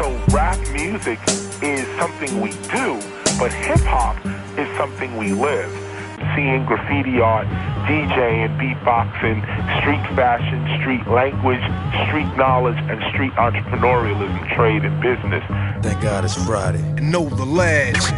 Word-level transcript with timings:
So 0.00 0.08
rap 0.32 0.58
music 0.72 1.18
is 1.62 1.86
something 1.98 2.40
we 2.40 2.50
do, 2.72 2.98
but 3.38 3.52
hip 3.52 3.80
hop 3.80 4.16
is 4.58 4.66
something 4.78 5.16
we 5.18 5.32
live. 5.32 5.70
Seeing 6.34 6.64
graffiti 6.64 7.20
art, 7.20 7.46
DJing, 7.86 8.56
beatboxing, 8.58 9.40
street 9.80 10.16
fashion, 10.16 10.60
street 10.80 11.06
language, 11.06 11.60
street 12.06 12.34
knowledge, 12.36 12.78
and 12.88 13.02
street 13.12 13.32
entrepreneurialism, 13.32 14.56
trade, 14.56 14.84
and 14.84 15.00
business. 15.02 15.44
Thank 15.82 16.00
God 16.00 16.24
it's 16.24 16.34
Friday. 16.46 16.82
And 16.96 17.10
know 17.12 17.28
the 17.28 17.44
lads. 17.44 18.12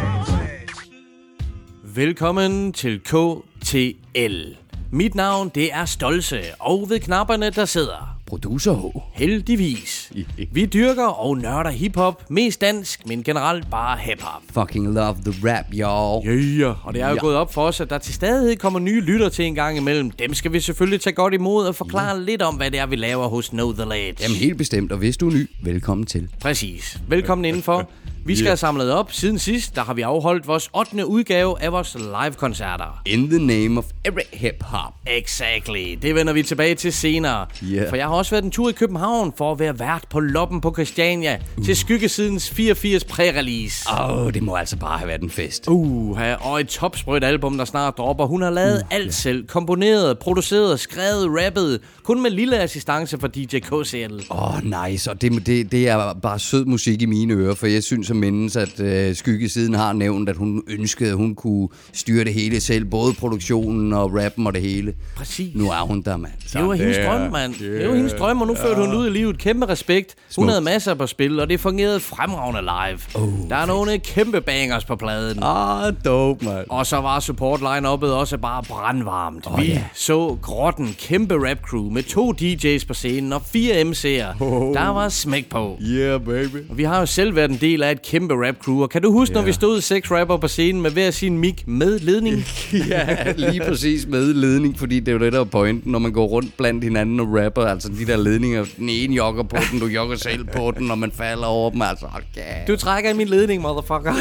Velkommen 1.83 2.73
til 2.73 2.99
KTL. 2.99 4.62
Mit 4.95 5.15
navn, 5.15 5.51
det 5.55 5.73
er 5.73 5.85
Stolse, 5.85 6.41
og 6.59 6.85
ved 6.89 6.99
knapperne, 6.99 7.49
der 7.49 7.65
sidder 7.65 8.17
Producer 8.25 8.73
H. 8.73 8.97
heldigvis. 9.13 10.11
Vi 10.51 10.65
dyrker 10.65 11.05
og 11.05 11.37
nørder 11.37 11.69
hiphop, 11.69 12.23
mest 12.29 12.61
dansk, 12.61 13.07
men 13.07 13.23
generelt 13.23 13.69
bare 13.71 13.97
hiphop. 13.97 14.41
Fucking 14.53 14.93
love 14.93 15.15
the 15.25 15.49
rap, 15.49 15.65
y'all. 15.65 16.27
Yeah, 16.27 16.87
og 16.87 16.93
det 16.93 17.01
er 17.01 17.07
jo 17.09 17.13
Ja. 17.15 17.19
gået 17.19 17.35
op 17.35 17.53
for 17.53 17.61
os, 17.65 17.81
at 17.81 17.89
der 17.89 17.97
til 17.97 18.13
stadighed 18.13 18.55
kommer 18.55 18.79
nye 18.79 19.01
lytter 19.01 19.29
til 19.29 19.45
en 19.45 19.55
gang 19.55 19.77
imellem. 19.77 20.11
Dem 20.11 20.33
skal 20.33 20.53
vi 20.53 20.59
selvfølgelig 20.59 21.01
tage 21.01 21.13
godt 21.13 21.33
imod 21.33 21.65
og 21.67 21.75
forklare 21.75 22.21
lidt 22.23 22.41
om, 22.41 22.55
hvad 22.55 22.71
det 22.71 22.79
er, 22.79 22.85
vi 22.85 22.95
laver 22.95 23.27
hos 23.27 23.49
Know 23.49 23.73
The 23.73 23.83
Ledge. 23.89 24.15
Jamen 24.21 24.37
helt 24.37 24.57
bestemt, 24.57 24.91
og 24.91 24.97
hvis 24.97 25.17
du 25.17 25.29
er 25.29 25.33
ny, 25.33 25.49
velkommen 25.63 26.05
til. 26.05 26.27
Præcis. 26.41 26.97
Velkommen 27.07 27.45
indenfor. 27.45 27.89
Vi 28.25 28.35
skal 28.35 28.47
have 28.47 28.57
samlet 28.57 28.91
op. 28.91 29.11
Siden 29.11 29.39
sidst, 29.39 29.75
der 29.75 29.83
har 29.83 29.93
vi 29.93 30.01
afholdt 30.01 30.47
vores 30.47 30.69
8. 30.73 31.07
udgave 31.07 31.61
af 31.61 31.71
vores 31.71 31.95
live-koncerter. 31.95 33.01
In 33.05 33.29
the 33.29 33.39
name 33.39 33.79
of 33.79 33.85
every 34.05 34.21
hip-hop. 34.33 34.93
Exactly. 35.07 35.97
Det 36.01 36.15
vender 36.15 36.33
vi 36.33 36.43
tilbage 36.43 36.75
til 36.75 36.93
senere. 36.93 37.45
Yeah. 37.63 37.89
For 37.89 37.95
jeg 37.95 38.05
har 38.05 38.13
også 38.13 38.31
været 38.31 38.43
en 38.43 38.51
tur 38.51 38.69
i 38.69 38.71
København 38.71 39.33
for 39.37 39.51
at 39.51 39.59
være 39.59 39.79
vært 39.79 40.05
på 40.09 40.19
Loppen 40.19 40.61
på 40.61 40.73
Christiania 40.73 41.37
uh. 41.57 41.65
til 41.65 41.75
Skyggesidens 41.75 42.49
84 42.49 43.03
præ-release. 43.03 44.01
Åh, 44.01 44.25
oh, 44.25 44.33
det 44.33 44.43
må 44.43 44.55
altså 44.55 44.77
bare 44.77 44.97
have 44.97 45.07
været 45.07 45.21
en 45.21 45.29
fest. 45.29 45.67
Uh, 45.67 46.17
og 46.51 46.59
et 46.59 46.67
topsprødt 46.67 47.23
album, 47.23 47.57
der 47.57 47.65
snart 47.65 47.97
dropper. 47.97 48.25
Hun 48.25 48.41
har 48.41 48.49
lavet 48.49 48.75
uh, 48.75 48.95
alt 48.95 49.13
selv. 49.13 49.47
Komponeret, 49.47 50.19
produceret, 50.19 50.79
skrevet, 50.79 51.45
rappet. 51.45 51.79
Kun 52.03 52.21
med 52.21 52.31
lille 52.31 52.59
assistance 52.59 53.19
fra 53.19 53.27
DJ 53.27 53.59
KCL. 53.59 54.31
Åh, 54.31 54.55
oh, 54.55 54.87
nice. 54.89 55.11
Og 55.11 55.21
det, 55.21 55.45
det, 55.45 55.71
det 55.71 55.89
er 55.89 56.13
bare 56.13 56.39
sød 56.39 56.65
musik 56.65 57.01
i 57.01 57.05
mine 57.05 57.33
ører, 57.33 57.55
for 57.55 57.67
jeg 57.67 57.83
synes 57.83 58.12
at 58.13 58.19
mindes, 58.19 58.55
at 58.55 58.79
øh, 58.79 59.15
Skyggesiden 59.15 59.73
har 59.73 59.93
nævnt, 59.93 60.29
at 60.29 60.35
hun 60.37 60.63
ønskede, 60.67 61.09
at 61.09 61.15
hun 61.15 61.35
kunne 61.35 61.67
styre 61.93 62.23
det 62.23 62.33
hele 62.33 62.59
selv. 62.59 62.85
Både 62.85 63.13
produktionen 63.13 63.93
og 63.93 64.13
rappen 64.23 64.47
og 64.47 64.53
det 64.53 64.61
hele. 64.61 64.93
Præcis. 65.15 65.55
Nu 65.55 65.69
er 65.69 65.81
hun 65.87 66.01
der, 66.01 66.17
mand. 66.17 66.31
Det 66.53 66.61
var 66.67 66.73
hendes 66.73 66.97
drøm, 67.05 67.31
mand. 67.31 67.53
Det 67.59 67.89
var 67.89 67.95
hendes 67.95 68.13
drøm, 68.13 68.41
og 68.41 68.47
nu 68.47 68.55
førte 68.55 68.81
hun 68.85 68.95
ud 68.95 69.07
i 69.07 69.09
livet. 69.09 69.37
Kæmpe 69.37 69.65
respekt. 69.65 70.15
Hun 70.17 70.31
Smukt. 70.31 70.49
havde 70.49 70.61
masser 70.61 70.93
på 70.93 71.07
spil, 71.07 71.39
og 71.39 71.49
det 71.49 71.59
fungerede 71.59 71.99
fremragende 71.99 72.61
live. 72.61 72.99
Oh, 73.23 73.49
der 73.49 73.55
er 73.55 73.65
nogle 73.65 73.99
kæmpe 73.99 74.41
bangers 74.41 74.85
på 74.85 74.95
pladen. 74.95 75.39
Ah, 75.43 75.93
dope, 76.05 76.45
mand. 76.45 76.65
Og 76.69 76.85
så 76.85 76.97
var 76.97 77.19
support 77.19 77.59
line-uppet 77.59 78.11
også 78.11 78.37
bare 78.37 78.63
brandvarmt. 78.63 79.47
Åh, 79.47 79.59
Vi 79.59 79.65
ja. 79.65 79.83
så 79.93 80.37
Grotten, 80.41 80.95
kæmpe 80.99 81.49
rap 81.49 81.57
crew 81.69 81.89
med 81.89 82.03
to 82.03 82.31
DJ's 82.31 82.87
på 82.87 82.93
scenen 82.93 83.33
og 83.33 83.41
fire 83.45 83.81
MC'er. 83.81 84.41
Oh. 84.43 84.73
Der 84.73 84.87
var 84.89 85.09
smæk 85.09 85.49
på. 85.49 85.77
Yeah, 85.81 86.21
baby. 86.21 86.69
Og 86.69 86.77
vi 86.77 86.83
har 86.83 86.99
jo 86.99 87.05
selv 87.05 87.35
været 87.35 87.51
en 87.51 87.57
del 87.61 87.83
af 87.83 87.91
et 87.91 88.01
kæmpe 88.03 88.33
rap 88.47 88.55
crew. 88.63 88.81
Og 88.81 88.89
kan 88.89 89.01
du 89.01 89.11
huske, 89.11 89.33
når 89.33 89.41
Ja. 89.41 89.45
vi 89.45 89.51
stod 89.53 89.81
seks 89.81 90.11
rapper 90.11 90.37
på 90.37 90.47
scenen 90.47 90.81
med 90.81 90.91
hver 90.91 91.11
sin 91.11 91.37
mic 91.37 91.55
med 91.65 91.99
ledning? 91.99 92.43
ja, 92.89 93.31
lige 93.37 93.61
præcis 93.67 94.07
med 94.07 94.33
ledning, 94.33 94.79
fordi 94.79 94.99
det 94.99 95.07
er 95.07 95.11
jo 95.13 95.19
det, 95.19 95.33
der 95.33 95.39
er 95.39 95.43
pointen, 95.43 95.91
når 95.91 95.99
man 95.99 96.11
går 96.11 96.25
rundt 96.25 96.57
blandt 96.57 96.83
hinanden 96.83 97.19
og 97.19 97.27
rapper, 97.43 97.61
altså 97.65 97.89
de 97.99 98.05
der 98.05 98.17
ledninger, 98.17 98.65
den 98.77 98.89
ene 98.89 99.15
jogger 99.15 99.43
på 99.43 99.57
den, 99.71 99.79
du 99.79 99.85
jogger 99.85 100.15
selv 100.17 100.43
på 100.55 100.73
den, 100.77 100.91
og 100.91 100.97
man 100.97 101.11
falder 101.11 101.45
over 101.45 101.69
dem, 101.71 101.81
altså, 101.81 102.05
okay. 102.05 102.41
Du 102.67 102.75
trækker 102.75 103.09
i 103.09 103.13
min 103.13 103.27
ledning, 103.27 103.61
motherfucker. 103.61 104.13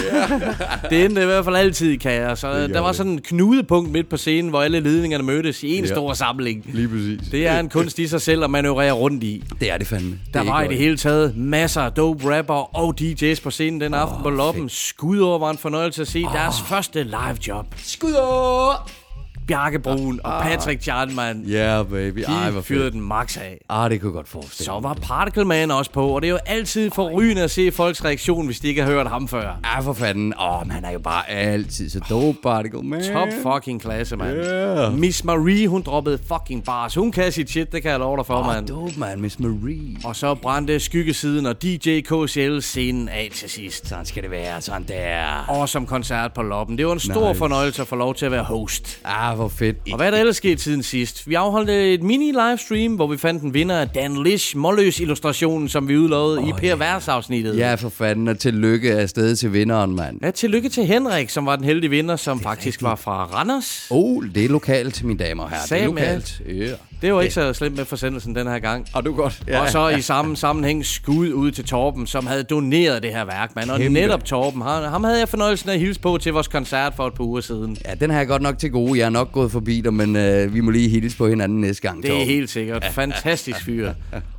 det 0.90 1.04
endte 1.04 1.22
i 1.22 1.24
hvert 1.24 1.44
fald 1.44 1.56
altid 1.56 1.90
i 1.90 1.96
kaos. 1.96 2.38
Så 2.38 2.68
der 2.68 2.80
var 2.80 2.86
det. 2.86 2.96
sådan 2.96 3.12
en 3.12 3.20
knudepunkt 3.24 3.90
midt 3.92 4.08
på 4.08 4.16
scenen, 4.16 4.50
hvor 4.50 4.62
alle 4.62 4.80
ledningerne 4.80 5.24
mødtes 5.24 5.62
i 5.62 5.76
en 5.78 5.84
Ja. 5.84 5.90
stor 5.90 6.12
samling. 6.12 6.64
Lige 6.72 6.88
præcis. 6.88 7.20
Det 7.32 7.46
er 7.46 7.58
en 7.60 7.68
kunst 7.68 7.98
i 7.98 8.06
sig 8.06 8.20
selv 8.20 8.44
at 8.44 8.50
manøvrere 8.50 8.92
rundt 8.92 9.24
i. 9.24 9.44
Det 9.60 9.72
er 9.72 9.78
det 9.78 9.86
fandme. 9.86 10.10
Det 10.10 10.34
Der 10.34 10.40
er 10.40 10.44
var 10.44 10.62
i 10.62 10.68
det 10.68 10.76
hele 10.76 10.96
taget 10.96 11.36
masser 11.36 11.80
af 11.80 11.92
dope 11.92 12.38
rapper 12.38 12.76
og 12.76 12.94
DJ's 13.00 13.42
på 13.42 13.50
scenen 13.50 13.71
den 13.80 13.94
aften 13.94 14.16
Åh, 14.16 14.22
på 14.22 14.30
Loppen. 14.30 14.68
Skud 14.68 15.38
var 15.38 15.50
en 15.50 15.58
fornøjelse 15.58 16.02
at 16.02 16.08
se 16.08 16.22
deres 16.22 16.60
første 16.60 17.02
live 17.02 17.38
job. 17.46 17.66
Skud 17.76 18.12
over! 18.12 19.01
Bjarke 19.46 19.78
Brun 19.78 20.20
og 20.24 20.42
Patrick 20.42 20.82
Charlman. 20.82 21.44
Yeah, 21.48 21.86
baby. 21.86 22.24
Ej, 22.24 22.50
hvor 22.50 22.60
De 22.60 22.66
fyrede 22.66 22.90
den 22.90 23.00
max 23.00 23.36
af. 23.36 23.58
Ah, 23.68 23.90
det 23.90 24.00
kunne 24.00 24.12
godt 24.12 24.28
forestille. 24.28 24.64
Så 24.64 24.80
var 24.82 24.94
Particle 25.02 25.44
Man 25.44 25.70
også 25.70 25.90
på, 25.90 26.06
og 26.06 26.22
det 26.22 26.28
er 26.28 26.32
jo 26.32 26.38
altid 26.46 26.90
forrygende 26.90 27.42
at 27.42 27.50
se 27.50 27.72
folks 27.72 28.04
reaktion, 28.04 28.46
hvis 28.46 28.60
de 28.60 28.68
ikke 28.68 28.82
har 28.82 28.90
hørt 28.90 29.06
ham 29.08 29.28
før. 29.28 29.60
Ja, 29.64 29.80
for 29.80 29.92
fanden. 29.92 30.34
Åh, 30.40 30.60
oh, 30.60 30.70
han 30.70 30.84
er 30.84 30.90
jo 30.90 30.98
bare 30.98 31.30
altid 31.30 31.90
så 31.90 32.00
dope 32.10 32.38
particle, 32.42 32.82
man. 32.82 33.02
Top 33.12 33.28
fucking 33.42 33.82
klasse, 33.82 34.16
mand. 34.16 34.36
Yeah. 34.36 34.98
Miss 34.98 35.24
Marie, 35.24 35.68
hun 35.68 35.82
droppede 35.82 36.18
fucking 36.32 36.64
bars. 36.64 36.94
Hun 36.94 37.12
kan 37.12 37.32
sit 37.32 37.50
shit, 37.50 37.72
det 37.72 37.82
kan 37.82 37.90
jeg 37.90 37.98
love 38.00 38.16
dig 38.16 38.26
for, 38.26 38.34
Åh, 38.34 38.46
mand. 38.46 38.66
dope, 38.68 38.92
man. 38.96 39.20
Miss 39.20 39.38
Marie. 39.40 39.96
Og 40.04 40.16
så 40.16 40.34
brændte 40.34 40.80
skyggesiden 40.80 41.46
og 41.46 41.62
DJ 41.62 42.00
KCL 42.00 42.58
scenen 42.60 43.08
af 43.08 43.28
til 43.34 43.50
sidst. 43.50 43.88
Sådan 43.88 44.04
skal 44.06 44.22
det 44.22 44.30
være, 44.30 44.60
sådan 44.60 44.82
der. 44.88 45.44
Og 45.48 45.68
som 45.68 45.86
koncert 45.86 46.32
på 46.32 46.42
Loppen. 46.42 46.78
Det 46.78 46.86
var 46.86 46.92
en 46.92 47.00
stor 47.00 47.28
Nice. 47.28 47.38
fornøjelse 47.38 47.82
at 47.82 47.88
få 47.88 47.96
lov 47.96 48.14
til 48.14 48.26
at 48.26 48.32
være 48.32 48.42
host. 48.44 49.00
Ah, 49.04 49.31
hvor 49.34 49.48
fedt. 49.48 49.76
Og 49.90 49.96
hvad 49.96 50.06
er 50.06 50.10
der 50.10 50.18
ellers 50.18 50.36
sket 50.36 50.60
siden 50.60 50.82
sidst? 50.82 51.28
Vi 51.28 51.34
afholdt 51.34 51.70
et 51.70 52.02
mini-livestream, 52.02 52.94
hvor 52.94 53.06
vi 53.06 53.16
fandt 53.16 53.42
en 53.42 53.54
vinder 53.54 53.78
af 53.78 53.88
Dan 53.88 54.22
Lish 54.22 54.56
Målløs 54.56 55.00
illustrationen, 55.00 55.68
som 55.68 55.88
vi 55.88 55.98
udlovede 55.98 56.38
oh, 56.38 56.48
i 56.48 56.52
Per 56.52 56.76
Vers 56.76 57.08
afsnittet. 57.08 57.56
Ja, 57.58 57.74
for 57.74 57.88
fanden, 57.88 58.28
og 58.28 58.38
tillykke 58.38 58.92
afsted 58.92 59.36
til 59.36 59.52
vinderen, 59.52 59.96
mand. 59.96 60.18
Ja, 60.22 60.30
tillykke 60.30 60.68
til 60.68 60.84
Henrik, 60.86 61.28
som 61.28 61.46
var 61.46 61.56
den 61.56 61.64
heldige 61.64 61.90
vinder, 61.90 62.16
som 62.16 62.40
faktisk 62.40 62.82
var 62.82 62.96
fra 62.96 63.24
Randers. 63.24 63.86
Oh, 63.90 64.24
det 64.34 64.44
er 64.44 64.48
lokalt, 64.48 64.94
til 64.94 65.06
mine 65.06 65.18
damer 65.18 65.42
og 65.42 65.50
herrer. 65.50 65.66
Det 65.68 65.82
er 65.82 65.86
lokalt. 65.86 66.42
Ja. 66.48 66.74
Det 67.02 67.14
var 67.14 67.20
ikke 67.22 67.34
så 67.34 67.52
slemt 67.52 67.76
med 67.76 67.84
forsendelsen 67.84 68.34
den 68.34 68.46
her 68.46 68.58
gang. 68.58 68.86
Har 68.94 69.00
du 69.00 69.14
godt? 69.14 69.42
Ja. 69.48 69.60
Og 69.60 69.68
så 69.68 69.88
i 69.88 70.00
samme 70.00 70.36
sammenhæng 70.36 70.86
skud 70.86 71.32
ud 71.32 71.50
til 71.50 71.64
Torben, 71.64 72.06
som 72.06 72.26
havde 72.26 72.42
doneret 72.42 73.02
det 73.02 73.10
her 73.10 73.24
værk, 73.24 73.56
mand. 73.56 73.70
Og 73.70 73.78
Kæmpe. 73.78 74.00
netop 74.00 74.24
Torben, 74.24 74.62
ham, 74.62 74.82
ham 74.84 75.04
havde 75.04 75.18
jeg 75.18 75.28
fornøjelsen 75.28 75.68
af 75.70 75.74
at 75.74 75.80
hilse 75.80 76.00
på 76.00 76.18
til 76.18 76.32
vores 76.32 76.48
koncert 76.48 76.92
for 76.96 77.06
et 77.06 77.14
par 77.14 77.24
uger 77.24 77.40
siden. 77.40 77.76
Ja, 77.84 77.94
den 77.94 78.10
har 78.10 78.18
jeg 78.18 78.26
godt 78.26 78.42
nok 78.42 78.58
til 78.58 78.70
gode. 78.70 78.98
Jeg 78.98 79.04
er 79.06 79.10
nok 79.10 79.32
gået 79.32 79.52
forbi 79.52 79.80
dig, 79.80 79.94
men 79.94 80.16
øh, 80.16 80.54
vi 80.54 80.60
må 80.60 80.70
lige 80.70 80.88
hilse 80.88 81.16
på 81.16 81.28
hinanden 81.28 81.60
næste 81.60 81.82
gang. 81.82 82.02
Det 82.02 82.08
er 82.10 82.12
Torben. 82.14 82.26
helt 82.26 82.50
sikkert. 82.50 82.84
Fantastisk 82.92 83.64
fyr. 83.64 83.92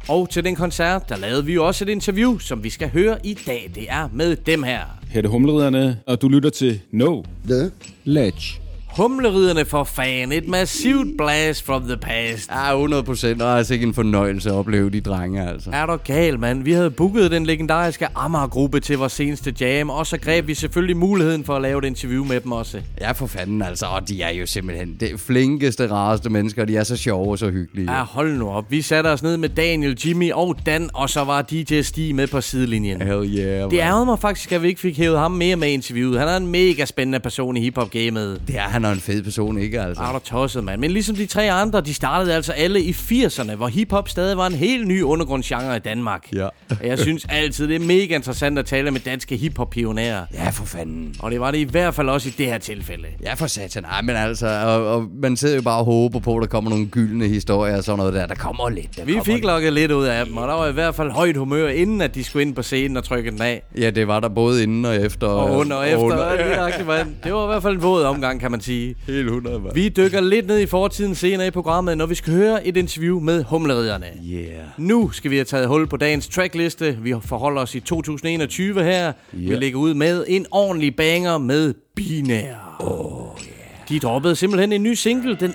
Og 0.08 0.30
til 0.30 0.44
den 0.44 0.56
koncert, 0.56 1.10
der 1.10 1.18
lavede 1.18 1.46
vi 1.46 1.54
jo 1.54 1.66
også 1.68 1.86
et 1.86 1.90
interview, 1.90 2.38
som 2.38 2.64
vi 2.64 2.70
skal 2.70 2.90
høre 2.90 3.18
i 3.24 3.34
dag. 3.48 3.72
Det 3.76 3.86
er 3.90 4.10
med 4.14 4.36
dem 4.36 4.64
her. 4.64 4.80
Her 5.10 5.18
er 5.18 5.22
det 5.22 5.32
Humleriderne, 5.32 5.98
og 6.08 6.22
du 6.22 6.28
lytter 6.28 6.50
til 6.50 6.80
No 6.92 7.24
The 7.50 7.72
Ledge. 8.04 8.63
Humleriderne 8.98 9.66
for 9.66 9.84
fan. 9.84 10.32
Et 10.32 10.48
massivt 10.48 11.18
blast 11.18 11.66
from 11.66 11.84
the 11.84 11.98
past. 11.98 12.50
Ja, 12.52 12.72
100 12.74 13.04
procent. 13.04 13.42
Og 13.42 13.58
altså 13.58 13.74
ikke 13.74 13.86
en 13.86 13.94
fornøjelse 13.94 14.50
at 14.50 14.56
opleve 14.56 14.90
de 14.90 15.02
drenge, 15.02 15.50
altså. 15.50 15.70
Er 15.74 15.86
du 15.86 15.96
gal, 15.96 16.40
mand? 16.40 16.64
Vi 16.64 16.72
havde 16.72 16.92
booket 16.92 17.32
den 17.32 17.46
legendariske 17.46 18.08
Amager-gruppe 18.16 18.80
til 18.80 18.98
vores 18.98 19.14
seneste 19.14 19.54
jam, 19.62 19.90
og 19.90 20.08
så 20.08 20.18
greb 20.18 20.48
vi 20.48 20.54
selvfølgelig 20.54 20.98
muligheden 20.98 21.44
for 21.46 21.56
at 21.56 21.62
lave 21.62 21.80
et 21.80 21.86
interview 21.86 22.26
med 22.26 22.40
dem 22.42 22.52
også. 22.52 22.82
Ja, 23.02 23.12
for 23.12 23.28
fanden, 23.28 23.62
altså. 23.62 23.86
Og 23.86 24.10
de 24.10 24.22
er 24.22 24.30
jo 24.30 24.46
simpelthen 24.46 24.96
det 25.00 25.20
flinkeste, 25.20 25.92
rareste 25.92 26.30
mennesker. 26.30 26.66
De 26.66 26.78
er 26.78 26.84
så 26.84 26.98
sjove 26.98 27.32
og 27.32 27.40
så 27.40 27.50
hyggelige. 27.50 27.92
Ja, 27.98 28.04
hold 28.04 28.38
nu 28.38 28.50
op. 28.50 28.66
Vi 28.72 28.82
satte 28.82 29.08
os 29.08 29.24
ned 29.24 29.38
med 29.38 29.50
Daniel, 29.50 29.98
Jimmy 30.06 30.32
og 30.32 30.56
Dan, 30.66 30.90
og 30.94 31.10
så 31.10 31.24
var 31.24 31.42
DJ 31.42 31.82
Stig 31.82 32.16
med 32.16 32.28
på 32.28 32.42
sidelinjen. 32.42 33.02
Hell 33.02 33.38
yeah, 33.38 33.62
Det 33.62 33.72
man. 33.72 33.80
ærgede 33.80 34.06
mig 34.06 34.20
faktisk, 34.20 34.52
at 34.52 34.62
vi 34.64 34.68
ikke 34.68 34.82
fik 34.82 34.98
hævet 34.98 35.20
ham 35.20 35.32
mere 35.32 35.56
med 35.56 35.68
interviewet. 35.72 36.20
Han 36.20 36.28
er 36.28 36.38
en 36.38 36.48
mega 36.48 36.86
spændende 36.86 37.20
person 37.20 37.58
i 37.58 37.62
hiphop-gamet. 37.62 38.42
Det 38.48 38.56
er 38.58 38.62
han 38.62 38.83
er 38.86 38.92
en 38.92 39.00
fed 39.00 39.24
person, 39.24 39.58
ikke 39.58 39.82
altså? 39.82 40.04
Er 40.04 40.12
du 40.14 40.20
tosset, 40.20 40.64
mand. 40.64 40.82
Men 40.82 40.92
ligesom 40.92 41.16
de 41.16 41.26
tre 41.26 41.52
andre, 41.52 41.82
de 41.82 41.94
startede 41.94 42.36
altså 42.36 42.52
alle 42.52 42.82
i 42.82 42.92
80'erne, 42.92 43.56
hvor 43.56 43.68
hiphop 43.68 44.10
stadig 44.10 44.38
var 44.38 44.48
en 44.48 44.54
helt 44.54 44.88
ny 44.88 45.02
undergrundsgenre 45.02 45.76
i 45.76 45.80
Danmark. 45.80 46.28
Ja. 46.36 46.46
Og 46.70 46.78
jeg 46.88 47.00
synes 47.00 47.26
altid, 47.30 47.68
det 47.68 47.76
er 47.76 47.80
mega 47.80 48.16
interessant 48.16 48.60
at 48.60 48.66
tale 48.66 48.92
med 48.92 49.00
danske 49.00 49.36
hiphop-pionerer. 49.38 50.26
Ja, 50.34 50.50
for 50.50 50.66
fanden. 50.66 51.16
Og 51.20 51.32
det 51.32 51.40
var 51.40 51.52
det 51.52 51.58
i 51.58 51.64
hvert 51.64 51.94
fald 51.94 52.10
også 52.10 52.30
i 52.30 52.34
det 52.38 52.46
her 52.46 52.58
tilfælde. 52.58 53.08
Ja, 53.24 53.34
for 53.34 53.48
satan. 53.48 53.86
Ej, 53.86 54.02
men 54.02 54.16
altså, 54.16 54.48
og, 54.48 54.88
og 54.96 55.06
man 55.22 55.38
sidder 55.38 55.56
jo 55.56 55.62
bare 55.62 55.80
og 55.80 55.86
håber 55.86 56.20
på, 56.20 56.36
at 56.38 56.42
der 56.42 56.48
kommer 56.48 56.70
nogle 56.70 56.86
gyldne 56.86 57.28
historier 57.28 57.78
og 57.78 57.84
sådan 57.84 57.98
noget 57.98 58.14
der. 58.14 58.26
Der 58.28 58.36
kommer 58.36 58.70
lidt. 58.70 58.98
Der 58.98 59.06
Vi 59.06 59.12
kommer 59.12 59.24
fik 59.24 59.34
lidt. 59.34 59.46
lukket 59.46 59.74
lidt 59.74 59.92
ud 59.92 60.06
af 60.06 60.26
dem, 60.26 60.38
og 60.38 60.48
der 60.48 60.54
var 60.54 60.68
i 60.68 60.72
hvert 60.72 60.96
fald 60.96 61.12
højt 61.12 61.38
humør, 61.38 61.68
inden 61.68 62.02
at 62.02 62.16
de 62.16 62.24
skulle 62.24 62.46
ind 62.46 62.56
på 62.56 62.62
scenen 62.62 62.98
og 62.98 63.04
trykke 63.04 63.32
den 63.32 63.42
af. 63.42 63.64
Ja, 63.78 63.90
det 63.90 64.08
var 64.08 64.20
der 64.20 64.30
både 64.30 64.64
inden 64.64 64.86
og 64.86 64.96
efter. 64.96 65.28
Og 65.28 65.52
under 65.58 65.76
og 65.76 65.88
efter. 65.88 66.00
Under. 66.00 66.18
Og 66.18 66.38
nøjagtigt, 66.38 66.88
mand. 66.88 67.08
Det 67.24 67.34
var 67.34 67.44
i 67.44 67.48
hvert 67.48 67.62
fald 67.64 67.76
en 67.76 67.82
våd 67.84 68.04
omgang, 68.04 68.40
kan 68.40 68.52
man 68.52 68.62
sige. 68.62 68.73
Helt 69.08 69.26
100, 69.26 69.60
mand. 69.60 69.74
Vi 69.74 69.90
dykker 69.90 70.22
lidt 70.22 70.48
ned 70.48 70.60
i 70.60 70.66
fortiden 70.66 71.16
senere 71.16 71.48
i 71.48 71.52
programmet, 71.52 71.98
når 71.98 72.06
vi 72.06 72.16
skal 72.16 72.34
høre 72.34 72.68
et 72.68 72.78
interview 72.78 73.20
med 73.20 73.44
humleriderne. 73.44 74.06
Yeah. 74.32 74.48
Nu 74.78 75.12
skal 75.12 75.32
vi 75.32 75.36
have 75.36 75.46
taget 75.46 75.68
hul 75.68 75.88
på 75.88 75.98
dagens 75.98 76.28
trackliste. 76.28 76.98
Vi 77.02 77.14
forholder 77.26 77.62
os 77.62 77.76
i 77.76 77.80
2021 77.80 78.84
her. 78.84 79.14
Vi 79.32 79.46
Ja. 79.48 79.56
lægger 79.56 79.80
ud 79.80 79.94
med 79.94 80.26
en 80.28 80.46
ordentlig 80.52 80.96
banger 80.96 81.38
med 81.38 81.74
binær. 81.96 82.76
Oh, 82.80 83.38
yeah. 83.40 83.50
De 83.90 84.00
droppede 84.00 84.36
simpelthen 84.36 84.72
en 84.74 84.84
ny 84.84 84.94
single 84.94 85.36
den 85.40 85.54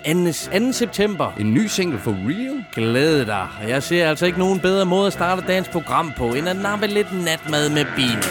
2. 0.53 0.65
2. 0.67 0.71
september. 0.71 1.31
En 1.39 1.53
ny 1.53 1.65
single 1.67 1.99
for 1.99 2.11
real? 2.11 2.63
Glæd 2.75 3.25
dig. 3.25 3.47
Jeg 3.67 3.83
ser 3.83 4.09
altså 4.09 4.25
ikke 4.25 4.39
nogen 4.39 4.59
bedre 4.59 4.85
måde 4.85 5.07
at 5.07 5.13
starte 5.13 5.43
dagens 5.47 5.67
program 5.67 6.11
på, 6.17 6.27
end 6.33 6.49
at 6.49 6.55
nappe 6.61 6.87
lidt 6.87 7.07
natmad 7.25 7.69
med 7.69 7.85
bine. 7.95 8.21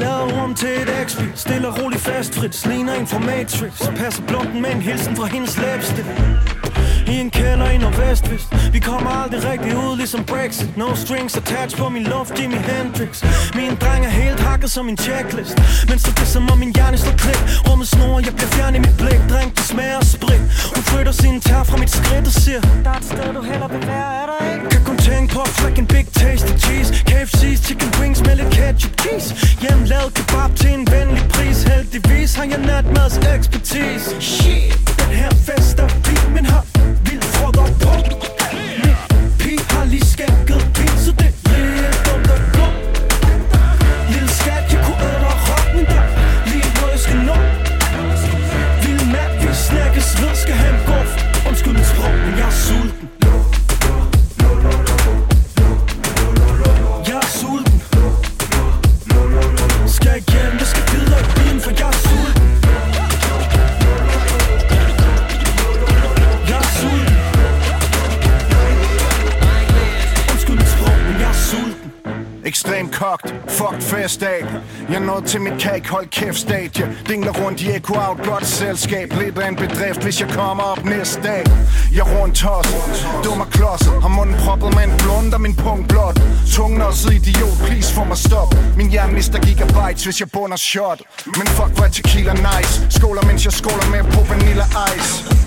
Lavet 0.00 0.42
rum 0.42 0.54
til 0.54 0.68
et 0.68 0.90
XP 1.06 1.20
Stille 1.34 1.68
og 1.68 1.74
roligt 1.82 2.02
fastfrit 2.02 2.66
Ligner 2.66 2.94
en 2.94 3.06
fra 3.06 3.18
Matrix 3.18 3.72
Passer 3.96 4.22
blokken 4.26 4.62
med 4.62 4.70
en 4.70 4.82
hilsen 4.82 5.16
fra 5.16 5.26
hendes 5.26 5.58
læbste 5.58 6.02
i 7.10 7.20
en 7.20 7.30
kælder 7.30 7.70
i 7.70 7.78
Nordvestvist 7.78 8.48
Vi 8.72 8.78
kommer 8.78 9.10
aldrig 9.22 9.40
rigtig 9.52 9.76
ud 9.76 9.96
ligesom 9.96 10.24
Brexit. 10.24 10.76
No 10.76 10.94
strings 10.94 11.36
attached 11.36 11.78
på 11.82 11.88
min 11.88 12.04
luft, 12.14 12.32
Jimi 12.38 12.60
Hendrix. 12.70 13.12
Min 13.54 13.72
dreng 13.82 14.02
er 14.06 14.14
helt 14.22 14.40
hakket 14.40 14.70
som 14.70 14.88
en 14.88 14.98
checklist. 14.98 15.56
Men 15.88 15.98
så 15.98 16.10
det 16.10 16.22
er 16.28 16.32
som 16.36 16.50
om 16.52 16.58
min 16.58 16.72
hjerne 16.76 16.98
slår 16.98 17.16
klik. 17.24 17.42
Rummet 17.68 17.88
snor, 17.88 18.20
jeg 18.26 18.34
bliver 18.38 18.50
fjern 18.56 18.74
i 18.74 18.78
mit 18.78 18.96
blik. 19.02 19.20
Dreng, 19.30 19.50
det 19.56 19.64
smager 19.72 20.04
sprit. 20.14 20.42
Hun 20.74 20.82
flytter 20.90 21.12
sin 21.12 21.40
tær 21.40 21.62
fra 21.70 21.76
mit 21.82 21.90
skridt 21.90 22.26
og 22.30 22.34
siger 22.42 22.60
Der 22.84 22.90
er 22.94 22.98
et 23.02 23.04
sted, 23.04 23.28
du 23.38 23.42
heller 23.50 23.68
vil 23.74 23.82
være, 23.92 24.10
er 24.20 24.26
der 24.30 24.38
ikke? 24.52 24.66
Kan 24.72 24.82
kun 24.88 24.98
tænke 25.08 25.34
på 25.34 25.42
freaking 25.58 25.88
big 25.94 26.06
tasty 26.20 26.54
cheese. 26.64 26.88
KFC's 27.10 27.60
chicken 27.66 27.90
wings 28.00 28.20
med 28.26 28.34
lidt 28.40 28.50
ketchup 28.56 28.94
cheese. 29.02 29.28
Hjemmelavet 29.62 30.10
kebab 30.16 30.50
til 30.60 30.70
en 30.78 30.84
venlig 30.94 31.24
pris. 31.34 31.58
Heldigvis 31.70 32.30
har 32.38 32.46
jeg 32.52 32.60
natmads 32.70 33.16
ekspertise. 33.34 34.08
Shit, 34.20 34.74
den 35.00 35.10
her 35.20 35.30
fest 35.46 35.78
er 35.84 35.88
fin, 36.06 36.34
men 36.36 36.46
har 36.46 36.64
vildt 37.06 37.24
frøder 37.24 37.66
på 37.82 37.90
Min 38.52 38.69
Jeg 74.92 75.00
nåede 75.00 75.26
til 75.26 75.40
mit 75.40 75.62
cake, 75.62 75.88
hold 75.88 76.06
kæft 76.06 76.38
stadie. 76.38 76.96
Dingler 77.08 77.32
rundt 77.32 77.62
i 77.62 77.70
Echo 77.76 77.94
Out, 77.94 78.18
godt 78.24 78.46
selskab. 78.46 79.12
Lidt 79.20 79.38
af 79.38 79.48
en 79.48 79.56
bedrift, 79.56 80.02
hvis 80.02 80.20
jeg 80.20 80.28
kommer 80.28 80.62
op 80.62 80.84
næste 80.84 81.22
dag. 81.22 81.44
Jeg 81.92 82.00
er 82.00 82.20
rundt 82.20 82.42
hos, 82.42 83.06
dummer 83.24 83.44
klodset 83.44 84.02
Har 84.02 84.08
munden 84.08 84.36
proppet 84.44 84.74
med 84.74 84.84
en 84.84 84.94
blund 84.98 85.34
og 85.34 85.40
min 85.40 85.56
punkt 85.56 85.88
blot. 85.88 86.20
Tungen 86.54 86.80
også 86.82 87.10
idiot, 87.12 87.58
please 87.66 87.94
få 87.94 88.04
mig 88.04 88.16
stop. 88.16 88.54
Min 88.76 88.90
hjerne 88.90 89.12
mister 89.12 89.38
gigabytes, 89.38 90.04
hvis 90.04 90.20
jeg 90.20 90.28
bunder 90.32 90.56
shot. 90.56 91.00
Men 91.26 91.46
fuck, 91.46 91.72
hvor 91.76 91.84
er 91.84 91.88
tequila 91.88 92.32
nice. 92.32 92.72
Skåler, 92.90 93.22
mens 93.26 93.44
jeg 93.44 93.52
skåler 93.52 93.90
med 93.90 94.02
på 94.12 94.20
vanilla 94.30 94.64
ice 94.96 95.39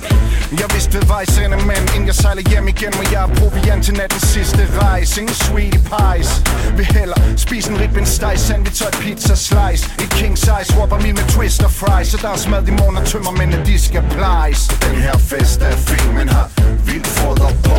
jeg 0.59 0.69
vidste 0.73 0.93
ved 0.93 1.05
vejs 1.07 1.37
ende, 1.37 1.57
men 1.71 1.81
inden 1.95 2.07
jeg 2.07 2.15
sejler 2.15 2.43
hjem 2.51 2.67
igen 2.67 2.93
Må 2.97 3.03
jeg 3.11 3.19
have 3.19 3.35
proviant 3.41 3.85
til 3.85 3.93
nattens 3.93 4.23
sidste 4.35 4.61
rejse. 4.81 5.21
Ingen 5.21 5.35
sweetie 5.35 5.81
pies. 5.91 6.29
Vi 6.77 6.83
heller 6.83 7.19
spise 7.37 7.71
en 7.71 7.79
ribben 7.81 8.05
steg 8.05 8.39
Sandwich 8.39 8.81
og 8.85 8.89
et 8.93 8.97
pizza 9.03 9.35
slice. 9.35 9.83
Et 10.03 10.09
king 10.19 10.37
size 10.37 10.69
Whopper 10.75 10.99
min 11.05 11.15
med 11.19 11.27
twist 11.35 11.63
og 11.63 11.71
fries. 11.71 12.07
Så 12.07 12.17
der 12.21 12.29
er 12.29 12.37
smad 12.37 12.67
i 12.67 12.71
morgen 12.71 12.97
og 12.97 13.05
tømmer, 13.05 13.31
men 13.31 13.49
de 13.67 13.79
skal 13.79 14.03
plejes. 14.15 14.61
Den 14.85 14.95
her 15.05 15.17
fest 15.17 15.61
er 15.61 15.77
fin, 15.87 16.13
men 16.17 16.27
har 16.29 16.47
vildt 16.87 17.07
fodder 17.07 17.51
på. 17.67 17.77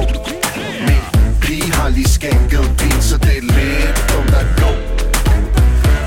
Min 0.86 1.02
pige 1.40 1.72
har 1.72 1.88
lige 1.88 2.08
skænket 2.08 2.64
vin, 2.80 3.00
så 3.08 3.16
det 3.24 3.34
er 3.40 3.44
lidt 3.58 3.98
dumt 4.10 4.34
at 4.42 4.48
gå. 4.60 4.70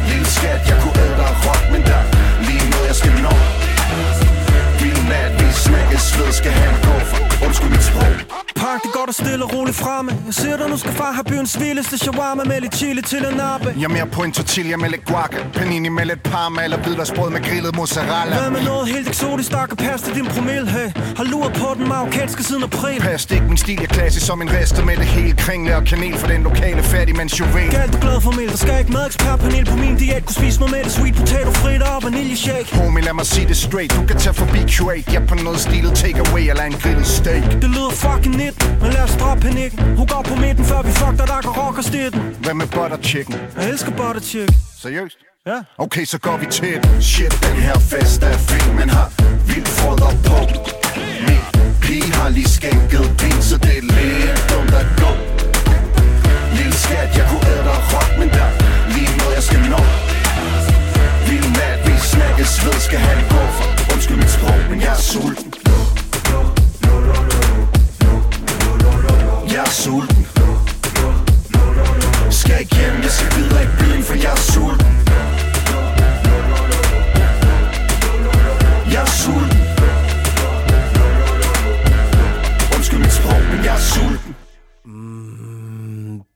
Lille 0.09 0.27
skat, 0.37 0.61
jeg 0.69 0.77
kunne 0.81 0.96
sved 6.17 6.33
skal 6.33 6.51
have 6.51 6.69
en 6.69 6.81
guffer 6.81 7.45
Undskyld 7.45 7.69
mit 7.69 7.83
sprog. 7.83 8.26
Og 9.07 9.13
stille 9.13 9.45
og 9.45 9.53
roligt 9.53 9.77
fremme. 9.77 10.11
Jeg 10.25 10.33
ser 10.33 10.57
dig, 10.57 10.69
nu 10.69 10.77
skal 10.77 10.91
far 10.91 11.11
have 11.11 11.23
byens 11.23 11.59
vildeste 11.59 11.97
shawarma 11.97 12.43
Med 12.43 12.61
lidt 12.61 12.75
chili 12.75 13.01
til 13.01 13.25
en 13.31 13.37
nappe. 13.37 13.73
Jeg 13.77 13.83
er 13.83 13.87
mere 13.97 14.07
på 14.07 14.23
en 14.23 14.31
tortilla 14.31 14.77
med 14.77 14.89
lidt 14.89 15.05
guaca 15.05 15.37
Panini 15.53 15.89
med 15.89 16.05
lidt 16.05 16.23
parma 16.23 16.63
Eller 16.63 16.77
hvidløgsbrød 16.77 17.29
med 17.31 17.41
grillet 17.47 17.75
mozzarella. 17.75 18.39
Hvad 18.39 18.49
med 18.49 18.63
noget 18.71 18.87
helt 18.87 19.07
eksotisk, 19.07 19.51
der 19.51 19.65
kan 19.65 19.77
passe 19.77 20.05
til 20.05 20.15
din 20.15 20.25
promille, 20.25 20.69
hey 20.69 20.89
Har 21.17 21.23
luret 21.23 21.53
på 21.53 21.67
den 21.77 21.87
marokkanske 21.87 22.43
siden 22.43 22.63
april. 22.63 22.99
Pas 23.01 23.25
ikke, 23.31 23.45
min 23.47 23.57
stil 23.57 23.81
er 23.83 23.87
klassisk 23.87 24.25
som 24.25 24.41
en 24.41 24.49
rester 24.51 24.85
Med 24.85 24.97
det 24.97 25.05
hele 25.05 25.37
kringle 25.37 25.75
og 25.75 25.83
kanel 25.83 26.17
for 26.17 26.27
den 26.27 26.43
lokale 26.43 26.83
fattigmands 26.83 27.39
juvel. 27.39 27.71
Galt 27.71 27.93
du 27.93 27.97
glad 28.05 28.21
for 28.21 28.31
mel, 28.31 28.49
der 28.49 28.57
skal 28.57 28.79
ikke 28.79 28.91
madekspertpanel 28.91 29.65
på 29.65 29.75
min 29.75 29.95
diæt. 29.97 30.25
Kunne 30.25 30.35
spise 30.41 30.59
mig 30.59 30.69
med 30.71 30.83
det 30.83 30.91
sweet 30.91 31.15
potato 31.15 31.51
fritter 31.51 31.87
og 31.87 32.03
vaniljeshake. 32.03 32.77
Homie, 32.77 33.03
lad 33.03 33.13
mig 33.13 33.25
sige 33.25 33.47
det 33.47 33.57
straight 33.57 33.91
Du 33.95 34.05
kan 34.09 34.17
tage 34.17 34.33
forbi 34.33 34.59
Q8 34.73 35.13
Jeg 35.13 35.21
er 35.21 35.27
på 35.27 35.35
noget 35.35 35.59
stilet 35.59 35.93
take 35.95 36.19
away 36.27 36.43
eller 36.49 36.63
en 36.63 36.73
grillet 36.73 37.07
steak. 37.07 37.43
Det 37.61 37.69
lyder 37.75 37.89
fucking 37.89 38.35
nit, 38.37 38.55
men 38.81 38.96
lad 38.97 39.05
os 39.09 39.15
droppe 39.21 39.41
panikken. 39.47 39.79
Hun 39.99 40.07
går 40.13 40.21
på 40.29 40.35
midten, 40.35 40.65
før 40.71 40.81
vi 40.87 40.91
fuck 41.01 41.15
dig, 41.19 41.27
der 41.33 41.39
kan 41.45 41.53
rock 41.61 41.77
og 41.81 41.83
stitten. 41.83 42.21
Hvad 42.43 42.53
med 42.61 42.67
butter 42.75 42.99
chicken? 43.09 43.35
Jeg 43.57 43.69
elsker 43.69 43.91
butter 43.99 44.21
chicken. 44.31 44.55
Seriøst? 44.83 45.17
Ja. 45.51 45.59
Okay, 45.85 46.05
så 46.05 46.17
går 46.25 46.37
vi 46.41 46.45
til 46.57 46.73
Shit, 47.09 47.33
den 47.45 47.57
her 47.67 47.77
fest 47.91 48.23
er 48.23 48.37
fin 48.49 48.75
Men 48.79 48.89
har 48.89 49.07
vildt 49.49 49.69
foder 49.79 50.11
på. 50.27 50.37
Min 51.27 51.43
pige 51.83 52.09
har 52.17 52.29
lige 52.37 52.49
skænket 52.57 53.05
vin 53.21 53.39
Så 53.49 53.55
det 53.65 53.73
er 53.79 53.85
lidt 53.97 54.39
dumt 54.51 54.73
at 54.81 54.87
gå. 55.01 55.11
Lille 56.57 56.75
skat, 56.85 57.09
jeg 57.19 57.25
kunne 57.29 57.45
æde 57.53 57.63
dig 57.69 57.79
råt 57.91 58.11
Men 58.19 58.29
der 58.35 58.45
er 58.49 58.53
lige 58.93 59.11
noget 59.19 59.33
jeg 59.37 59.43
skal 59.49 59.61
nå. 59.73 59.81
Vild 61.27 61.49
nat, 61.59 61.79
vi 61.87 61.93
snakkes 62.13 62.51
ved 62.65 62.77
Skal 62.87 62.99
have 63.05 63.17
en 63.21 63.25
guffer 63.33 63.67
Undskyld 63.93 64.17
mit 64.23 64.31
sprog, 64.37 64.59
men 64.69 64.77
jeg 64.85 64.93
er 64.99 65.01
sulten. 65.11 65.53
Jeg 66.27 67.36
er 69.67 69.71
sulten. 69.71 70.27
Skal 72.29 72.59
ikke 72.59 72.75
hjem, 72.75 73.01
jeg 73.03 73.11
skal 73.11 73.35
videre 73.35 73.63
i 73.63 73.67
byen 73.79 74.03
For 74.03 74.15
jeg 74.15 74.31
er 74.31 74.35
sulten. 74.35 74.96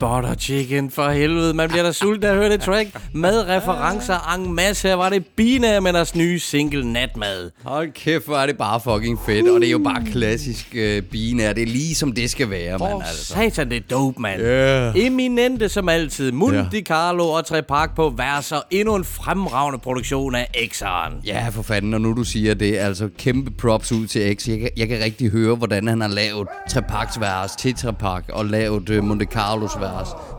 Butter 0.01 0.36
chicken, 0.39 0.91
for 0.91 1.10
helvede. 1.10 1.53
Man 1.53 1.70
bliver 1.70 1.84
da 1.84 1.91
sulten 1.91 2.24
af 2.25 2.29
at 2.29 2.36
høre 2.36 2.50
det 2.50 2.62
track. 2.62 2.89
Med 3.13 3.48
referencer 3.50 4.34
en 4.36 4.53
masse. 4.53 4.88
Her 4.88 4.96
var 4.96 5.10
det 5.10 5.25
Bina 5.36 5.79
med 5.79 5.93
deres 5.93 6.15
nye 6.15 6.39
single 6.39 6.91
Natmad. 6.93 7.51
Hold 7.63 7.91
kæft, 7.91 8.25
hvor 8.25 8.36
er 8.38 8.46
det 8.46 8.58
bare 8.58 8.79
fucking 8.79 9.20
fedt. 9.25 9.50
Og 9.50 9.60
det 9.62 9.67
er 9.67 9.72
jo 9.72 9.77
bare 9.84 10.03
klassisk 10.12 10.75
uh, 10.75 11.03
binær. 11.12 11.53
Det 11.53 11.62
er 11.63 11.67
lige 11.67 11.96
som 11.96 12.12
det 12.12 12.29
skal 12.31 12.50
være, 12.50 12.74
Åh, 12.74 12.79
mand. 12.81 12.93
oh, 12.93 13.08
Altså. 13.08 13.25
satan, 13.34 13.70
det 13.70 13.77
er 13.77 13.81
dope, 13.91 14.22
mand. 14.22 14.41
Yeah. 14.41 14.93
Eminente 15.05 15.70
som 15.70 15.89
altid. 15.89 16.31
Mundi 16.31 16.77
Ja. 16.77 16.81
Carlo 16.84 17.27
og 17.29 17.46
Trepak 17.46 17.96
på 17.96 18.13
verser. 18.17 18.58
Endnu 18.72 18.96
en 18.96 19.03
fremragende 19.05 19.79
produktion 19.79 20.36
af 20.36 20.48
X'eren. 20.55 21.13
Ja, 21.25 21.48
for 21.51 21.62
fanden, 21.62 21.93
og 21.93 22.01
nu 22.01 22.13
du 22.13 22.24
siger 22.24 22.53
det, 22.53 22.77
altså 22.77 23.10
kæmpe 23.17 23.51
props 23.51 23.91
ud 23.91 24.08
til 24.08 24.36
X. 24.36 24.48
Jeg 24.48 24.60
kan, 24.60 24.70
jeg 24.77 24.88
kan 24.88 25.00
rigtig 25.03 25.29
høre, 25.31 25.55
hvordan 25.55 25.88
han 25.88 26.01
har 26.01 26.08
lavet 26.08 26.48
Trepaks 26.70 27.20
vers 27.20 27.55
til 27.55 27.75
Trepak, 27.75 28.24
og 28.29 28.46
lavet 28.46 28.89
uh, 28.89 29.03
Monte 29.03 29.25
Carlos 29.25 29.72
vers 29.79 29.91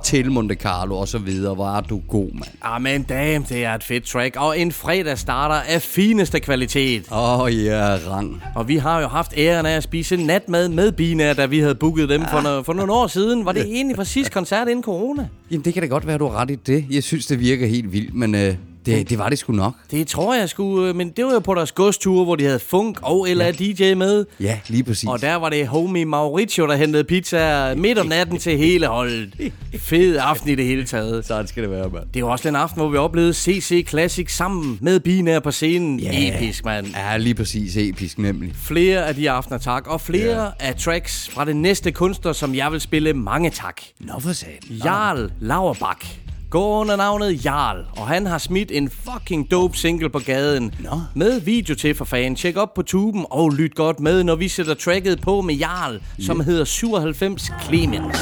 til 0.05 0.33
Monte 0.33 0.55
Carlo, 0.55 0.99
og 0.99 1.09
så 1.09 1.19
videre. 1.19 1.55
Hvor 1.55 1.69
er 1.77 1.81
du 1.81 2.01
god, 2.09 2.33
mand. 2.33 2.51
Ah, 2.63 2.83
men 2.83 3.03
damn, 3.03 3.45
det 3.45 3.65
er 3.65 3.75
et 3.75 3.85
fedt 3.85 4.05
track. 4.05 4.37
Og 4.37 4.59
en 4.59 4.73
fredag 4.73 5.19
starter 5.19 5.55
af 5.55 5.83
fineste 5.83 6.41
kvalitet. 6.41 7.05
Åh, 7.13 7.41
oh, 7.41 7.65
ja, 7.65 7.99
rang. 8.09 8.43
Og 8.55 8.69
vi 8.69 8.77
har 8.77 9.01
jo 9.01 9.09
haft 9.09 9.35
æren 9.37 9.67
af 9.67 9.77
at 9.77 9.83
spise 9.83 10.17
natmad 10.17 10.69
med 10.69 10.93
Bina, 10.93 11.33
da 11.33 11.47
vi 11.47 11.59
havde 11.59 11.75
booket 11.75 12.09
dem 12.09 12.21
for, 12.31 12.39
no- 12.39 12.63
for 12.63 12.73
nogle 12.73 12.93
år 12.93 13.07
siden. 13.07 13.45
Var 13.45 13.53
det 13.53 13.63
egentlig 13.67 13.97
præcis 13.97 14.29
koncert 14.29 14.69
inden 14.69 14.83
corona? 14.85 15.29
Jamen, 15.51 15.65
det 15.65 15.75
kan 15.75 15.83
da 15.83 15.89
godt 15.89 16.07
være, 16.07 16.19
du 16.19 16.29
har 16.29 16.41
ret 16.41 16.51
i 16.51 16.55
det. 16.55 16.85
Jeg 16.91 17.03
synes, 17.03 17.27
det 17.27 17.41
virker 17.41 17.67
helt 17.67 17.93
vildt, 17.93 18.15
men 18.15 18.35
uh, 18.35 18.41
Det, 18.87 19.11
det 19.11 19.19
var 19.19 19.29
det 19.29 19.39
sgu 19.39 19.53
nok. 19.53 19.75
Det 19.91 20.07
tror 20.07 20.35
jeg 20.35 20.49
sgu, 20.49 20.85
øh, 20.85 20.97
men 20.97 21.11
det 21.11 21.25
var 21.25 21.33
jo 21.33 21.39
på 21.39 21.55
deres 21.55 21.73
godsture, 21.73 22.25
hvor 22.25 22.37
de 22.37 22.45
havde 22.45 22.59
Funk 22.59 22.99
og 23.03 23.31
eller 23.31 23.53
DJ 23.53 23.95
med. 23.95 24.25
Ja, 24.41 24.59
lige 24.69 24.85
præcis. 24.85 25.09
Og 25.09 25.21
der 25.21 25.35
var 25.35 25.49
det 25.49 25.67
homie 25.67 26.05
Mauricio, 26.05 26.67
der 26.67 26.77
hentede 26.77 27.05
pizza 27.05 27.75
midt 27.75 27.99
om 27.99 28.07
natten 28.07 28.39
til 28.39 28.59
hele 28.59 28.87
holdet. 28.87 29.53
Fed 29.79 30.17
aften 30.21 30.51
i 30.51 30.55
det 30.55 30.65
hele 30.65 30.85
taget. 30.85 31.27
Sådan 31.27 31.47
skal 31.47 31.63
det 31.63 31.71
være, 31.71 31.89
mand. 31.89 32.05
Det 32.15 32.25
var 32.25 32.31
også 32.31 32.49
den 32.49 32.57
aften, 32.57 32.81
hvor 32.81 32.89
vi 32.89 32.97
oplevede 32.97 33.35
CC 33.35 33.87
Classic 33.89 34.37
sammen 34.37 34.79
med 34.81 35.01
Binær 35.01 35.41
på 35.41 35.51
scenen. 35.51 36.01
Ja. 36.01 36.37
Episk, 36.37 36.65
mand. 36.65 36.87
Ja, 36.87 37.17
lige 37.17 37.35
præcis. 37.35 37.77
Episk 37.77 38.19
nemlig. 38.19 38.53
Flere 38.55 39.07
af 39.07 39.15
de 39.15 39.31
aftener, 39.31 39.59
tak. 39.59 39.87
Og 39.87 40.01
flere 40.01 40.53
af 40.59 40.75
tracks 40.75 41.31
fra 41.33 41.45
den 41.45 41.63
næste 41.63 41.93
kunstner, 41.93 42.33
som 42.33 42.55
jeg 42.55 42.73
vil 42.73 42.81
spille 42.81 43.13
mange 43.13 43.51
tak. 43.51 43.81
Nå 44.01 44.13
for 44.21 44.33
satan. 44.33 44.77
Jarl 44.85 45.31
Lauerbach 45.41 46.19
går 46.53 46.81
under 46.81 46.97
navnet 46.97 47.45
Jarl, 47.45 47.77
og 47.97 48.09
han 48.09 48.27
har 48.27 48.39
smidt 48.39 48.71
en 48.71 48.91
fucking 48.91 49.51
dope 49.51 49.77
single 49.77 50.11
på 50.11 50.19
gaden. 50.19 50.75
Nå. 50.81 51.01
Med 51.15 51.41
video 51.41 51.75
til 51.75 51.95
for 51.95 52.05
fan. 52.05 52.37
Tjek 52.37 52.57
op 52.57 52.75
på 52.75 52.83
tuben 52.83 53.25
og 53.31 53.51
lyt 53.51 53.75
godt 53.75 54.01
med, 54.01 54.25
når 54.25 54.37
vi 54.37 54.49
sætter 54.49 54.75
tracket 54.75 55.21
på 55.21 55.41
med 55.41 55.55
Jarl, 55.55 56.01
som 56.27 56.41
hedder 56.41 56.65
97 56.65 57.53
Clemens. 57.63 58.19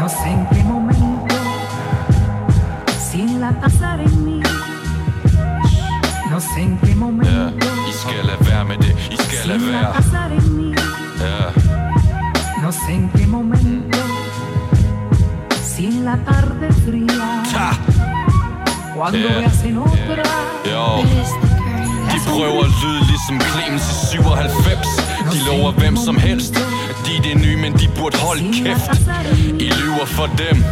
No 0.00 0.08
qué 0.52 0.64
momento, 0.64 1.36
sin 3.10 3.40
la 3.40 3.52
pasar 3.62 4.00
en 4.00 4.24
mí. 4.26 4.42
No 6.30 6.38
qué 6.84 6.94
momento, 6.94 7.66
I 7.88 7.92
skal 7.92 8.24
lade 8.24 8.46
være 8.50 8.64
med 8.64 8.76
det, 8.76 8.96
I 9.12 9.16
skal 9.16 9.48
lade 9.48 9.72
være 9.72 10.11
la 16.12 16.24
tarde 16.24 16.68
fría. 16.84 17.72
Cuando 18.94 19.18
Yeah. 19.18 19.40
veas 19.40 19.64
en 19.64 19.78
otra, 19.78 20.22
jo 20.72 21.04
De 22.12 22.18
prøver 22.26 22.64
at 22.64 22.72
lyde 22.82 23.02
ligesom 23.06 23.40
Clemens 23.40 23.82
i 23.92 24.16
97 24.16 24.88
De 25.32 25.38
lover 25.46 25.72
hvem 25.72 25.96
som 25.96 26.16
helst. 26.18 26.56
At 26.90 27.06
de 27.06 27.16
er 27.16 27.22
det 27.22 27.36
nye, 27.44 27.56
men 27.56 27.72
de 27.72 27.88
burde 27.98 28.16
holde 28.18 28.42
kæft. 28.52 28.90
I 29.58 29.68
lyver 29.80 30.06
for 30.06 30.26
dem. 30.26 30.64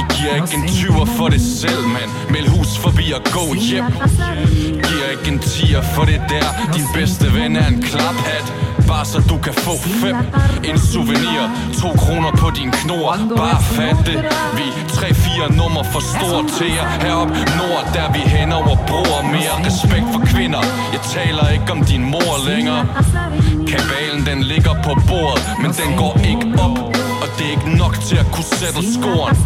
I 0.00 0.02
giver 0.14 0.34
ikke 0.34 0.54
en 0.56 0.68
tyver 0.68 1.04
for 1.04 1.28
det 1.28 1.40
selv, 1.40 1.86
mand. 1.86 2.10
Meld 2.30 2.48
hus 2.48 2.78
forbi 2.78 3.12
og 3.12 3.22
gå 3.32 3.54
hjem. 3.54 3.84
Giver 4.88 5.08
ikke 5.10 5.28
en 5.32 5.38
tier 5.38 5.82
for 5.82 6.04
det 6.04 6.20
der. 6.28 6.48
Din 6.74 6.86
bedste 6.94 7.34
ven 7.34 7.56
er 7.56 7.66
en 7.66 7.82
klaphat 7.82 8.52
Bare 8.92 9.04
så 9.04 9.20
du 9.28 9.38
kan 9.38 9.54
få 9.54 9.74
fem. 10.02 10.16
En 10.64 10.78
souvenir 10.78 11.42
To 11.80 11.88
kroner 12.02 12.32
på 12.42 12.50
din 12.50 12.70
knor. 12.70 13.16
Bare 13.36 13.62
fat 13.62 14.06
det. 14.06 14.16
Vi 14.58 14.66
er 14.80 14.88
tre-fire 14.88 15.46
nummer 15.60 15.82
for 15.92 16.00
store 16.00 16.42
til 16.58 16.70
jer. 16.76 16.88
Herop 17.02 17.28
nord, 17.60 17.84
der 17.94 18.12
vi 18.12 18.18
hen 18.18 18.52
over 18.52 18.76
broer 18.88 19.22
Mere. 19.32 19.56
Respekt 19.66 20.06
for 20.12 20.22
kvinder. 20.26 20.62
Jeg 20.92 21.00
taler 21.14 21.48
ikke 21.48 21.72
om 21.72 21.84
din 21.84 22.10
mor 22.10 22.34
længere. 22.48 22.86
Kabalen 23.70 24.26
den 24.26 24.42
ligger 24.42 24.74
på 24.84 24.92
bordet 25.08 25.42
Men 25.62 25.70
den 25.80 25.96
går 25.96 26.14
ikke 26.30 26.62
op 26.62 26.91
det 27.42 27.48
er 27.50 27.54
ikke 27.58 27.76
nok 27.84 27.94
til 28.08 28.16
at 28.24 28.28
kunne 28.34 28.50
sætte 28.60 28.80
scoren. 28.94 29.36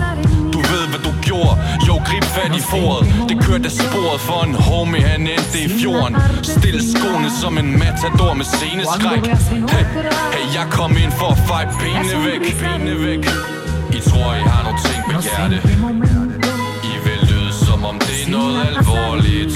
Du 0.54 0.60
ved 0.72 0.84
hvad 0.90 1.02
du 1.08 1.12
gjorde. 1.28 1.54
Jo 1.88 1.94
grib 2.06 2.24
fat 2.36 2.52
i 2.60 2.62
foret. 2.72 3.02
Det 3.28 3.36
kørte 3.46 3.70
sporet 3.70 4.20
for 4.28 4.40
en 4.48 4.54
homie. 4.54 5.02
Han 5.02 5.20
endte 5.20 5.58
i 5.66 5.68
fjorden. 5.80 6.16
Stil 6.42 6.78
skoene 6.92 7.30
som 7.40 7.58
en 7.58 7.70
matador 7.84 8.34
med 8.34 8.46
sceneskræk 8.54 9.22
Hey, 9.72 9.84
hey 10.34 10.46
jeg 10.58 10.66
kom 10.70 10.90
ind 11.04 11.12
for 11.20 11.28
at 11.34 11.38
feje 11.48 11.68
benene 11.80 12.16
væk 12.26 12.42
Benene 12.60 12.94
væk. 13.06 13.22
I 13.98 14.00
tror 14.08 14.30
I 14.40 14.42
har 14.52 14.62
nogle 14.66 14.80
ting 14.88 15.00
en 15.12 15.20
hjerte. 15.26 15.58
I 16.92 16.94
vil 17.06 17.20
lyde 17.30 17.52
som 17.66 17.84
om 17.90 17.96
det 18.06 18.16
er 18.24 18.30
noget 18.30 18.58
alvorligt. 18.70 19.54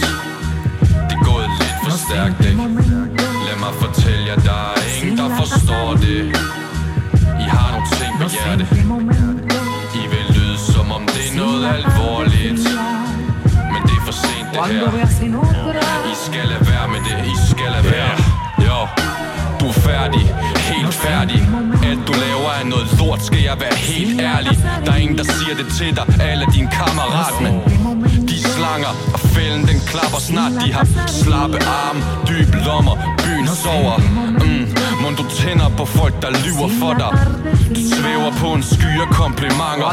Det 1.08 1.14
er 1.18 1.24
gået 1.30 1.50
lidt 1.60 1.76
for 1.84 1.92
stærkt, 2.04 2.40
ikke? 2.50 2.62
Lad 3.46 3.56
mig 3.64 3.72
fortælle 3.84 4.22
jer, 4.30 4.38
der 4.50 4.60
er 4.76 4.82
ingen, 4.96 5.18
der 5.18 5.28
forstår 5.40 5.88
det 6.06 6.20
I 7.44 7.46
har 7.54 7.68
nogle 7.74 7.88
ting 7.98 8.12
på 8.20 8.26
hjerte. 8.34 8.64
I 10.00 10.02
vil 10.12 10.26
lyde 10.36 10.58
som 10.72 10.92
om 10.92 11.02
det 11.14 11.24
er 11.30 11.36
noget 11.36 11.62
alvorligt. 11.76 12.62
Men 13.72 13.80
det 13.88 13.94
er 14.00 14.04
for 14.08 14.12
sent 14.24 14.48
det 14.52 14.60
her. 14.66 16.10
I 16.12 16.14
skal 16.26 16.44
lade 16.52 16.64
være 16.72 16.88
med 16.88 17.00
det, 17.08 17.16
I 17.34 17.34
skal 17.50 17.70
lade 17.74 17.84
være. 17.84 18.14
Jo, 18.66 18.78
du 19.60 19.66
er 19.66 19.72
færdig, 19.72 20.24
helt 20.70 20.94
færdig. 20.94 21.40
Alt 21.88 22.02
du 22.08 22.12
laver 22.12 22.50
er 22.60 22.64
noget 22.64 22.86
lort, 22.98 23.22
skal 23.24 23.42
jeg 23.50 23.56
være 23.60 23.74
helt 23.74 24.20
ærlig. 24.20 24.58
Der 24.86 24.92
er 24.92 24.96
ingen, 24.96 25.18
der 25.18 25.24
siger 25.24 25.54
det 25.60 25.66
til 25.78 25.96
dig, 25.96 26.04
alle 26.20 26.46
dine 26.54 26.70
kammerat 26.78 27.34
Men 27.42 27.52
de 28.28 28.34
er 28.44 28.48
slanger, 28.56 28.92
og 29.14 29.20
fælden 29.20 29.66
den 29.68 29.80
klapper 29.90 30.20
snart. 30.30 30.52
De 30.64 30.72
har 30.72 30.86
slappe 31.06 31.58
arme, 31.82 32.00
dybe 32.28 32.56
lommer, 32.66 32.96
byen 33.24 33.46
sover. 33.62 33.96
mm. 33.98 34.79
Må 35.10 35.16
du 35.16 35.28
tænder 35.42 35.68
på 35.80 35.84
folk, 35.84 36.14
der 36.22 36.30
lyver 36.44 36.68
for 36.80 36.92
dig. 37.02 37.12
Du 37.76 37.80
svæver 37.94 38.30
på 38.42 38.48
en 38.58 38.62
sky 38.62 38.92
af 39.04 39.10
komplimenter 39.20 39.92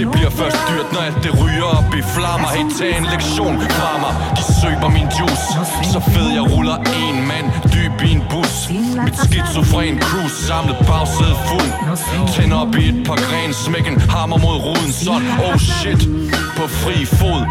Det 0.00 0.06
bliver 0.14 0.30
først 0.30 0.58
dyrt, 0.68 0.88
når 0.92 1.00
alt 1.08 1.20
det 1.24 1.32
ryger 1.42 1.68
op 1.78 1.90
i 2.00 2.02
flammer. 2.14 2.48
Hey, 2.56 2.64
tag 2.78 2.98
en 2.98 3.06
lektion 3.14 3.54
fra 3.76 3.90
mig 4.02 4.12
De 4.38 4.42
søber 4.60 4.88
min 4.98 5.08
juice. 5.16 5.46
Så 5.92 6.00
fed 6.12 6.28
jeg 6.38 6.44
ruller 6.52 6.76
en 7.02 7.16
mand 7.30 7.46
dyb 7.74 7.96
i 8.08 8.10
en 8.16 8.22
bus. 8.30 8.54
Mit 9.04 9.16
skizofren 9.24 9.96
cruise 10.06 10.36
samlet 10.48 10.76
bagsæde 10.88 11.36
fuld. 11.48 11.70
Tænd 12.34 12.52
op 12.52 12.74
i 12.82 12.84
et 12.92 12.98
par 13.06 13.18
gren, 13.26 13.52
smæk 13.64 13.86
en 13.92 14.00
hammer 14.10 14.38
mod 14.44 14.56
ruden 14.66 14.92
Sådan, 14.92 15.30
oh 15.46 15.56
shit. 15.58 16.02
På 16.58 16.64
fri 16.80 16.96
fod. 17.18 17.42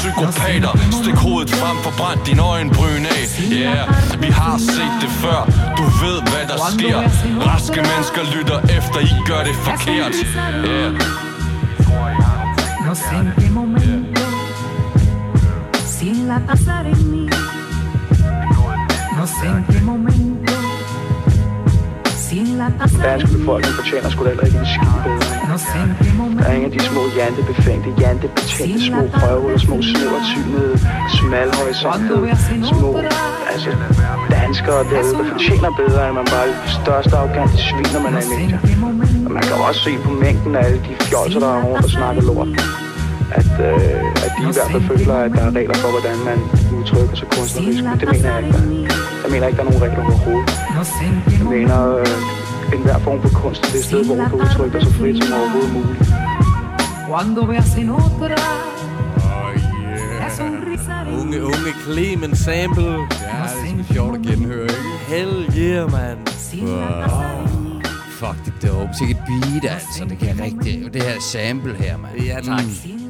Psykopater 0.00 0.72
Stik 0.98 1.14
hovedet 1.14 1.50
frem, 1.60 1.76
forbrændt 1.86 2.26
din 2.26 2.38
øjenbryn 2.38 3.04
af. 3.16 3.22
Yeah, 3.52 3.84
vi 4.22 4.26
har 4.40 4.58
set 4.58 4.94
det 5.02 5.10
før. 5.22 5.40
Du 5.78 5.84
ved 6.02 6.18
hvad 6.30 6.44
der 6.50 6.58
sker 6.76 6.98
Raske 7.48 7.80
mennesker 7.90 8.22
lytter 8.34 8.58
efter, 8.78 8.98
I 9.00 9.12
gør 9.28 9.40
det 9.48 9.54
forkert 9.66 10.14
Yeah 10.66 11.20
No 12.90 12.94
sé 12.96 13.14
en 13.14 13.32
qué 13.38 13.48
momento, 13.50 14.22
sin 15.86 16.26
la 16.26 16.40
pasar 16.40 16.86
en 16.86 17.10
mí. 17.12 17.26
No 19.16 19.26
sé 19.26 19.46
en 19.46 19.64
qué 19.70 19.80
momento, 19.80 20.52
sin 22.16 22.58
la 22.58 22.68
pasar 22.70 23.02
danske 23.02 23.28
en 23.28 23.32
mí. 23.32 23.38
befolkning 23.38 23.74
fortjener 23.74 24.10
sgu 24.10 24.24
da 24.24 24.30
heller 24.30 24.46
ikke 24.46 24.58
en 24.58 24.66
skide 24.66 25.00
bedre. 25.04 25.48
No 25.50 25.56
sé 25.58 25.78
en 25.78 25.94
qué 26.00 26.10
Der 26.38 26.46
er 26.46 26.52
ingen 26.52 26.72
af 26.72 26.78
de 26.78 26.84
små 26.84 27.02
jantebefængte, 27.16 27.90
jantebetændte 28.00 28.86
små 28.86 29.02
prøver, 29.18 29.58
små 29.58 29.82
snævertynede, 29.82 30.78
smalhorisontede, 31.14 32.36
små 32.72 33.02
altså, 33.68 34.02
danskere 34.30 34.80
derude, 34.90 35.14
der 35.18 35.26
fortjener 35.32 35.70
bedre, 35.82 36.00
end 36.08 36.14
man 36.20 36.26
bare 36.34 36.46
er 36.48 36.54
det 36.64 36.72
største 36.82 37.14
arrogante 37.16 37.56
svin, 37.68 37.86
når 37.94 38.02
man 38.06 38.12
er 38.18 38.22
i 38.22 38.26
en 38.26 38.30
medier. 38.40 38.60
Og 39.26 39.30
man 39.36 39.42
kan 39.46 39.52
jo 39.58 39.62
også 39.68 39.80
se 39.86 39.92
på 40.06 40.10
mængden 40.24 40.52
af 40.58 40.62
alle 40.66 40.80
de 40.86 40.92
fjolser, 41.08 41.40
der 41.44 41.50
er 41.56 41.62
rundt 41.66 41.84
og 41.88 41.90
snakker 41.98 42.22
lort, 42.22 42.48
at, 43.40 43.52
øh, 43.68 44.24
at 44.24 44.30
de 44.36 44.42
i 44.50 44.54
hvert 44.56 44.70
fald 44.74 44.84
føler, 44.92 45.14
at 45.26 45.30
der 45.36 45.42
er 45.48 45.52
regler 45.60 45.76
for, 45.82 45.90
hvordan 45.96 46.16
man 46.28 46.38
udtrykker 46.76 47.16
sig 47.20 47.28
kunstnerisk. 47.34 47.82
Men 47.84 47.96
det 48.00 48.08
mener 48.14 48.30
jeg 48.36 48.42
ikke. 48.46 48.60
Jeg 49.24 49.30
mener 49.32 49.44
ikke, 49.48 49.58
der 49.58 49.64
er 49.64 49.70
nogen 49.70 49.82
regler 49.86 50.02
overhovedet. 50.10 50.50
Jeg 51.40 51.46
mener, 51.56 51.78
øh, 52.00 52.74
enhver 52.74 52.98
form 53.06 53.18
for 53.24 53.32
kunst 53.42 53.60
er 53.66 53.70
det 53.76 53.84
sted, 53.84 54.00
hvor 54.06 54.14
du 54.20 54.24
kan 54.30 54.38
udtrykke 54.44 54.72
dig 54.78 54.82
så 54.86 54.92
frit 54.98 55.16
som 55.24 55.32
overhovedet 55.38 55.72
muligt. 55.76 56.00
cuando 57.10 57.44
veas 57.44 57.76
en 57.76 57.90
otra. 57.90 58.79
Unge, 61.20 61.44
unge 61.44 61.72
Clemens 61.84 62.38
sample. 62.38 62.84
Ja, 62.84 62.96
det 63.64 63.80
er 63.80 63.92
sjovt 63.92 64.16
at 64.16 64.22
genhøre, 64.22 64.62
ikke? 64.62 64.98
Hell 65.08 65.54
yeah, 65.58 65.92
man. 65.92 66.16
mí. 66.52 67.80
Fuck, 68.10 68.44
det 68.44 68.70
dope. 68.70 68.90
Sikkert 68.98 69.18
beat, 69.26 69.72
altså. 69.72 70.04
Det 70.08 70.18
kan 70.18 70.40
rigtig... 70.40 70.94
Det 70.94 71.02
her 71.02 71.20
sample 71.20 71.74
her, 71.74 71.96
mand. 71.96 72.18
Ja, 72.22 72.40
tak. 72.40 72.60
En 72.60 72.66
mí. 72.66 73.00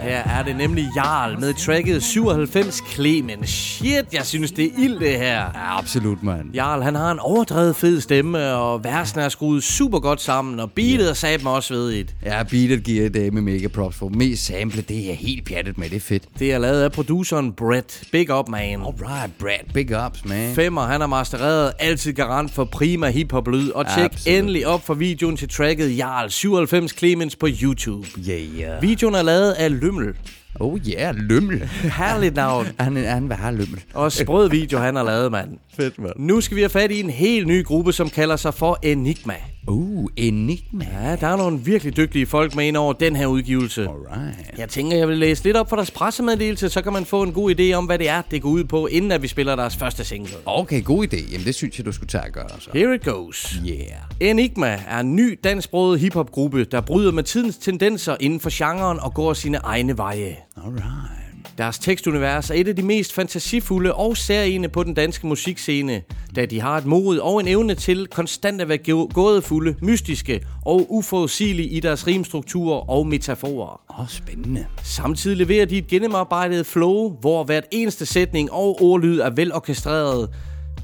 Her 0.00 0.22
er 0.38 0.42
det 0.42 0.56
nemlig 0.56 0.88
Jarl 0.96 1.40
med 1.40 1.54
tracket 1.54 2.02
97 2.02 2.82
Clemens. 2.94 3.50
Shit, 3.50 4.04
jeg 4.12 4.26
synes, 4.26 4.52
det 4.52 4.64
er 4.64 4.70
ild, 4.78 4.98
det 4.98 5.18
her. 5.18 5.36
Ja, 5.36 5.78
absolut, 5.78 6.22
mand. 6.22 6.54
Jarl, 6.54 6.82
han 6.82 6.94
har 6.94 7.10
en 7.12 7.18
overdrevet 7.18 7.76
fed 7.76 8.00
stemme, 8.00 8.52
og 8.52 8.84
versene 8.84 9.22
er 9.22 9.28
skruet 9.28 9.62
super 9.62 9.98
godt 9.98 10.20
sammen, 10.20 10.60
og 10.60 10.72
beatet 10.72 11.10
er 11.10 11.14
sat 11.14 11.42
mig 11.42 11.52
også 11.52 11.74
ved 11.74 11.92
et. 11.92 12.14
Ja, 12.24 12.42
beatet 12.42 12.84
giver 12.84 13.02
jeg 13.02 13.14
dame 13.14 13.40
mega 13.40 13.68
props 13.68 13.96
for. 13.96 14.08
Mest 14.08 14.46
sample, 14.46 14.82
det 14.82 15.10
er 15.10 15.14
helt 15.14 15.44
pjattet 15.46 15.78
med. 15.78 15.88
Det 15.90 15.96
er 15.96 16.00
fedt. 16.00 16.22
Det 16.38 16.52
er 16.52 16.58
lavet 16.58 16.82
af 16.82 16.92
produceren 16.92 17.52
Brett. 17.52 18.02
Big 18.12 18.30
up, 18.38 18.48
man. 18.48 18.80
Alright, 18.80 19.38
Brad. 19.38 19.72
Big 19.74 20.04
ups, 20.06 20.24
man. 20.24 20.54
Femmer, 20.54 20.82
han 20.82 21.00
har 21.00 21.08
mastereret 21.08 21.72
altid 21.78 22.12
garant 22.12 22.54
for 22.54 22.64
prima 22.64 23.10
hiphop 23.10 23.48
lyd. 23.48 23.70
Og 23.70 23.86
tjek 23.94 24.04
Absolut. 24.04 24.38
endelig 24.38 24.66
op 24.66 24.86
for 24.86 24.94
videoen 24.94 25.36
til 25.36 25.48
tracket 25.48 25.98
Jarl 25.98 26.30
97 26.30 26.98
Clemens 26.98 27.36
på 27.36 27.48
YouTube. 27.62 28.06
Yeah, 28.28 28.40
yeah. 28.60 28.82
Videoen 28.82 29.14
er 29.14 29.22
lavet 29.22 29.52
af 29.52 29.80
Lymmel. 29.90 30.14
Oh 30.60 30.78
yeah, 30.88 31.14
lømmel. 31.18 31.68
Herligt 31.98 32.34
navn. 32.34 32.66
Han, 32.78 32.96
han 32.96 33.28
vil 33.28 33.36
have 33.36 33.56
lømmel. 33.56 33.80
Og 33.94 34.12
sprød 34.12 34.50
video, 34.50 34.78
han 34.78 34.96
har 34.96 35.02
lavet, 35.02 35.32
mand. 35.32 35.48
Fedt, 35.76 35.98
mand. 35.98 36.12
Nu 36.16 36.40
skal 36.40 36.56
vi 36.56 36.60
have 36.60 36.70
fat 36.70 36.90
i 36.90 37.00
en 37.00 37.10
helt 37.10 37.46
ny 37.46 37.64
gruppe, 37.64 37.92
som 37.92 38.08
kalder 38.08 38.36
sig 38.36 38.54
for 38.54 38.78
Enigma. 38.82 39.34
Uh, 39.68 40.10
Enigma. 40.16 40.86
Ja, 40.92 41.16
der 41.16 41.26
er 41.26 41.36
nogle 41.36 41.58
virkelig 41.58 41.96
dygtige 41.96 42.26
folk 42.26 42.54
med 42.54 42.66
ind 42.66 42.76
over 42.76 42.92
den 42.92 43.16
her 43.16 43.26
udgivelse. 43.26 43.82
Alright. 43.82 44.58
Jeg 44.58 44.68
tænker, 44.68 44.96
jeg 44.96 45.08
vil 45.08 45.18
læse 45.18 45.44
lidt 45.44 45.56
op 45.56 45.68
for 45.68 45.76
deres 45.76 45.90
pressemeddelelse, 45.90 46.68
så 46.68 46.82
kan 46.82 46.92
man 46.92 47.04
få 47.04 47.22
en 47.22 47.32
god 47.32 47.54
idé 47.60 47.72
om, 47.72 47.84
hvad 47.84 47.98
det 47.98 48.08
er, 48.08 48.22
det 48.30 48.42
går 48.42 48.48
ud 48.48 48.64
på, 48.64 48.86
inden 48.86 49.12
at 49.12 49.22
vi 49.22 49.28
spiller 49.28 49.56
deres 49.56 49.76
første 49.76 50.04
single. 50.04 50.34
Okay, 50.46 50.84
god 50.84 51.06
idé. 51.06 51.32
Jamen, 51.32 51.46
det 51.46 51.54
synes 51.54 51.78
jeg, 51.78 51.86
du 51.86 51.92
skulle 51.92 52.08
tage 52.08 52.24
at 52.24 52.32
gøre, 52.32 52.48
så. 52.58 52.70
Here 52.74 52.94
it 52.94 53.04
goes. 53.04 53.60
Yeah. 53.66 54.30
Enigma 54.30 54.80
er 54.88 54.98
en 55.00 55.16
ny 55.16 55.38
dansksproget 55.44 56.00
hiphopgruppe, 56.00 56.64
der 56.64 56.80
bryder 56.80 57.12
med 57.12 57.22
tidens 57.22 57.58
tendenser 57.58 58.16
inden 58.20 58.40
for 58.40 58.50
genren 58.52 59.00
og 59.00 59.14
går 59.14 59.32
sine 59.32 59.58
egne 59.58 59.96
veje. 59.98 60.36
Alright. 60.56 61.19
Deres 61.60 61.78
tekstunivers 61.78 62.50
er 62.50 62.54
et 62.54 62.68
af 62.68 62.76
de 62.76 62.82
mest 62.82 63.12
fantasifulde 63.12 63.94
og 63.94 64.16
særlige 64.16 64.68
på 64.68 64.82
den 64.82 64.94
danske 64.94 65.26
musikscene, 65.26 66.02
da 66.36 66.46
de 66.46 66.60
har 66.60 66.76
et 66.76 66.86
mod 66.86 67.18
og 67.18 67.40
en 67.40 67.48
evne 67.48 67.74
til 67.74 68.06
konstant 68.06 68.60
at 68.60 68.68
være 68.68 68.78
gå- 68.78 69.10
gådefulde, 69.14 69.74
mystiske 69.82 70.46
og 70.66 70.86
uforudsigelige 70.88 71.68
i 71.68 71.80
deres 71.80 72.06
rimstrukturer 72.06 72.90
og 72.90 73.06
metaforer. 73.06 73.80
Åh, 73.90 74.00
oh, 74.00 74.08
spændende. 74.08 74.66
Samtidig 74.82 75.36
leverer 75.36 75.66
de 75.66 75.78
et 75.78 75.86
gennemarbejdet 75.86 76.66
flow, 76.66 77.16
hvor 77.20 77.44
hvert 77.44 77.64
eneste 77.70 78.06
sætning 78.06 78.52
og 78.52 78.82
ordlyd 78.82 79.20
er 79.20 79.30
velorkestreret, 79.30 80.28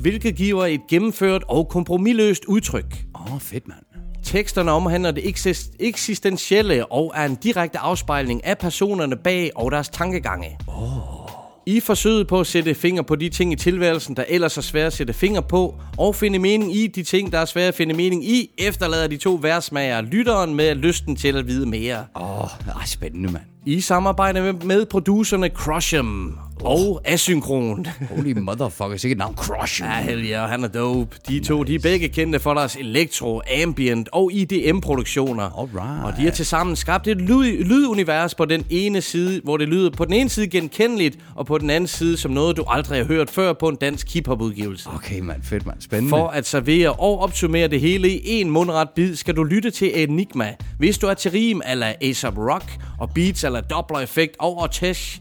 hvilket 0.01 0.37
giver 0.37 0.67
et 0.67 0.81
gennemført 0.91 1.43
og 1.49 1.69
kompromilløst 1.69 2.45
udtryk. 2.45 3.05
Åh, 3.15 3.35
oh, 3.35 3.41
fedt, 3.41 3.69
mand. 3.69 3.86
Teksterne 4.27 4.73
omhandler 4.73 5.11
det 5.11 5.25
eksis- 5.25 5.71
eksistentielle 5.81 6.93
og 6.93 7.13
er 7.17 7.25
en 7.25 7.35
direkte 7.35 7.79
afspejling 7.79 8.45
af 8.45 8.59
personerne 8.59 9.17
bag 9.17 9.51
og 9.55 9.73
deres 9.73 9.89
tankegange. 9.89 10.59
Oh. 10.69 11.27
I 11.67 11.81
forsøget 11.81 12.27
på 12.29 12.41
at 12.41 12.47
sætte 12.47 12.75
finger 12.75 13.03
på 13.03 13.17
de 13.17 13.29
ting 13.29 13.53
i 13.53 13.57
tilværelsen, 13.57 14.17
der 14.17 14.25
ellers 14.29 14.57
er 14.57 14.63
svære 14.63 14.87
at 14.87 14.93
sætte 14.93 15.13
finger 15.13 15.41
på, 15.41 15.75
og 15.99 16.15
finde 16.15 16.39
mening 16.39 16.77
i 16.77 16.87
de 16.87 17.03
ting, 17.03 17.33
der 17.33 17.39
er 17.39 17.45
svære 17.45 17.69
at 17.69 17.75
finde 17.75 17.95
mening 17.95 18.25
i, 18.25 18.51
efterlader 18.59 19.07
de 19.07 19.17
to 19.17 19.39
versmager 19.43 20.01
lytteren 20.01 20.55
med 20.55 20.75
lysten 20.75 21.17
til 21.17 21.37
at 21.37 21.47
vide 21.47 21.67
mere. 21.67 22.05
Åh, 22.17 22.41
oh, 22.41 22.49
spændende, 22.87 23.33
mand. 23.33 23.45
I 23.67 23.81
samarbejde 23.81 24.41
med, 24.43 24.53
med 24.53 24.87
producerne 24.87 25.51
Crush'em 25.59 26.46
og 26.61 27.01
Asynkron. 27.05 27.87
Holy 28.11 28.33
motherfucker, 28.39 28.97
sikkert 28.97 29.19
navn 29.19 29.35
Crush. 29.35 29.83
Ja, 29.83 30.03
hell 30.03 30.25
yeah, 30.25 30.51
han 30.51 30.65
er 30.65 30.69
dope. 30.69 31.17
De 31.29 31.41
to, 31.41 31.63
de 31.63 31.75
er 31.75 31.79
begge 31.79 32.09
kendte 32.09 32.39
for 32.39 32.55
deres 32.55 32.77
elektro, 32.77 33.41
ambient 33.63 34.09
og 34.13 34.33
IDM-produktioner. 34.33 35.43
Alright. 35.59 36.05
Og 36.05 36.13
de 36.17 36.25
har 36.25 36.31
tilsammen 36.31 36.77
skabt 36.77 37.09
et 37.09 37.17
lyd, 37.17 37.65
lydunivers 37.65 38.35
på 38.35 38.45
den 38.45 38.67
ene 38.71 39.01
side, 39.01 39.41
hvor 39.45 39.57
det 39.57 39.69
lyder 39.69 39.91
på 39.91 40.05
den 40.05 40.13
ene 40.13 40.29
side 40.29 40.47
genkendeligt, 40.47 41.19
og 41.35 41.47
på 41.47 41.59
den 41.59 41.71
anden 41.71 41.89
side 41.89 42.17
som 42.17 42.31
noget, 42.33 42.57
du 42.57 42.65
aldrig 42.69 42.99
har 42.99 43.05
hørt 43.05 43.31
før 43.31 43.53
på 43.53 43.69
en 43.69 43.77
dansk 43.77 44.15
hiphop-udgivelse. 44.15 44.89
Okay, 44.95 45.21
mand. 45.21 45.43
Fedt, 45.43 45.67
mand. 45.67 45.81
Spændende. 45.81 46.11
For 46.11 46.29
at 46.29 46.47
servere 46.47 46.93
og 46.93 47.21
opsummere 47.21 47.69
det 47.69 47.81
hele 47.81 48.11
i 48.11 48.41
en 48.41 48.51
mundret 48.51 48.89
bid, 48.91 49.17
skal 49.17 49.37
du 49.37 49.45
lytte 49.45 49.71
til 49.71 50.03
Enigma. 50.03 50.55
Hvis 50.79 50.99
du 50.99 51.07
er 51.07 51.15
til 51.15 51.31
rim 51.31 51.63
ala 51.65 51.95
A$AP 52.01 52.39
Rock 52.39 52.65
og 52.99 53.11
beats 53.11 53.45
ala 53.45 53.61
Doppler 53.61 54.01
Effect 54.01 54.33
og 54.39 54.59
Ortesh, 54.59 55.21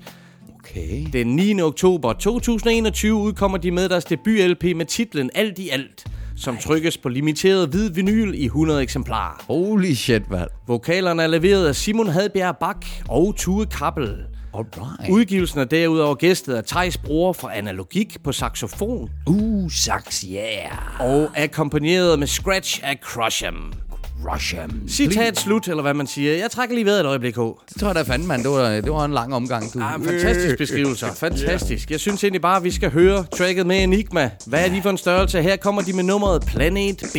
Okay. 0.69 1.05
den 1.13 1.27
9. 1.27 1.61
oktober 1.61 2.13
2021 2.13 3.15
udkommer 3.15 3.57
de 3.57 3.71
med 3.71 3.89
deres 3.89 4.05
debut-LP 4.05 4.73
med 4.75 4.85
titlen 4.85 5.29
Alt 5.35 5.59
i 5.59 5.69
Alt, 5.69 6.05
som 6.37 6.57
trykkes 6.57 6.97
på 6.97 7.09
limiteret 7.09 7.69
hvid 7.69 7.89
vinyl 7.89 8.33
i 8.35 8.45
100 8.45 8.81
eksemplarer. 8.81 9.43
Holy 9.47 9.93
shit, 9.93 10.29
mand. 10.29 10.49
Vokalerne 10.67 11.23
er 11.23 11.27
leveret 11.27 11.67
af 11.67 11.75
Simon 11.75 12.07
Hadbjerg 12.07 12.57
Bak 12.57 12.85
og 13.09 13.35
Tue 13.37 13.65
Krabbel. 13.65 14.17
Alright. 14.53 15.09
Udgivelsen 15.11 15.59
er 15.59 15.65
derudover 15.65 16.15
gæstet 16.15 16.53
af 16.53 16.63
Thijs 16.63 16.97
Bror 16.97 17.33
fra 17.33 17.57
Analogik 17.57 18.17
på 18.23 18.31
saxofon 18.31 19.09
Uh, 19.27 19.71
sax, 19.71 20.21
yeah. 20.21 21.01
og 21.01 21.29
akkompagneret 21.35 22.19
med 22.19 22.27
Scratch 22.27 22.79
af 22.83 22.99
Crush'em. 23.05 23.84
Russian. 24.33 24.81
Citat 24.87 25.37
slut, 25.39 25.67
eller 25.67 25.81
hvad 25.81 25.93
man 25.93 26.07
siger. 26.07 26.37
Jeg 26.37 26.51
trækker 26.51 26.75
lige 26.75 26.85
ved 26.85 26.99
et 26.99 27.05
øjeblik, 27.05 27.35
H. 27.35 27.39
Det 27.39 27.77
tror 27.79 27.87
jeg 27.87 27.95
da 27.95 28.01
fandme, 28.01 28.27
mand. 28.27 28.43
Det 28.43 28.51
var, 28.51 28.69
det 28.69 28.91
var 28.91 29.05
en 29.05 29.13
lang 29.13 29.35
omgang, 29.35 29.73
du. 29.73 29.79
Ah, 29.81 30.03
fantastisk 30.05 30.57
beskrivelse. 30.57 31.05
Fantastisk. 31.15 31.91
Jeg 31.91 31.99
synes 31.99 32.23
egentlig 32.23 32.41
bare, 32.41 32.57
at 32.57 32.63
vi 32.63 32.71
skal 32.71 32.91
høre 32.91 33.25
tracket 33.37 33.67
med 33.67 33.83
Enigma. 33.83 34.31
Hvad 34.47 34.65
er 34.65 34.69
de 34.69 34.81
for 34.81 34.89
en 34.89 34.97
størrelse? 34.97 35.41
Her 35.41 35.55
kommer 35.55 35.81
de 35.81 35.93
med 35.93 36.03
nummeret 36.03 36.43
Planet 36.47 37.03
B. 37.13 37.17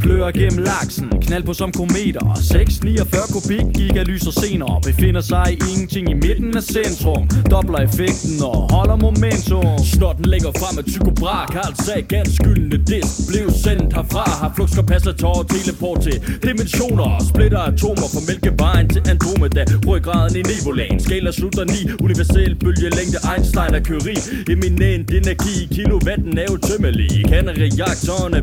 Plører 0.00 0.30
gennem 0.32 0.58
laksen, 0.64 1.10
knald 1.26 1.44
på 1.44 1.54
som 1.54 1.70
kometer. 1.72 2.24
649 2.52 3.32
kubik 3.34 3.66
gigalyser 3.78 4.32
senere 4.42 4.74
Befinder 4.88 5.24
sig 5.32 5.46
i 5.54 5.56
ingenting 5.72 6.04
i 6.14 6.16
midten 6.24 6.50
af 6.60 6.64
centrum. 6.76 7.22
Dobler 7.52 7.80
effekten 7.88 8.36
og 8.50 8.56
holder 8.74 8.96
momentum. 9.06 9.78
Snotten 9.92 10.26
lægger 10.32 10.52
frem 10.60 10.74
af 10.80 10.84
Tycho 10.92 11.10
Brahe 11.20 11.46
Carl 11.54 11.66
altså 11.68 11.84
Sagan 11.84 12.26
skyldende 12.38 12.78
disk 12.90 13.12
Blev 13.30 13.46
sendt 13.64 13.90
herfra. 13.96 14.24
Har 14.42 14.52
flugtskapacitor 14.56 15.36
teleport 15.54 15.98
til 16.06 16.16
dimensioner. 16.46 17.08
Splitter 17.30 17.62
atomer 17.70 18.08
fra 18.14 18.22
Mælkevejen 18.28 18.86
til 18.94 19.02
Andromeda. 19.12 19.62
Ryggraden 19.88 20.34
i 20.40 20.42
Nebulaen. 20.50 20.98
Skala 21.04 21.30
slutter 21.38 21.64
9 21.64 21.72
Universel 22.06 22.52
bølgelængde 22.62 23.18
Einstein 23.32 23.72
og 23.78 23.82
Curie 23.88 24.22
Eminent 24.52 25.08
energi. 25.20 25.56
Kilowatten 25.76 26.34
er 26.42 26.48
utømmelig. 26.54 27.10
Kan 27.30 27.44
er 27.48 27.54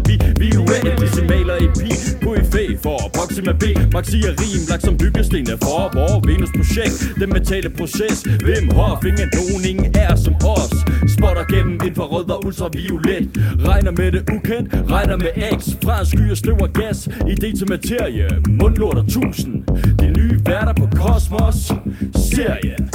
vi 0.08 0.16
Vi 0.42 0.48
er 0.56 0.60
uendelige 0.66 0.98
decimaler 1.04 1.58
i 1.66 1.68
pi. 1.80 1.90
På 2.26 2.30
effekt 2.42 2.71
for 2.84 3.00
Proxima 3.14 3.54
B. 3.62 3.64
Maxi 3.94 4.20
er 4.30 4.34
rim 4.42 4.64
lagt 4.70 4.84
som 4.84 4.98
byggesten 4.98 5.50
af 5.54 5.60
for 5.60 5.82
Vores 5.94 6.28
Venus 6.28 6.52
projekt. 6.58 6.96
Den 7.20 7.30
mentale 7.30 7.70
proces. 7.70 8.18
Hvem 8.46 8.66
har 8.78 9.02
Ingen 9.10 9.30
nogen 9.40 9.66
ingen 9.72 9.96
er 9.96 10.16
som 10.16 10.36
os. 10.36 10.74
Spotter 11.16 11.46
gennem 11.54 11.80
infrarød 11.88 12.30
og 12.30 12.46
ultraviolet 12.46 13.26
Regner 13.68 13.92
med 13.92 14.12
det 14.12 14.24
ukendt. 14.36 14.92
Regner 14.92 15.18
med 15.18 15.32
X. 15.58 15.62
Fra 15.84 16.06
skyer, 16.06 16.20
sky 16.20 16.32
og 16.32 16.38
støv 16.38 16.58
og 16.62 16.70
gas. 16.74 17.08
Idé 17.08 17.58
til 17.58 17.70
materie. 17.70 18.28
Mundlort 18.50 18.98
og 18.98 19.08
tusind. 19.08 19.64
De 20.00 20.08
nye 20.20 20.40
værter 20.46 20.74
på 20.74 20.88
Kosmos. 20.96 21.72
Serien 22.16 22.90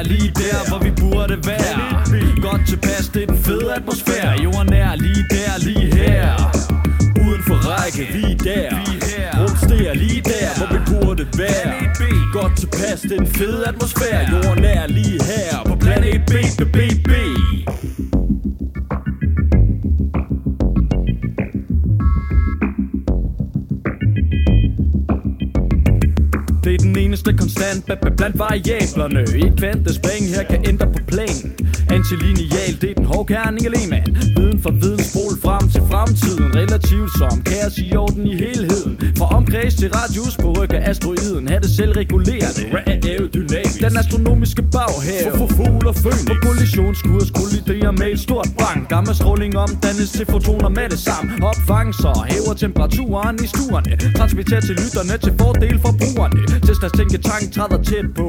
er 0.00 0.04
lige 0.04 0.32
der, 0.44 0.58
hvor 0.68 0.78
vi 0.86 0.90
burde 1.02 1.36
være. 1.46 1.78
Godt 2.48 2.62
tilpas, 2.68 3.08
det 3.14 3.22
er 3.22 3.26
den 3.26 3.38
fede 3.44 3.74
atmosfære. 3.76 4.42
Jorden 4.44 4.72
er 4.72 4.96
lige 4.96 5.24
der, 5.30 5.52
lige 5.68 5.94
her. 5.94 6.26
Uden 7.26 7.42
for 7.48 7.58
række, 7.68 8.02
vi 8.14 8.22
er 8.22 8.36
der. 8.36 8.70
Er 9.90 9.94
lige 9.94 10.20
der, 10.20 10.48
hvor 10.58 10.68
vi 10.74 10.80
burde 10.90 11.26
være. 11.38 11.72
Godt 12.32 12.56
tilpas, 12.58 13.00
det 13.00 13.12
er 13.12 13.16
den 13.16 13.26
fede 13.26 13.68
atmosfære. 13.68 14.20
Jorden 14.32 14.64
er 14.64 14.86
lige 14.86 15.18
her 15.24 15.62
På 15.66 15.74
planet 15.76 16.22
B, 16.26 16.32
B, 16.58 16.66
B, 16.72 16.78
B. 17.08 17.12
Det 27.26 27.38
konstant. 27.38 27.86
B- 27.86 27.92
b- 28.02 28.16
blandt 28.16 28.38
variablerne. 28.38 29.20
I 29.38 29.46
Et 29.46 29.56
kvantespring 29.58 30.24
her 30.34 30.42
kan 30.42 30.64
ændre 30.68 30.86
på 30.86 30.98
planen. 31.06 31.48
Antilineal, 31.96 32.72
det 32.80 32.90
er 32.90 32.94
den 32.94 33.04
hårde 33.04 33.34
kerning 33.34 33.66
af 33.66 33.72
Lehmann 33.72 34.16
Viden 34.36 34.58
for 34.62 34.72
viden, 34.82 35.02
spol 35.10 35.34
frem 35.44 35.64
til 35.74 35.82
fremtiden. 35.90 36.46
Relativt 36.60 37.10
som 37.20 37.36
kaos 37.50 37.74
i 37.78 37.96
orden 37.96 38.26
i 38.32 38.34
helheden. 38.44 38.92
Fra 39.18 39.26
omkreds 39.36 39.74
til 39.80 39.88
radius 39.96 40.34
på 40.42 40.48
ryg 40.58 40.72
af 40.78 40.90
asteroiden. 40.90 41.48
Ha' 41.48 41.58
det 41.64 41.70
selvregulerende, 41.78 42.62
aerodynamisk 42.86 43.80
Den 43.84 43.96
astronomiske 44.02 44.62
baghave, 44.74 45.30
for 45.38 45.48
fugl 45.56 45.86
og 45.90 45.96
fønix 46.04 46.26
På 46.30 46.34
kollisionskurs 46.46 47.28
kolliderer 47.40 47.92
med 48.00 48.08
et 48.14 48.20
stort 48.26 48.48
brand. 48.58 48.80
Gamma 48.92 49.12
stråling 49.20 49.52
omdannes 49.64 50.10
til 50.16 50.26
fotoner 50.26 50.70
med 50.78 50.86
det 50.92 51.00
samme. 51.08 51.28
Opfanges 51.50 52.00
og 52.10 52.24
hæver 52.30 52.54
temperaturen 52.64 53.36
i 53.44 53.46
stuerne. 53.54 53.92
Transmitterer 54.18 54.62
til 54.68 54.74
lytterne 54.82 55.14
til 55.24 55.32
fordel 55.40 55.76
for 55.84 55.92
brugerne. 56.00 56.40
Teslas 56.66 56.92
tænketank 56.98 57.44
træder 57.54 57.80
tæt 57.88 58.06
på. 58.20 58.28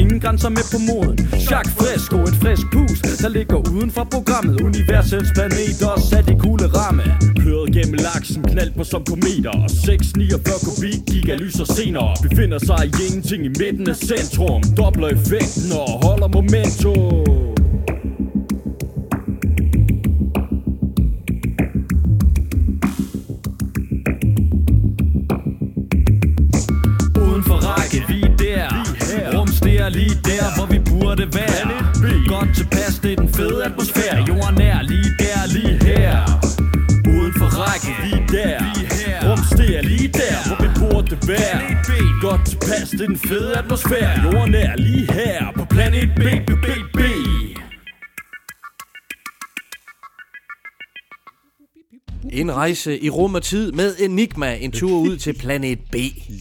Ingen 0.00 0.20
grænser 0.24 0.50
med 0.56 0.66
på 0.72 0.78
moden. 0.88 1.16
Jacques 1.50 1.74
Fresco, 1.78 2.18
et 2.30 2.36
frisk 2.42 2.63
pus 2.72 2.98
Der 3.22 3.28
ligger 3.28 3.58
uden 3.74 3.90
for 3.90 4.04
programmet. 4.10 4.60
Universets 4.60 5.30
planeter 5.34 5.92
sat 6.10 6.30
i 6.30 6.34
kugle 6.38 6.66
ramme 6.66 7.02
Pløret 7.40 7.72
gennem 7.76 7.94
laksen, 7.94 8.42
knald 8.42 8.72
på 8.76 8.84
som 8.84 9.04
kometer. 9.04 9.54
649 9.68 10.54
kubik 10.66 11.00
gigalyser 11.06 11.64
senere. 11.64 12.14
Befinder 12.22 12.58
sig 12.58 12.80
i 12.86 12.90
ingenting 13.06 13.44
i 13.44 13.48
midten 13.48 13.88
af 13.88 13.96
centrum. 13.96 14.62
Dobler 14.76 15.08
effekten 15.08 15.72
og 15.72 15.90
holder 16.06 16.28
momentum. 16.28 17.43
Burde 29.84 31.22
det 31.22 31.34
være 31.34 31.64
Godt 32.28 32.56
tilpas, 32.56 32.98
det 33.02 33.12
er 33.12 33.16
den 33.16 33.28
fede 33.34 33.64
atmosfære. 33.64 34.24
Jorden 34.28 34.60
er 34.60 34.82
lige 34.82 35.10
der, 35.18 35.46
lige 35.54 35.84
her. 35.84 36.16
Uden 37.08 37.32
for 37.38 37.48
række, 37.60 37.90
lige 38.04 38.24
der. 38.28 38.58
Rumster 39.30 39.82
lige 39.82 40.08
der, 40.08 40.36
hvor 40.46 40.56
vi 40.64 40.68
burde 40.80 41.16
være. 41.28 41.60
Godt 42.20 42.46
tilpas, 42.48 42.90
det 42.90 43.00
er 43.00 43.06
den 43.06 43.18
fede 43.18 43.58
atmosfære. 43.58 44.20
Jorden 44.24 44.54
er 44.54 44.76
lige 44.76 45.12
her. 45.12 45.52
På 45.56 45.64
planet 45.64 46.08
B, 46.16 46.20
B, 46.46 46.50
B, 46.64 46.66
B 46.96 47.00
En 52.34 52.54
rejse 52.54 52.98
i 53.04 53.10
rum 53.10 53.34
og 53.34 53.42
tid 53.42 53.72
med 53.72 53.94
Enigma. 53.98 54.56
En 54.60 54.70
tur 54.72 54.98
ud 54.98 55.16
til 55.16 55.32
planet 55.32 55.78
B. 55.92 55.96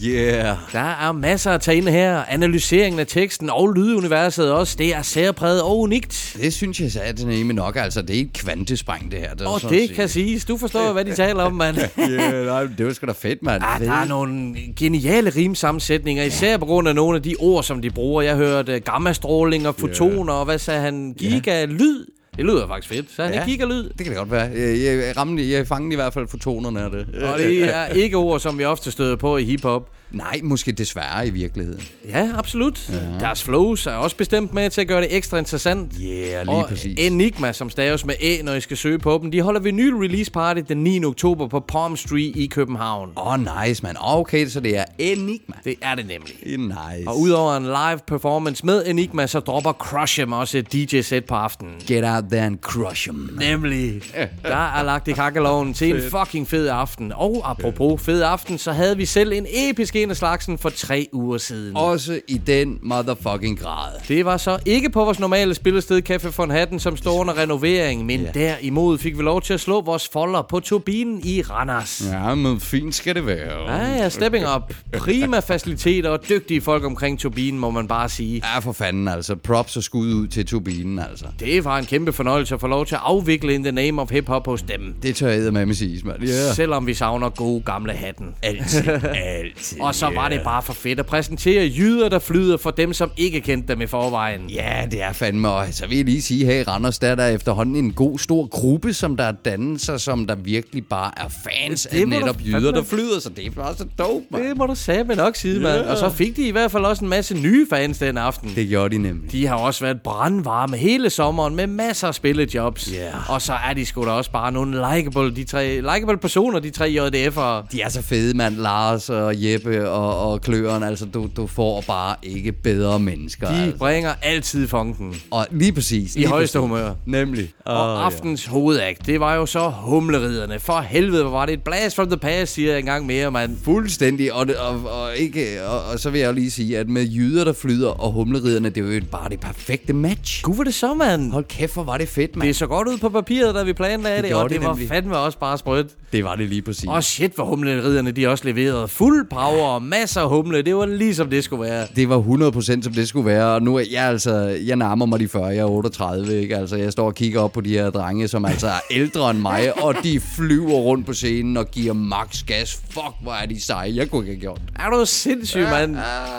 Yeah. 0.06 0.58
Der 0.71 0.79
er 0.79 1.12
masser 1.12 1.51
at 1.51 1.62
tage 1.62 1.77
ind 1.77 1.88
her. 1.88 2.23
Analyseringen 2.23 2.99
af 2.99 3.08
teksten 3.08 3.49
og 3.49 3.73
lyduniverset 3.73 4.51
også. 4.51 4.75
Det 4.79 4.95
er 4.95 5.01
særpræget 5.01 5.62
og 5.62 5.79
unikt. 5.79 6.38
Det 6.41 6.53
synes 6.53 6.79
jeg 6.79 7.03
at 7.03 7.17
det 7.17 7.39
er 7.41 7.53
nok. 7.53 7.75
Altså, 7.75 8.01
det 8.01 8.17
er 8.17 8.21
et 8.21 8.34
kvantespring, 8.34 9.12
det 9.12 9.19
her. 9.19 9.34
Det 9.34 9.47
Og 9.47 9.62
det 9.62 9.69
sige. 9.69 9.88
kan 9.88 10.10
siges. 10.10 10.45
Du 10.45 10.58
forstår, 10.58 10.93
hvad 10.93 11.06
de 11.06 11.15
taler 11.15 11.43
om, 11.43 11.53
mand. 11.53 11.77
Ja, 11.97 12.43
nej, 12.45 12.67
det 12.77 12.86
var 12.86 12.93
sgu 12.93 13.06
da 13.08 13.12
fedt, 13.12 13.43
mand. 13.43 13.63
Ah, 13.65 13.82
der 13.82 13.91
er 13.91 14.06
nogle 14.08 14.56
geniale 14.79 15.29
rimsammensætninger, 15.36 16.23
især 16.23 16.58
på 16.58 16.65
grund 16.65 16.88
af 16.88 16.95
nogle 16.95 17.15
af 17.15 17.23
de 17.23 17.36
ord, 17.39 17.63
som 17.63 17.82
de 17.82 17.89
bruger. 17.89 18.21
Jeg 18.21 18.36
hørte 18.36 18.79
gammastråling 18.79 19.67
og 19.67 19.75
fotoner, 19.75 20.34
og 20.34 20.45
hvad 20.45 20.60
sagde 20.60 20.82
han? 20.82 21.15
Giga-lyd. 21.17 22.06
Det 22.38 22.46
lyder 22.46 22.67
faktisk 22.67 22.93
fedt. 22.96 23.12
Så 23.15 23.24
han 23.24 23.34
Ja. 23.34 23.39
ja. 23.39 23.46
giga-lyd. 23.46 23.84
Det 23.84 23.98
kan 23.98 24.06
det 24.06 24.15
godt 24.15 24.32
være. 24.32 24.50
Jeg, 24.56 24.80
jeg, 24.84 25.17
ramte, 25.17 25.52
jeg 25.52 25.67
fangede 25.67 25.93
i 25.93 25.96
hvert 25.96 26.13
fald 26.13 26.28
fotonerne 26.28 26.82
af 26.82 26.91
det. 26.91 27.08
Og 27.24 27.39
det 27.39 27.63
er 27.76 27.86
ikke 27.86 28.17
ord, 28.17 28.39
som 28.39 28.58
vi 28.60 28.65
ofte 28.65 28.91
støder 28.91 29.15
på 29.15 29.38
i 29.38 29.43
hiphop. 29.43 29.89
Nej, 30.13 30.39
måske 30.43 30.71
desværre 30.71 31.28
i 31.28 31.30
virkeligheden. 31.30 31.82
Ja, 32.10 32.30
absolut. 32.36 32.89
Ja. 32.89 32.95
Deres 33.19 33.43
flows 33.43 33.88
er 33.88 33.91
også 33.91 34.15
bestemt 34.15 34.54
med 34.54 34.69
til 34.69 34.82
at 34.82 34.88
gøre 34.88 35.02
det 35.02 35.15
ekstra 35.15 35.38
interessant. 35.38 35.93
Yeah, 36.02 36.45
lige 36.45 36.56
og 36.56 36.67
præcis. 36.67 36.99
Enigma, 36.99 37.54
som 37.54 37.69
staves 37.69 38.06
med 38.06 38.15
Æ, 38.21 38.41
når 38.43 38.54
I 38.54 38.62
skal 38.62 38.78
søge 38.78 38.99
på 38.99 39.19
dem, 39.21 39.32
de 39.32 39.41
holder 39.41 39.60
vinyl 39.60 39.93
release 39.95 40.32
party 40.32 40.62
den 40.67 40.78
9. 40.78 41.06
oktober 41.06 41.47
på 41.47 41.60
Palm 41.60 41.95
Street 41.95 42.36
i 42.36 42.47
København. 42.47 43.10
Åh, 43.17 43.28
oh, 43.28 43.39
nice, 43.67 43.84
man. 43.84 43.95
Okay, 43.99 44.47
så 44.47 44.60
det 44.60 44.78
er 44.78 44.84
Enigma. 44.97 45.56
Det 45.63 45.76
er 45.82 45.95
det 45.95 46.08
nemlig. 46.08 46.60
Nice. 46.60 47.08
Og 47.08 47.19
udover 47.19 47.58
en 47.58 47.63
live 47.63 47.99
performance 48.08 48.65
med 48.65 48.84
Enigma, 48.88 49.28
så 49.28 49.39
dropper 49.39 49.73
Crush 49.73 50.19
Em 50.19 50.32
også 50.32 50.58
et 50.58 50.73
DJ-sæt 50.73 51.26
på 51.26 51.36
aftenen. 51.36 51.73
Get 51.88 52.06
out 52.06 52.23
there 52.32 52.45
and 52.45 52.58
crush 52.62 53.10
them. 53.10 53.30
Nemlig. 53.39 54.02
Der 54.43 54.78
er 54.78 54.84
lagt 54.84 55.08
i 55.08 55.12
kakkeloven 55.12 55.73
til 55.73 55.95
en 55.95 56.02
fucking 56.12 56.47
fed 56.47 56.67
aften. 56.67 57.12
Og 57.15 57.41
apropos 57.52 58.02
fed 58.02 58.21
aften, 58.21 58.58
så 58.58 58.71
havde 58.71 58.97
vi 58.97 59.06
selv 59.06 59.34
en 59.34 59.45
episk 59.54 59.95
en 60.04 60.10
af 60.10 60.18
slagsen 60.18 60.58
for 60.58 60.70
tre 60.70 61.08
uger 61.12 61.38
siden. 61.38 61.78
Også 61.78 62.22
i 62.28 62.38
den 62.38 62.80
motherfucking 62.82 63.60
grad. 63.60 63.92
Det 64.08 64.26
var 64.26 64.38
så 64.38 64.60
ikke 64.66 64.89
på 64.89 65.06
vores 65.06 65.20
normale 65.20 65.54
spillested 65.54 66.10
Café 66.10 66.34
von 66.38 66.52
Hatten, 66.52 66.80
som 66.80 66.98
står 66.98 67.20
under 67.20 67.38
renovering, 67.38 68.06
men 68.06 68.22
yeah. 68.22 68.34
derimod 68.34 68.98
fik 68.98 69.18
vi 69.18 69.24
lov 69.24 69.42
til 69.42 69.54
at 69.54 69.60
slå 69.60 69.82
vores 69.82 70.10
folder 70.13 70.42
på 70.42 70.60
turbinen 70.60 71.22
i 71.24 71.42
Randers. 71.42 72.04
Ja, 72.12 72.36
men 72.36 72.60
fint 72.60 72.96
skal 72.96 73.16
det 73.16 73.26
være. 73.26 73.76
Ja, 73.76 73.96
ja, 73.96 74.10
stepping 74.10 74.46
up. 74.56 74.74
Prima 74.98 75.39
faciliteter 75.39 76.10
og 76.10 76.30
dygtige 76.30 76.62
folk 76.62 76.84
omkring 76.86 77.20
turbinen, 77.20 77.60
må 77.60 77.72
man 77.72 77.88
bare 77.88 78.10
sige. 78.10 78.42
Ja, 78.54 78.60
for 78.60 78.72
fanden 78.72 79.08
altså. 79.08 79.36
Props 79.36 79.78
og 79.78 79.84
skud 79.84 80.13
ud 80.13 80.28
til 80.28 80.46
turbinen, 80.46 81.00
altså. 81.00 81.26
Det 81.39 81.66
var 81.66 81.78
en 81.78 81.86
kæmpe 81.86 82.13
fornøjelse 82.13 82.56
at 82.56 82.62
få 82.62 82.68
lov 82.68 82.86
til 82.86 82.96
at 82.96 83.02
afvikle 83.04 83.54
in 83.54 83.63
the 83.63 83.72
name 83.72 84.02
of 84.02 84.12
hip-hop 84.12 84.46
hos 84.46 84.62
dem. 84.62 84.96
Det 85.04 85.16
tør 85.16 85.30
jeg 85.30 85.54
med 85.54 85.74
siges, 85.74 86.04
mand. 86.04 86.24
Yeah. 86.24 86.56
Selvom 86.56 86.88
vi 86.88 86.94
savner 86.94 87.30
gode 87.30 87.62
gamle 87.62 87.94
hatten. 87.94 88.28
Altid, 88.42 88.88
altid. 89.16 89.82
Og 89.86 89.92
så 89.93 90.10
var 90.15 90.29
det 90.29 90.41
bare 90.43 90.62
for 90.62 90.73
fedt 90.73 90.99
at 90.99 91.06
præsentere 91.06 91.65
jyder, 91.77 92.10
der 92.10 92.19
flyder 92.19 92.58
for 92.58 92.71
dem, 92.71 92.93
som 92.93 93.12
ikke 93.17 93.41
kendte 93.41 93.73
dem 93.73 93.82
i 93.82 93.88
forvejen. 93.88 94.49
Ja, 94.49 94.86
det 94.91 95.01
er 95.01 95.12
fandme. 95.13 95.49
Og 95.51 95.65
så 95.71 95.88
vil 95.88 95.95
jeg 95.97 96.06
lige 96.06 96.21
sige, 96.21 96.45
her 96.45 96.60
i 96.60 96.63
Randers, 96.63 96.99
der 96.99 97.08
er 97.08 97.15
der 97.15 97.27
efterhånden 97.27 97.75
en 97.75 97.93
god 97.93 98.19
stor 98.19 98.47
gruppe, 98.47 98.93
som 98.93 99.17
der 99.17 99.32
danner 99.32 99.77
sig, 99.79 100.01
som 100.01 100.27
der 100.27 100.36
virkelig 100.36 100.86
bare 100.86 101.12
er 101.17 101.29
fans 101.43 101.88
Det 101.91 101.97
af 101.99 102.03
du 102.03 102.10
netop 102.10 102.36
fandme- 102.36 102.47
jyder, 102.58 102.71
der 102.71 102.84
flyder. 102.84 103.19
Så 103.19 103.29
det 103.29 103.45
er 103.45 103.51
bare 103.51 103.75
så 103.77 103.86
dope, 103.97 104.25
man. 104.32 104.43
Det 104.49 104.58
må 104.58 104.65
du 104.65 104.75
sige 104.75 105.03
med 105.03 105.15
nok 105.15 105.36
sige, 105.36 105.60
mand. 105.60 105.82
Ja. 105.82 105.91
Og 105.91 105.97
så 105.97 106.10
fik 106.10 106.36
de 106.36 106.47
i 106.47 106.51
hvert 106.51 106.71
fald 106.71 106.86
også 106.86 107.06
en 107.06 107.10
masse 107.10 107.36
nye 107.36 107.67
fans 107.69 107.97
den 107.97 108.17
aften. 108.17 108.51
Det 108.56 108.67
gjorde 108.67 108.95
de 108.95 109.01
nemlig. 109.01 109.32
De 109.32 109.47
har 109.47 109.56
også 109.56 109.82
været 109.86 110.01
brandvarme 110.01 110.77
hele 110.77 111.10
sommeren 111.10 111.56
med 111.56 111.67
masser 111.67 112.08
af 112.08 112.15
spillejobs. 112.15 112.91
Ja. 112.93 113.10
Og 113.29 113.41
så 113.41 113.53
er 113.69 113.73
de 113.73 113.86
sgu 113.86 114.06
da 114.06 114.10
også 114.10 114.32
bare 114.32 114.51
nogle 114.51 114.95
likable, 114.95 115.36
de 115.36 115.43
tre, 115.43 115.82
likable 115.82 116.17
personer, 116.17 116.60
de 116.60 116.69
tre 116.69 116.86
JDF'ere. 116.86 117.67
De 117.71 117.82
er 117.82 117.89
så 117.89 118.01
fede, 118.01 118.38
mand. 118.38 118.56
Lars 118.58 119.10
og 119.10 119.34
Jeppe 119.38 119.72
og, 119.81 120.31
og 120.31 120.41
Kløren. 120.41 120.83
Altså, 120.83 121.05
du, 121.05 121.29
du 121.38 121.47
får 121.47 121.83
bare 121.88 122.15
ikke 122.23 122.51
bedre 122.51 122.99
mennesker. 122.99 123.47
De 123.47 123.55
altså. 123.55 123.77
bringer 123.77 124.13
altid 124.21 124.67
funken. 124.67 125.15
Og 125.31 125.47
lige 125.51 125.73
præcis. 125.73 126.15
I 126.15 126.19
lige 126.19 126.27
højeste 126.27 126.57
præcis. 126.57 126.69
humør. 126.69 126.93
Nemlig. 127.05 127.53
Og 127.65 127.93
Åh, 127.93 128.05
aftens 128.05 128.45
hovedakt, 128.45 129.05
det 129.05 129.19
var 129.19 129.36
jo 129.36 129.45
så 129.45 129.69
humleriderne. 129.69 130.59
For 130.59 130.81
helvede, 130.81 131.21
hvor 131.23 131.31
var 131.31 131.45
det 131.45 131.53
et 131.53 131.63
blast 131.63 131.95
from 131.95 132.07
the 132.07 132.17
past, 132.17 132.53
siger 132.53 132.69
jeg 132.69 132.79
engang 132.79 133.05
mere, 133.05 133.31
mand. 133.31 133.57
Fuldstændig, 133.63 134.33
og, 134.33 134.47
og, 134.59 135.01
og, 135.01 135.15
ikke, 135.17 135.65
og, 135.67 135.81
og 135.93 135.99
så 135.99 136.09
vil 136.09 136.19
jeg 136.19 136.27
jo 136.27 136.33
lige 136.33 136.51
sige, 136.51 136.77
at 136.77 136.89
med 136.89 137.03
jyder, 137.05 137.43
der 137.43 137.53
flyder, 137.53 137.89
og 137.89 138.12
humleriderne, 138.12 138.69
det 138.69 138.89
er 138.89 138.95
jo 138.95 139.01
bare 139.12 139.29
det 139.29 139.39
perfekte 139.39 139.93
match. 139.93 140.41
Gud, 140.43 140.55
var 140.55 140.63
det 140.63 140.73
så, 140.73 140.93
mand. 140.93 141.31
Hold 141.31 141.45
kæft, 141.45 141.73
hvor 141.73 141.83
var 141.83 141.97
det 141.97 142.07
fedt, 142.07 142.36
mand. 142.36 142.47
Det 142.47 142.55
så 142.55 142.67
godt 142.67 142.88
ud 142.88 142.97
på 142.97 143.09
papiret, 143.09 143.55
da 143.55 143.63
vi 143.63 143.73
planlagde 143.73 144.21
Det 144.21 144.23
det, 144.23 144.36
og 144.36 144.49
det, 144.49 144.59
det 144.59 144.67
var 144.67 144.73
nemlig. 144.73 144.89
fandme 144.89 145.17
også 145.17 145.39
bare 145.39 145.57
sprødt. 145.57 145.88
Det 146.12 146.23
var 146.23 146.36
det 146.36 146.49
lige 146.49 146.62
præcis. 146.62 146.86
Og 146.88 147.03
shit, 147.03 147.31
hvor 147.36 147.43
humleriderne 147.45 148.12
de 148.12 148.27
også 148.27 148.45
leverede. 148.47 148.88
Fuld 148.88 149.29
power 149.29 149.62
og 149.63 149.84
masser 149.84 150.21
af 150.21 150.30
humle. 150.30 150.62
Det 150.62 150.76
var 150.76 150.86
lige 150.86 151.15
som 151.15 151.30
det 151.30 151.43
skulle 151.43 151.63
være. 151.63 151.88
Det 151.95 152.10
var 152.10 152.19
100% 152.19 152.82
som 152.84 152.93
det 152.93 153.08
skulle 153.08 153.26
være, 153.26 153.45
og 153.45 153.62
nu 153.62 153.76
er 153.76 153.84
jeg 153.91 154.04
altså, 154.04 154.58
jeg 154.65 154.76
nærmer 154.76 155.06
mig 155.06 155.19
de 155.19 155.28
40, 155.28 155.45
jeg 155.45 155.58
er 155.58 155.65
38, 155.65 156.41
ikke? 156.41 156.58
Altså, 156.58 156.76
jeg 156.76 156.91
står 156.91 157.06
og 157.06 157.15
kigger 157.15 157.41
op 157.41 157.52
på 157.52 157.62
de 157.62 157.69
her 157.69 157.89
drenge, 157.89 158.28
som 158.28 158.45
altså 158.45 158.67
er 158.67 158.80
ældre 158.91 159.32
end 159.32 159.39
mig, 159.39 159.73
og 159.86 159.95
de 160.04 160.19
flyver 160.19 160.73
rundt 160.73 161.06
på 161.06 161.13
scenen 161.13 161.58
og 161.58 161.71
giver 161.71 161.93
max 161.93 162.43
gas. 162.47 162.82
Fuck, 162.89 163.13
hvor 163.21 163.32
er 163.32 163.45
de 163.45 163.62
seje. 163.62 163.95
Jeg 163.95 164.10
kunne 164.12 164.21
ikke 164.21 164.34
have 164.34 164.41
gjort 164.41 164.62
det. 164.67 164.86
Er 164.86 164.89
du 164.89 165.06
sindssyg, 165.06 165.62
mand? 165.62 165.91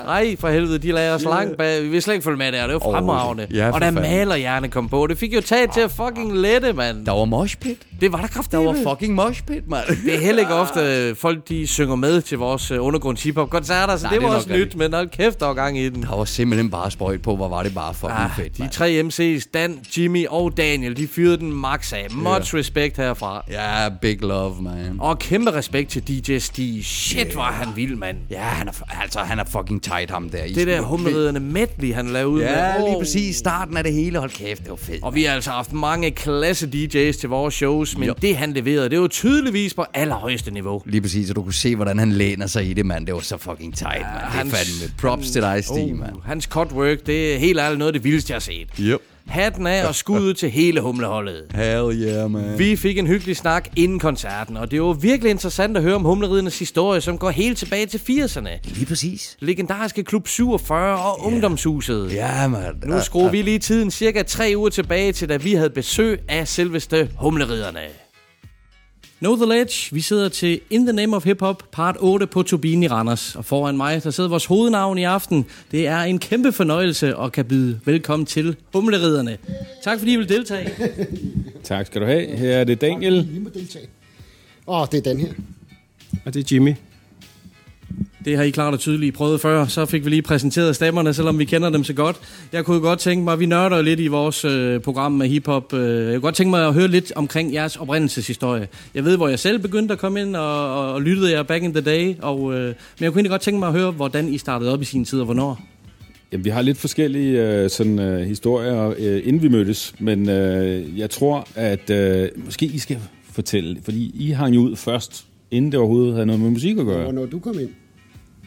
Nej, 0.06 0.36
for 0.38 0.48
helvede, 0.48 0.78
de 0.78 0.92
lagde 0.92 1.14
os 1.14 1.22
langt 1.22 1.58
bag. 1.58 1.82
Vi 1.82 1.88
vil 1.88 2.02
slet 2.02 2.14
ikke 2.14 2.24
følge 2.24 2.38
med 2.38 2.52
der. 2.52 2.66
Det 2.66 2.74
var 2.74 2.80
fremragende. 2.80 3.46
Ja, 3.54 3.68
for 3.68 3.74
og 3.74 3.80
da 3.80 3.90
malerhjerne 3.90 4.68
kom 4.68 4.88
på, 4.88 5.06
det 5.06 5.18
fik 5.18 5.34
jo 5.34 5.40
taget 5.40 5.70
til 5.72 5.80
at 5.80 5.90
fucking 5.90 6.38
lette, 6.38 6.72
mand. 6.72 7.06
Der 7.06 7.12
var 7.12 7.24
moshpit. 7.24 7.78
Det 8.00 8.12
var 8.12 8.20
der 8.20 8.26
kraft, 8.26 8.52
Der 8.52 8.58
var 8.58 8.76
fucking 8.88 9.14
moshpit, 9.14 9.68
mand. 9.68 9.84
Det 10.04 10.14
er 10.14 10.20
heller 10.20 10.40
ikke 10.40 10.54
ofte, 10.64 10.80
øh, 10.80 11.16
folk 11.16 11.48
de 11.48 11.66
synger 11.66 11.96
med 11.96 12.22
til 12.22 12.38
vores 12.38 12.70
uh, 12.70 12.78
undergrunds 13.14 13.22
hiphop 13.22 13.50
koncerter, 13.50 13.96
så 13.96 14.02
Nej, 14.02 14.12
det 14.12 14.20
det 14.20 14.28
var 14.28 14.34
også 14.36 14.52
nyt, 14.52 14.76
men 14.76 14.92
hold 14.94 15.08
kæft, 15.08 15.40
der 15.40 15.46
var 15.46 15.54
gang 15.54 15.78
i 15.78 15.88
den. 15.88 16.02
Der 16.02 16.16
var 16.16 16.24
simpelthen 16.24 16.70
bare 16.70 16.90
sprøjt 16.90 17.22
på, 17.22 17.36
hvor 17.36 17.48
var 17.48 17.62
det 17.62 17.74
bare 17.74 17.94
fucking 17.94 18.12
Ah, 18.20 18.30
fedt, 18.36 18.56
de 18.56 18.62
mand. 18.62 18.72
tre 18.72 19.00
MC's, 19.02 19.50
Dan, 19.54 19.78
Jimmy 19.98 20.26
og 20.26 20.56
Daniel, 20.56 20.96
de 20.96 21.08
fyrede 21.08 21.36
den 21.38 21.52
max 21.52 21.92
af. 21.92 22.06
Much 22.10 22.54
respect 22.54 22.96
herfra. 22.96 23.44
Ja, 23.50 23.88
big 24.00 24.20
love, 24.22 24.62
man. 24.62 24.96
Og 24.98 25.18
kæmpe 25.18 25.52
respekt 25.52 25.90
til 25.90 26.02
DJ 26.08 26.38
Stig. 26.38 26.84
Shit, 26.84 27.36
var 27.36 27.52
han 27.52 27.68
vild, 27.76 27.96
mand. 27.96 28.16
Ja, 28.30 28.40
han 28.42 28.68
er, 28.68 28.72
altså, 29.02 29.18
han 29.18 29.38
er 29.38 29.44
fucking 29.44 29.82
tight, 29.82 30.10
ham 30.10 30.28
der. 30.30 30.44
I 30.44 30.52
Det 30.52 30.66
der 30.66 30.80
humleriderne 30.80 31.40
medley, 31.40 31.94
han 31.94 32.06
lavede 32.08 32.28
ud 32.28 32.38
med. 32.40 32.48
Ja, 32.48 32.78
lige 32.78 32.96
Åh. 32.96 33.00
præcis. 33.02 33.36
Starten 33.36 33.76
af 33.76 33.84
det 33.84 33.92
hele. 33.92 34.18
Hold 34.18 34.30
kæft, 34.30 34.62
det 34.62 34.70
var 34.70 34.76
fedt. 34.76 35.02
Og 35.02 35.14
vi 35.14 35.24
har 35.24 35.34
altså 35.34 35.50
haft 35.50 35.72
mange 35.72 36.10
klasse 36.10 36.66
DJ's 36.66 37.20
til 37.20 37.28
vores 37.28 37.54
shows, 37.54 37.98
men 37.98 38.08
Jo. 38.08 38.14
det 38.22 38.36
han 38.36 38.52
leverede, 38.52 38.90
det 38.90 39.00
var 39.00 39.06
tydeligvis 39.08 39.74
på 39.74 39.84
allerhøjeste 39.94 40.50
niveau. 40.50 40.82
Lige 40.86 41.00
præcis, 41.00 41.30
og 41.30 41.36
du 41.36 41.42
kunne 41.42 41.54
se, 41.54 41.76
hvordan 41.76 41.98
han 41.98 42.12
læner 42.12 42.46
sig 42.46 42.70
i 42.70 42.72
det, 42.72 42.86
mand. 42.86 43.03
Det 43.06 43.14
var 43.14 43.20
så 43.20 43.36
fucking 43.38 43.76
tight, 43.76 44.00
mand. 44.00 44.02
Det 44.14 44.22
er 44.22 44.26
hans- 44.26 44.54
fandme 44.54 44.94
props 44.98 45.30
til 45.30 45.42
dig, 45.42 45.64
Stig, 45.64 45.82
Oh, 45.92 45.98
mand. 45.98 46.12
Hans 46.24 46.44
cut 46.44 46.72
work, 46.72 47.06
det 47.06 47.34
er 47.34 47.38
helt 47.38 47.58
ærligt 47.58 47.78
noget 47.78 47.88
af 47.88 47.92
det 47.92 48.04
vildeste, 48.04 48.30
jeg 48.30 48.34
har 48.34 48.40
set. 48.40 48.68
Yep. 48.80 49.00
Hatten 49.26 49.66
af 49.66 49.86
og 49.86 49.94
skuddet 49.94 50.36
til 50.36 50.50
hele 50.50 50.80
humleholdet. 50.80 51.42
Hell 51.54 52.02
yeah, 52.02 52.30
man. 52.30 52.58
Vi 52.58 52.76
fik 52.76 52.98
en 52.98 53.06
hyggelig 53.06 53.36
snak 53.36 53.68
inden 53.76 53.98
koncerten, 53.98 54.56
og 54.56 54.70
det 54.70 54.82
var 54.82 54.92
virkelig 54.92 55.30
interessant 55.30 55.76
at 55.76 55.82
høre 55.82 55.94
om 55.94 56.02
humleridernes 56.02 56.58
historie, 56.58 57.00
som 57.00 57.18
går 57.18 57.30
helt 57.30 57.58
tilbage 57.58 57.86
til 57.86 57.98
80'erne. 57.98 58.48
Lige 58.64 58.86
præcis. 58.86 59.36
Legendariske 59.40 60.04
Klub 60.04 60.28
47 60.28 60.98
og 60.98 61.26
Ungdomshuset. 61.26 62.12
Ja, 62.14 62.48
mand. 62.48 62.76
Nu 62.84 63.00
skruer 63.00 63.30
vi 63.30 63.42
lige 63.42 63.58
tiden 63.58 63.90
cirka 63.90 64.22
tre 64.22 64.52
uger 64.56 64.70
tilbage 64.70 65.12
til, 65.12 65.28
da 65.28 65.36
vi 65.36 65.54
havde 65.54 65.70
besøg 65.70 66.20
af 66.28 66.48
selveste 66.48 67.10
humleriderne. 67.18 67.80
Know 69.24 69.36
the 69.36 69.46
Ledge. 69.46 69.94
Vi 69.94 70.00
sidder 70.00 70.28
til 70.28 70.60
In 70.70 70.86
the 70.86 70.92
Name 70.92 71.16
of 71.16 71.24
Hip 71.24 71.40
Hop, 71.40 71.62
part 71.72 71.96
8 72.00 72.26
på 72.26 72.42
Turbinen 72.42 72.82
i 72.82 72.88
Randers. 72.88 73.36
Og 73.36 73.44
foran 73.44 73.76
mig, 73.76 74.04
der 74.04 74.10
sidder 74.10 74.30
vores 74.30 74.44
hovednavn 74.46 74.98
i 74.98 75.04
aften. 75.04 75.46
Det 75.70 75.86
er 75.86 75.98
en 75.98 76.18
kæmpe 76.18 76.52
fornøjelse 76.52 77.16
at 77.16 77.32
kan 77.32 77.44
byde 77.44 77.80
velkommen 77.84 78.26
til 78.26 78.56
Humleriderne. 78.72 79.38
Tak 79.82 79.98
fordi 79.98 80.12
I 80.12 80.16
vil 80.16 80.28
deltage. 80.28 80.70
Tak 81.64 81.86
skal 81.86 82.00
du 82.00 82.06
have. 82.06 82.36
Her 82.36 82.56
er 82.56 82.64
det 82.64 82.80
Daniel, 82.80 83.28
Vi 83.32 83.38
må 83.38 83.50
deltage. 83.54 83.86
Åh, 84.66 84.86
det 84.92 84.98
er 85.06 85.12
den 85.12 85.20
her. 85.20 85.32
og 86.24 86.34
det 86.34 86.40
er 86.40 86.54
Jimmy. 86.54 86.74
Det 88.24 88.36
har 88.36 88.44
I 88.44 88.50
klart 88.50 88.74
og 88.74 88.80
tydeligt 88.80 89.14
prøvet 89.14 89.40
før. 89.40 89.66
Så 89.66 89.86
fik 89.86 90.04
vi 90.04 90.10
lige 90.10 90.22
præsenteret 90.22 90.76
stemmerne, 90.76 91.14
selvom 91.14 91.38
vi 91.38 91.44
kender 91.44 91.70
dem 91.70 91.84
så 91.84 91.92
godt. 91.92 92.16
Jeg 92.52 92.64
kunne 92.64 92.80
godt 92.80 92.98
tænke 92.98 93.24
mig, 93.24 93.32
at 93.32 93.40
vi 93.40 93.46
nørder 93.46 93.82
lidt 93.82 94.00
i 94.00 94.06
vores 94.06 94.44
øh, 94.44 94.80
program 94.80 95.12
med 95.12 95.28
hiphop. 95.28 95.72
Øh, 95.72 96.04
jeg 96.04 96.12
kunne 96.12 96.20
godt 96.20 96.34
tænke 96.34 96.50
mig 96.50 96.66
at 96.66 96.74
høre 96.74 96.88
lidt 96.88 97.12
omkring 97.16 97.54
jeres 97.54 97.76
oprindelseshistorie. 97.76 98.68
Jeg 98.94 99.04
ved, 99.04 99.16
hvor 99.16 99.28
jeg 99.28 99.38
selv 99.38 99.58
begyndte 99.58 99.92
at 99.92 99.98
komme 99.98 100.20
ind 100.20 100.36
og, 100.36 100.74
og, 100.74 100.92
og 100.92 101.02
lyttede 101.02 101.32
jer 101.32 101.42
back 101.42 101.64
in 101.64 101.72
the 101.72 101.80
day. 101.80 102.14
Og, 102.22 102.54
øh, 102.54 102.66
men 102.66 102.74
jeg 103.00 103.12
kunne 103.12 103.18
egentlig 103.18 103.30
godt 103.30 103.42
tænke 103.42 103.58
mig 103.58 103.68
at 103.68 103.74
høre, 103.74 103.90
hvordan 103.90 104.28
I 104.28 104.38
startede 104.38 104.72
op 104.72 104.82
i 104.82 104.84
sin 104.84 105.04
tid 105.04 105.18
og 105.18 105.24
hvornår. 105.24 105.60
Jamen, 106.32 106.44
vi 106.44 106.50
har 106.50 106.62
lidt 106.62 106.78
forskellige 106.78 107.42
øh, 107.42 107.70
sådan, 107.70 107.98
øh, 107.98 108.26
historier, 108.26 108.94
øh, 108.98 109.22
inden 109.24 109.42
vi 109.42 109.48
mødtes, 109.48 109.94
men 109.98 110.28
øh, 110.28 110.98
jeg 110.98 111.10
tror, 111.10 111.48
at 111.54 111.90
øh, 111.90 112.28
måske 112.44 112.66
I 112.66 112.78
skal 112.78 112.98
fortælle, 113.32 113.76
fordi 113.82 114.10
I 114.14 114.30
hang 114.30 114.54
jo 114.54 114.60
ud 114.60 114.76
først, 114.76 115.26
inden 115.50 115.72
det 115.72 115.80
overhovedet 115.80 116.14
havde 116.14 116.26
noget 116.26 116.42
med 116.42 116.50
musik 116.50 116.78
at 116.78 116.86
gøre. 116.86 117.02
Hvornår 117.02 117.26
du 117.26 117.38
kom 117.38 117.58
ind? 117.58 117.70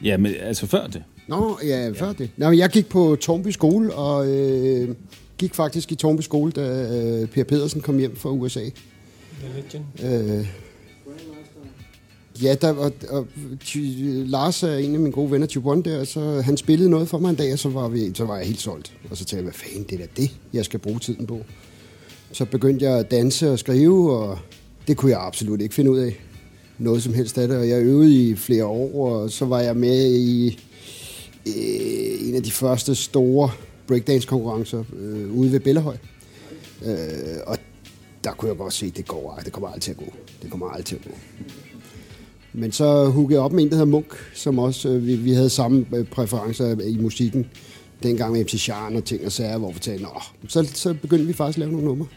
Ja, 0.03 0.17
men 0.17 0.33
altså 0.41 0.67
før 0.67 0.87
det. 0.87 1.03
Nå, 1.27 1.59
ja, 1.63 1.89
før 1.95 2.13
det. 2.13 2.29
Nå, 2.37 2.49
men 2.49 2.59
jeg 2.59 2.69
gik 2.69 2.89
på 2.89 3.17
Tornby 3.21 3.47
skole, 3.47 3.93
og 3.93 4.27
øh, 4.27 4.95
gik 5.37 5.55
faktisk 5.55 5.91
i 5.91 5.95
Tornby 5.95 6.21
skole, 6.21 6.51
da 6.51 6.61
øh, 7.21 7.27
Per 7.27 7.43
Pedersen 7.43 7.81
kom 7.81 7.97
hjem 7.97 8.15
fra 8.15 8.29
USA. 8.29 8.59
Øh, 10.03 10.47
ja, 12.43 12.55
der, 12.61 12.73
og, 12.73 12.93
og 13.09 13.27
Ty- 13.59 13.77
Lars 14.25 14.63
er 14.63 14.75
en 14.75 14.93
af 14.93 14.99
mine 14.99 15.11
gode 15.11 15.31
venner, 15.31 15.47
Tubon 15.47 15.81
der, 15.81 16.03
så 16.03 16.41
han 16.41 16.57
spillede 16.57 16.89
noget 16.89 17.09
for 17.09 17.17
mig 17.19 17.29
en 17.29 17.35
dag, 17.35 17.53
og 17.53 17.59
så 17.59 17.69
var, 17.69 17.87
vi, 17.87 18.11
så 18.13 18.25
var 18.25 18.37
jeg 18.37 18.45
helt 18.45 18.59
solgt. 18.61 18.93
Og 19.09 19.17
så 19.17 19.25
tænkte 19.25 19.35
jeg, 19.35 19.43
hvad 19.43 19.53
fanden, 19.53 19.83
det 19.89 20.01
er 20.01 20.07
det, 20.17 20.31
jeg 20.53 20.65
skal 20.65 20.79
bruge 20.79 20.99
tiden 20.99 21.27
på. 21.27 21.41
Så 22.31 22.45
begyndte 22.45 22.85
jeg 22.85 22.99
at 22.99 23.11
danse 23.11 23.51
og 23.51 23.59
skrive, 23.59 24.17
og 24.17 24.37
det 24.87 24.97
kunne 24.97 25.11
jeg 25.11 25.19
absolut 25.21 25.61
ikke 25.61 25.75
finde 25.75 25.91
ud 25.91 25.97
af. 25.99 26.19
Noget 26.79 27.03
som 27.03 27.13
helst 27.13 27.37
af 27.37 27.47
det, 27.47 27.57
og 27.57 27.69
jeg 27.69 27.81
øvede 27.81 28.29
i 28.29 28.35
flere 28.35 28.65
år, 28.65 29.09
og 29.09 29.31
så 29.31 29.45
var 29.45 29.59
jeg 29.59 29.75
med 29.75 30.13
i 30.15 30.59
øh, 31.47 32.29
en 32.29 32.35
af 32.35 32.43
de 32.43 32.51
første 32.51 32.95
store 32.95 33.51
breakdance-konkurrencer 33.87 34.83
øh, 34.99 35.31
ude 35.37 35.51
ved 35.51 35.59
Bellehøj. 35.59 35.97
Øh, 36.85 36.95
og 37.45 37.57
der 38.23 38.31
kunne 38.31 38.49
jeg 38.49 38.57
godt 38.57 38.73
se, 38.73 38.85
at 38.85 38.97
det 38.97 39.07
går 39.07 39.33
ej, 39.37 39.43
det 39.43 39.53
kommer 39.53 39.67
aldrig 39.67 39.81
til 39.81 39.91
at 39.91 39.97
gå. 39.97 40.13
Det 40.41 40.51
kommer 40.51 40.67
aldrig 40.67 40.85
til 40.85 40.95
at 40.95 41.01
gå. 41.03 41.11
Men 42.53 42.71
så 42.71 43.05
huggede 43.09 43.37
jeg 43.37 43.45
op 43.45 43.51
med 43.51 43.63
en, 43.63 43.69
der 43.69 43.75
hedder 43.75 43.91
Munk, 43.91 44.13
som 44.33 44.59
også, 44.59 44.89
øh, 44.89 45.07
vi, 45.07 45.15
vi 45.15 45.31
havde 45.31 45.49
samme 45.49 45.85
øh, 45.95 46.05
præferencer 46.05 46.81
i 46.81 46.97
musikken. 46.97 47.45
Dengang 48.03 48.31
med 48.31 48.43
MC 48.43 48.51
Sharn 48.51 48.95
og 48.95 49.05
ting 49.05 49.25
og 49.25 49.31
sager, 49.31 49.57
hvor 49.57 49.71
vi 49.71 49.79
talte, 49.79 50.03
Nå, 50.03 50.21
så, 50.47 50.69
så 50.73 50.93
begyndte 50.93 51.25
vi 51.25 51.33
faktisk 51.33 51.57
at 51.57 51.59
lave 51.59 51.71
nogle 51.71 51.87
numre. 51.87 52.07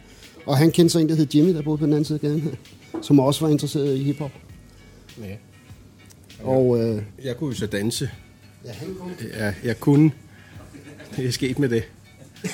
Og 0.46 0.56
han 0.56 0.70
kendte 0.70 0.92
så 0.92 0.98
en, 0.98 1.08
der 1.08 1.14
hed 1.14 1.26
Jimmy, 1.34 1.54
der 1.54 1.62
boede 1.62 1.78
på 1.78 1.84
den 1.84 1.92
anden 1.92 2.04
side 2.04 2.16
af 2.16 2.20
gaden 2.20 2.40
her, 2.40 2.50
som 3.02 3.20
også 3.20 3.44
var 3.44 3.52
interesseret 3.52 3.96
i 3.96 4.02
hiphop. 4.02 4.30
Ja. 5.20 5.36
Og 6.44 6.80
øh, 6.80 7.02
Jeg 7.24 7.36
kunne 7.36 7.50
jo 7.50 7.56
så 7.56 7.66
danse. 7.66 8.10
ja, 8.64 8.72
han 8.72 8.94
kom. 8.94 9.12
Ja, 9.32 9.54
jeg 9.64 9.80
kunne. 9.80 10.12
Det 11.16 11.26
er 11.26 11.30
sket 11.32 11.58
med 11.58 11.68
det. 11.68 11.84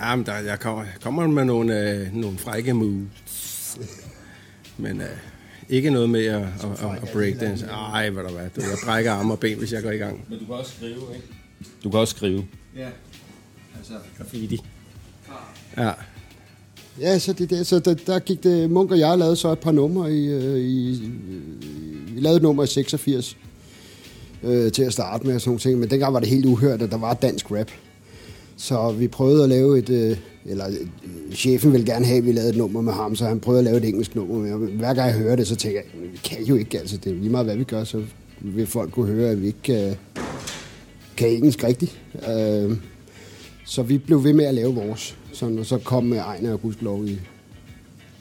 Ja, 0.00 0.16
men 0.16 0.26
der, 0.26 0.34
jeg 0.34 0.60
kommer, 0.60 0.84
kommer 1.02 1.26
med 1.26 1.44
nogle, 1.44 1.90
øh, 1.90 2.14
nogle 2.14 2.38
frække 2.38 2.72
moves. 2.74 3.78
Men 4.78 5.00
øh, 5.00 5.06
ikke 5.68 5.90
noget 5.90 6.10
med 6.10 6.24
at, 6.26 6.42
at, 6.42 6.84
at, 6.84 7.02
at 7.02 7.08
breakdance. 7.12 7.66
Ej, 7.66 8.10
hvad 8.10 8.24
der 8.24 8.30
hvad. 8.30 8.50
Du, 8.50 8.60
jeg 8.60 8.78
brækker 8.84 9.12
arme 9.12 9.32
og 9.32 9.40
ben, 9.40 9.58
hvis 9.58 9.72
jeg 9.72 9.82
går 9.82 9.90
i 9.90 9.96
gang. 9.96 10.24
Men 10.28 10.38
du 10.38 10.44
kan 10.44 10.54
også 10.54 10.72
skrive, 10.76 11.14
ikke? 11.14 11.26
Du 11.84 11.90
kan 11.90 12.00
også 12.00 12.16
skrive. 12.16 12.46
Ja. 12.76 12.88
Altså, 13.78 13.94
graffiti. 14.18 14.60
Ja. 15.76 15.92
Ja, 17.00 17.18
så, 17.18 17.32
det, 17.32 17.50
det, 17.50 17.66
så 17.66 17.78
der, 17.78 17.94
der 17.94 18.18
gik 18.18 18.42
det, 18.42 18.70
Munk 18.70 18.90
og 18.90 18.98
jeg 18.98 19.18
lavede 19.18 19.36
så 19.36 19.52
et 19.52 19.58
par 19.58 19.72
numre 19.72 20.14
i, 20.14 20.28
øh, 20.28 20.58
i, 20.58 20.90
i 20.90 21.10
vi 22.14 22.20
lavede 22.20 22.36
et 22.36 22.42
nummer 22.42 22.62
i 22.62 22.66
86 22.66 23.36
øh, 24.42 24.72
til 24.72 24.82
at 24.82 24.92
starte 24.92 25.26
med 25.26 25.34
og 25.34 25.40
sådan 25.40 25.48
nogle 25.50 25.60
ting, 25.60 25.78
men 25.78 25.90
dengang 25.90 26.14
var 26.14 26.20
det 26.20 26.28
helt 26.28 26.46
uhørt, 26.46 26.82
at 26.82 26.90
der 26.90 26.98
var 26.98 27.14
dansk 27.14 27.50
rap. 27.50 27.70
Så 28.56 28.92
vi 28.92 29.08
prøvede 29.08 29.42
at 29.42 29.48
lave 29.48 29.78
et, 29.78 29.90
øh, 29.90 30.16
eller 30.44 30.66
øh, 30.68 31.34
chefen 31.34 31.72
ville 31.72 31.86
gerne 31.86 32.04
have, 32.04 32.18
at 32.18 32.26
vi 32.26 32.32
lavede 32.32 32.50
et 32.50 32.56
nummer 32.56 32.80
med 32.80 32.92
ham, 32.92 33.16
så 33.16 33.24
han 33.24 33.40
prøvede 33.40 33.60
at 33.60 33.64
lave 33.64 33.76
et 33.76 33.84
engelsk 33.84 34.14
nummer 34.14 34.38
med 34.38 34.50
ham. 34.50 34.60
Hver 34.60 34.94
gang 34.94 35.08
jeg 35.08 35.18
hører 35.18 35.36
det, 35.36 35.46
så 35.46 35.56
tænker 35.56 35.80
jeg, 35.80 36.10
vi 36.12 36.18
kan 36.24 36.44
jo 36.44 36.54
ikke, 36.54 36.78
altså 36.78 36.96
det 36.96 37.12
er 37.12 37.16
lige 37.16 37.30
meget, 37.30 37.46
hvad 37.46 37.56
vi 37.56 37.64
gør, 37.64 37.84
så 37.84 38.02
vil 38.40 38.66
folk 38.66 38.92
kunne 38.92 39.12
høre, 39.12 39.30
at 39.30 39.42
vi 39.42 39.46
ikke 39.46 39.62
kan, 39.62 39.94
kan 41.16 41.28
engelsk 41.28 41.64
rigtigt. 41.64 42.00
Øh, 42.28 42.76
så 43.70 43.82
vi 43.82 43.98
blev 43.98 44.24
ved 44.24 44.32
med 44.32 44.44
at 44.44 44.54
lave 44.54 44.74
vores. 44.74 45.16
Sådan, 45.32 45.58
og 45.58 45.66
så 45.66 45.78
kom 45.78 46.12
øh, 46.12 46.18
Ejner 46.18 46.52
og 46.52 46.62
Gudskelov 46.62 47.06
i 47.06 47.18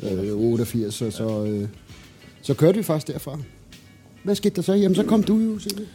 øh, 0.03 0.33
88, 0.33 1.01
og 1.01 1.13
så, 1.13 1.45
øh, 1.45 1.67
så 2.41 2.53
kørte 2.53 2.77
vi 2.77 2.83
faktisk 2.83 3.13
derfra. 3.13 3.37
Hvad 4.23 4.35
skete 4.35 4.55
der 4.55 4.61
så? 4.61 4.73
Jamen, 4.73 4.95
så 4.95 5.03
kom 5.03 5.23
du 5.23 5.37
jo, 5.37 5.59
Silje. 5.59 5.85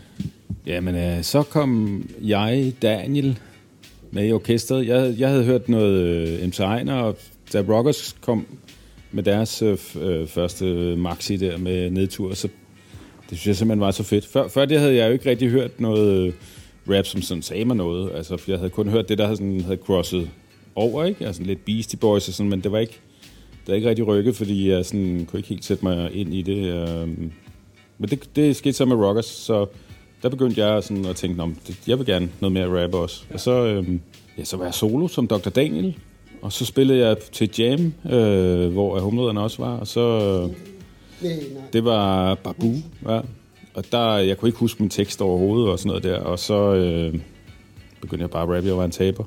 Jamen, 0.66 0.94
øh, 0.94 1.22
så 1.22 1.42
kom 1.42 2.02
jeg, 2.22 2.72
Daniel, 2.82 3.38
med 4.10 4.28
i 4.28 4.32
orkestret. 4.32 4.86
Jeg, 4.86 5.14
jeg 5.18 5.28
havde 5.28 5.44
hørt 5.44 5.68
noget 5.68 6.00
øh, 6.00 6.48
MC 6.48 6.60
Ejner, 6.60 6.94
og 6.94 7.16
da 7.52 7.60
Rockers 7.60 8.16
kom 8.20 8.46
med 9.12 9.22
deres 9.22 9.62
øh, 9.62 9.78
øh, 10.00 10.28
første 10.28 10.64
maxi 10.96 11.36
der 11.36 11.58
med 11.58 11.90
nedtur, 11.90 12.34
så 12.34 12.48
det 13.30 13.38
synes 13.38 13.46
jeg 13.46 13.56
simpelthen 13.56 13.80
var 13.80 13.90
så 13.90 14.02
fedt. 14.02 14.26
Før, 14.26 14.48
før 14.48 14.64
det 14.64 14.78
havde 14.78 14.96
jeg 14.96 15.08
jo 15.08 15.12
ikke 15.12 15.30
rigtig 15.30 15.48
hørt 15.48 15.80
noget 15.80 16.26
øh, 16.26 16.32
rap, 16.88 17.06
som 17.06 17.22
sådan 17.22 17.42
sagde 17.42 17.64
mig 17.64 17.76
noget. 17.76 18.10
Altså, 18.14 18.38
jeg 18.48 18.58
havde 18.58 18.70
kun 18.70 18.88
hørt 18.88 19.08
det, 19.08 19.18
der 19.18 19.24
havde, 19.24 19.36
sådan, 19.36 19.60
havde 19.60 19.78
crosset 19.86 20.30
over, 20.74 21.04
ikke? 21.04 21.26
Altså 21.26 21.42
lidt 21.42 21.64
Beastie 21.64 21.98
Boys 21.98 22.28
og 22.28 22.34
sådan, 22.34 22.50
men 22.50 22.60
det 22.60 22.72
var 22.72 22.78
ikke, 22.78 23.00
det 23.50 23.68
var 23.68 23.74
ikke 23.74 23.88
rigtig 23.88 24.06
rykket, 24.06 24.36
fordi 24.36 24.70
jeg 24.70 24.84
sådan, 24.86 25.26
kunne 25.30 25.38
ikke 25.38 25.48
helt 25.48 25.64
sætte 25.64 25.84
mig 25.84 26.10
ind 26.14 26.34
i 26.34 26.42
det. 26.42 26.56
Øh, 26.56 27.08
men 27.98 28.10
det, 28.10 28.36
det 28.36 28.56
skete 28.56 28.72
så 28.72 28.84
med 28.84 28.96
Rockers, 28.96 29.26
så 29.26 29.66
der 30.22 30.28
begyndte 30.28 30.64
jeg 30.64 30.82
sådan 30.82 31.04
at 31.04 31.16
tænke, 31.16 31.36
"Nå, 31.36 31.46
men 31.46 31.58
det, 31.66 31.88
jeg 31.88 31.98
vil 31.98 32.06
gerne 32.06 32.28
noget 32.40 32.52
mere 32.52 32.82
rap 32.84 32.94
også. 32.94 33.24
Og 33.34 33.40
så, 33.40 33.50
øhm, 33.66 34.00
ja, 34.38 34.44
så 34.44 34.56
var 34.56 34.64
jeg 34.64 34.74
solo 34.74 35.08
som 35.08 35.26
Dr. 35.26 35.48
Daniel, 35.50 35.96
og 36.42 36.52
så 36.52 36.64
spillede 36.66 36.98
jeg 37.06 37.18
til 37.18 37.50
Jam, 37.58 37.92
øh, 38.12 38.72
hvor 38.72 39.00
humlederne 39.00 39.40
også 39.40 39.62
var, 39.62 39.76
og 39.76 39.86
så, 39.86 40.00
øh, 40.00 40.50
det 41.72 41.84
var 41.84 42.34
Babu, 42.34 42.74
ja. 43.08 43.20
Og 43.74 43.84
der, 43.92 44.16
jeg 44.16 44.38
kunne 44.38 44.48
ikke 44.48 44.58
huske 44.58 44.82
min 44.82 44.90
tekst 44.90 45.22
overhovedet 45.22 45.70
og 45.70 45.78
sådan 45.78 45.88
noget 45.88 46.02
der, 46.02 46.18
og 46.18 46.38
så 46.38 46.74
øh, 46.74 47.20
begyndte 48.00 48.22
jeg 48.22 48.30
bare 48.30 48.42
at 48.42 48.48
rappe, 48.48 48.68
jeg 48.68 48.76
var 48.76 48.84
en 48.84 48.90
taber. 48.90 49.24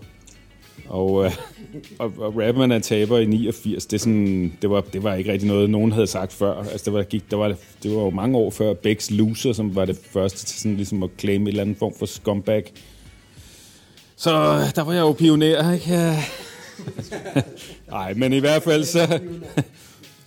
Og, 0.88 1.26
øh, 1.26 1.32
og, 2.00 2.14
og 2.18 2.38
rappe 2.38 2.60
man 2.60 2.72
er 2.72 2.76
en 2.76 2.82
taber 2.82 3.18
i 3.18 3.26
89, 3.26 3.86
det, 3.86 3.98
er 3.98 4.00
sådan, 4.00 4.54
det, 4.62 4.70
var, 4.70 4.82
det 4.82 5.04
var 5.04 5.16
ikke 5.16 5.32
rigtig 5.32 5.48
noget, 5.48 5.70
nogen 5.70 5.92
havde 5.92 6.08
sagt 6.08 6.34
før. 6.34 6.54
Altså, 6.54 6.86
det, 6.86 6.94
var, 6.94 7.04
gik, 7.04 7.32
der 7.32 7.38
var, 7.38 7.56
det 7.84 7.96
var 7.96 8.02
jo 8.02 8.10
mange 8.10 8.38
år 8.38 8.50
før 8.50 8.74
Becks 8.74 9.12
Loser, 9.12 9.54
som 9.54 9.76
var 9.76 9.86
det 9.86 10.00
første 10.12 10.46
til 10.46 10.60
sådan, 10.60 10.78
ligesom 10.78 11.04
at 11.04 11.10
claim 11.20 11.42
en 11.42 11.48
eller 11.48 11.62
anden 11.62 11.76
form 11.76 11.94
for 12.00 12.06
scumbag. 12.06 12.74
Så 14.16 14.32
øh, 14.32 14.76
der 14.76 14.82
var 14.82 14.94
jeg 14.94 15.02
jo 15.02 15.12
pioner, 15.12 15.74
ikke? 15.74 16.18
Nej, 17.92 18.14
men 18.14 18.34
i 18.34 18.40
hvert 18.40 18.64
fald 18.64 18.84
så... 18.84 19.20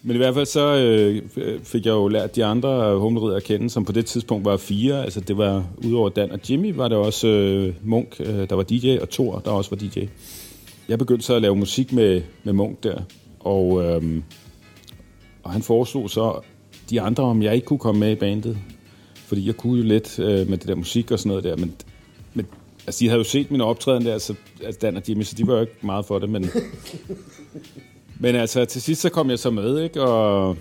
Men 0.02 0.16
i 0.16 0.18
hvert 0.18 0.34
fald 0.34 0.46
så 0.46 0.76
øh, 0.76 1.22
fik 1.64 1.86
jeg 1.86 1.92
jo 1.92 2.08
lært 2.08 2.36
de 2.36 2.44
andre 2.44 2.98
humlerider 2.98 3.36
at 3.36 3.44
kende, 3.44 3.70
som 3.70 3.84
på 3.84 3.92
det 3.92 4.06
tidspunkt 4.06 4.44
var 4.44 4.56
fire. 4.56 5.04
Altså 5.04 5.20
det 5.20 5.36
var, 5.36 5.64
udover 5.84 6.08
Dan 6.08 6.32
og 6.32 6.50
Jimmy, 6.50 6.74
var 6.74 6.88
det 6.88 6.98
også 6.98 7.28
øh, 7.28 7.74
Munk, 7.82 8.16
øh, 8.20 8.48
der 8.50 8.54
var 8.54 8.62
DJ, 8.62 8.98
og 8.98 9.10
Thor, 9.10 9.38
der 9.38 9.50
også 9.50 9.70
var 9.70 9.76
DJ. 9.76 9.98
Jeg 10.88 10.98
begyndte 10.98 11.24
så 11.24 11.34
at 11.34 11.42
lave 11.42 11.56
musik 11.56 11.92
med, 11.92 12.22
med 12.44 12.52
Munk 12.52 12.82
der, 12.82 13.02
og, 13.40 13.84
øh, 13.84 14.22
og 15.42 15.50
han 15.52 15.62
foreslog 15.62 16.10
så 16.10 16.40
de 16.90 17.00
andre, 17.00 17.22
om 17.24 17.42
jeg 17.42 17.54
ikke 17.54 17.66
kunne 17.66 17.78
komme 17.78 18.00
med 18.00 18.10
i 18.10 18.14
bandet. 18.14 18.58
Fordi 19.14 19.46
jeg 19.46 19.56
kunne 19.56 19.78
jo 19.78 19.84
lidt 19.84 20.18
øh, 20.18 20.48
med 20.48 20.58
det 20.58 20.68
der 20.68 20.74
musik 20.74 21.10
og 21.10 21.18
sådan 21.18 21.28
noget 21.28 21.44
der, 21.44 21.56
men, 21.56 21.74
men 22.34 22.46
altså, 22.86 22.98
de 23.00 23.08
havde 23.08 23.18
jo 23.18 23.24
set 23.24 23.50
min 23.50 23.60
optræden 23.60 24.04
der, 24.04 24.18
så, 24.18 24.34
altså 24.64 24.78
Dan 24.82 24.96
og 24.96 25.02
Jimmy, 25.08 25.22
så 25.22 25.34
de 25.36 25.46
var 25.46 25.54
jo 25.54 25.60
ikke 25.60 25.76
meget 25.82 26.06
for 26.06 26.18
det, 26.18 26.30
men... 26.30 26.50
Men 28.20 28.35
altså, 28.35 28.64
til 28.64 28.83
sidst 28.83 29.00
så 29.00 29.09
kom 29.09 29.30
jeg 29.30 29.38
så 29.38 29.50
med, 29.50 29.83
ikke? 29.83 30.02
Og 30.02 30.56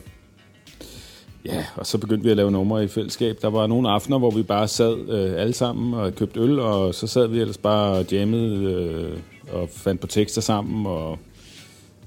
ja, 1.45 1.65
og 1.76 1.86
så 1.86 1.98
begyndte 1.98 2.24
vi 2.24 2.32
at 2.32 2.38
lave 2.38 2.52
numre 2.52 2.84
i 2.84 2.88
fællesskab. 2.88 3.38
Der 3.41 3.50
var 3.50 3.67
nogle 3.67 3.89
aftener, 3.89 4.17
hvor 4.17 4.32
vi 4.32 4.43
bare 4.43 4.67
sad 4.67 5.10
øh, 5.10 5.41
alle 5.41 5.54
sammen 5.54 5.93
og 5.93 6.15
købte 6.15 6.39
øl, 6.39 6.60
og 6.60 6.95
så 6.95 7.08
sad 7.08 7.28
vi 7.28 7.39
ellers 7.39 7.58
bare 7.58 7.91
og 7.91 8.06
jammede 8.12 8.74
øh, 8.74 9.19
og 9.54 9.69
fandt 9.69 10.02
på 10.02 10.08
tekster 10.08 10.41
sammen, 10.41 10.86
og, 10.86 11.19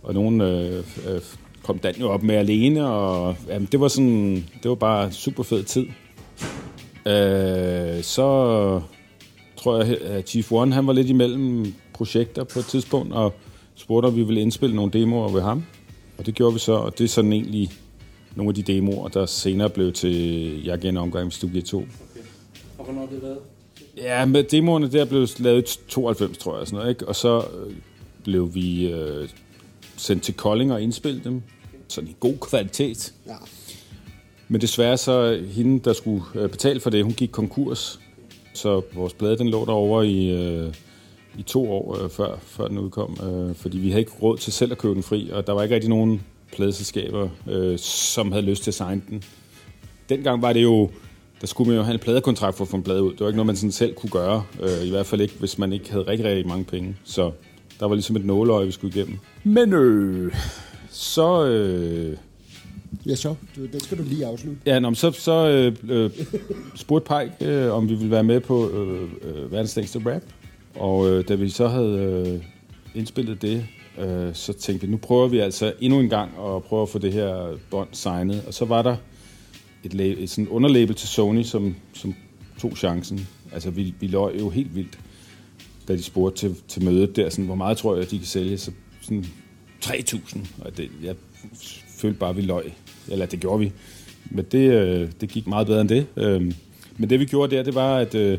og 0.02 0.14
nogen 0.14 0.40
øh, 0.40 0.84
øh, 1.08 1.20
kom 1.62 1.78
Dan 1.78 1.94
jo 2.00 2.10
op 2.10 2.22
med 2.22 2.34
alene, 2.34 2.86
og 2.86 3.36
jamen, 3.48 3.68
det 3.72 3.80
var 3.80 3.88
sådan, 3.88 4.44
det 4.62 4.68
var 4.68 4.74
bare 4.74 5.12
super 5.12 5.42
fed 5.42 5.62
tid. 5.64 5.86
Øh, 7.06 8.02
så 8.02 8.80
tror 9.56 9.82
jeg, 9.82 10.00
at 10.00 10.28
Chief 10.28 10.52
One, 10.52 10.74
han 10.74 10.86
var 10.86 10.92
lidt 10.92 11.08
imellem 11.08 11.74
projekter 11.94 12.44
på 12.44 12.58
et 12.58 12.64
tidspunkt, 12.64 13.12
og 13.12 13.34
spurgte, 13.82 14.06
om 14.06 14.16
vi 14.16 14.22
ville 14.22 14.40
indspille 14.40 14.76
nogle 14.76 14.92
demoer 14.92 15.32
ved 15.32 15.42
ham. 15.42 15.64
Og 16.18 16.26
det 16.26 16.34
gjorde 16.34 16.52
vi 16.52 16.58
så, 16.58 16.72
og 16.72 16.98
det 16.98 17.04
er 17.04 17.08
sådan 17.08 17.32
egentlig 17.32 17.70
nogle 18.34 18.50
af 18.50 18.54
de 18.54 18.62
demoer, 18.62 19.08
der 19.08 19.26
senere 19.26 19.70
blev 19.70 19.92
til 19.92 20.64
Jeg 20.64 20.84
igen 20.84 20.96
omgang 20.96 21.24
med 21.24 21.32
Studie 21.32 21.62
2. 21.62 21.84
Og 22.78 22.84
hvornår 22.84 23.06
det 23.06 23.22
været? 23.22 23.38
Ja, 23.96 24.24
med 24.24 24.44
demoerne 24.44 24.92
der 24.92 25.04
blev 25.04 25.28
lavet 25.38 25.74
i 25.74 25.78
92, 25.88 26.38
tror 26.38 26.58
jeg, 26.58 26.66
sådan 26.66 26.78
noget, 26.78 26.90
ikke? 26.90 27.08
og 27.08 27.16
så 27.16 27.38
øh, 27.38 27.74
blev 28.24 28.54
vi 28.54 28.92
øh, 28.92 29.28
sendt 29.96 30.22
til 30.22 30.34
Kolding 30.34 30.72
og 30.72 30.82
indspillet 30.82 31.24
dem. 31.24 31.42
Sådan 31.88 32.10
i 32.10 32.16
god 32.20 32.34
kvalitet. 32.40 33.14
Ja. 33.26 33.36
Men 34.48 34.60
desværre 34.60 34.96
så 34.96 35.42
hende, 35.50 35.80
der 35.84 35.92
skulle 35.92 36.24
øh, 36.34 36.50
betale 36.50 36.80
for 36.80 36.90
det, 36.90 37.04
hun 37.04 37.12
gik 37.12 37.30
konkurs. 37.32 38.00
Så 38.54 38.82
vores 38.94 39.14
plade, 39.14 39.38
den 39.38 39.48
lå 39.48 39.64
derovre 39.64 40.06
i, 40.06 40.30
øh, 40.30 40.74
i 41.38 41.42
to 41.42 41.72
år 41.72 42.02
øh, 42.04 42.10
før, 42.10 42.38
før 42.40 42.68
den 42.68 42.78
udkom. 42.78 43.16
Øh, 43.22 43.54
fordi 43.54 43.78
vi 43.78 43.88
havde 43.88 44.00
ikke 44.00 44.12
råd 44.22 44.38
til 44.38 44.52
selv 44.52 44.72
at 44.72 44.78
købe 44.78 44.94
den 44.94 45.02
fri, 45.02 45.30
og 45.32 45.46
der 45.46 45.52
var 45.52 45.62
ikke 45.62 45.74
rigtig 45.74 45.90
nogen 45.90 46.22
pladeselskaber, 46.52 47.28
øh, 47.50 47.78
som 47.78 48.32
havde 48.32 48.44
lyst 48.44 48.62
til 48.62 48.70
at 48.70 48.74
signe 48.74 49.02
den. 49.10 49.22
Dengang 50.08 50.42
var 50.42 50.52
det 50.52 50.62
jo 50.62 50.90
der 51.42 51.46
skulle 51.46 51.68
man 51.68 51.76
jo 51.76 51.82
have 51.82 51.94
en 51.94 52.00
pladekontrakt 52.00 52.56
for 52.56 52.64
at 52.64 52.68
få 52.68 52.76
en 52.76 52.82
plade 52.82 53.02
ud. 53.02 53.12
Det 53.12 53.20
var 53.20 53.26
ikke 53.26 53.36
noget, 53.36 53.46
man 53.46 53.56
sådan 53.56 53.72
selv 53.72 53.94
kunne 53.94 54.10
gøre. 54.10 54.44
Øh, 54.62 54.86
I 54.86 54.90
hvert 54.90 55.06
fald 55.06 55.20
ikke, 55.20 55.34
hvis 55.38 55.58
man 55.58 55.72
ikke 55.72 55.90
havde 55.90 56.06
rigtig, 56.06 56.26
rigtig 56.26 56.46
mange 56.46 56.64
penge. 56.64 56.96
Så 57.04 57.30
der 57.80 57.86
var 57.86 57.94
ligesom 57.94 58.16
et 58.16 58.24
nåleøje, 58.24 58.66
vi 58.66 58.72
skulle 58.72 58.96
igennem. 58.96 59.18
Men 59.44 59.72
øh, 59.72 60.34
så... 60.90 61.46
Øh, 61.46 62.16
Ja, 63.06 63.14
så. 63.14 63.34
Den 63.72 63.80
skal 63.80 63.98
du 63.98 64.02
lige 64.02 64.26
afslutte. 64.26 64.60
Ja, 64.66 64.78
nå, 64.78 64.94
så, 64.94 65.10
så 65.10 65.48
øh, 65.48 65.76
øh, 65.88 66.10
spurgte 66.74 67.08
Pike, 67.08 67.52
øh, 67.52 67.72
om 67.72 67.88
vi 67.88 67.94
ville 67.94 68.10
være 68.10 68.24
med 68.24 68.40
på 68.40 68.68
øh, 68.70 69.02
øh, 69.22 69.52
verdens 69.52 69.76
længste 69.76 69.98
rap. 70.06 70.22
Og 70.74 71.08
øh, 71.10 71.28
da 71.28 71.34
vi 71.34 71.48
så 71.48 71.68
havde 71.68 72.24
øh, 72.26 72.44
indspillet 72.94 73.42
det, 73.42 73.66
øh, 73.98 74.34
så 74.34 74.52
tænkte 74.52 74.86
vi, 74.86 74.90
nu 74.92 74.96
prøver 74.96 75.28
vi 75.28 75.38
altså 75.38 75.72
endnu 75.80 76.00
en 76.00 76.08
gang 76.08 76.30
at 76.30 76.62
prøve 76.62 76.82
at 76.82 76.88
få 76.88 76.98
det 76.98 77.12
her 77.12 77.56
bånd 77.70 77.88
signet. 77.92 78.44
Og 78.46 78.54
så 78.54 78.64
var 78.64 78.82
der 78.82 78.96
et, 79.84 79.94
la- 79.94 80.22
et 80.22 80.30
sådan 80.30 80.48
underlabel 80.48 80.94
til 80.94 81.08
Sony, 81.08 81.42
som, 81.42 81.76
som 81.94 82.14
tog 82.60 82.76
chancen. 82.76 83.28
Altså, 83.52 83.70
vi, 83.70 83.94
vi 84.00 84.06
løg 84.06 84.40
jo 84.40 84.50
helt 84.50 84.74
vildt, 84.76 84.98
da 85.88 85.96
de 85.96 86.02
spurgte 86.02 86.38
til, 86.38 86.56
til 86.68 86.84
mødet 86.84 87.16
der, 87.16 87.30
sådan, 87.30 87.44
hvor 87.44 87.54
meget 87.54 87.76
tror 87.78 87.96
jeg, 87.96 88.10
de 88.10 88.18
kan 88.18 88.26
sælge? 88.26 88.58
Så 88.58 88.70
sådan 89.00 89.24
3.000. 89.84 90.38
Og 90.64 90.76
det, 90.76 90.90
jeg 91.02 91.14
følte 91.88 92.18
bare, 92.18 92.30
at 92.30 92.36
vi 92.36 92.42
løg. 92.42 92.72
Eller 93.08 93.26
det 93.26 93.40
gjorde 93.40 93.58
vi. 93.58 93.72
Men 94.30 94.44
det, 94.52 94.72
øh, 94.72 95.08
det 95.20 95.28
gik 95.28 95.46
meget 95.46 95.66
bedre 95.66 95.80
end 95.80 95.88
det. 95.88 96.06
Øh, 96.16 96.52
men 96.96 97.10
det 97.10 97.20
vi 97.20 97.24
gjorde 97.24 97.56
der, 97.56 97.62
det 97.62 97.74
var, 97.74 97.96
at 97.98 98.14
øh, 98.14 98.38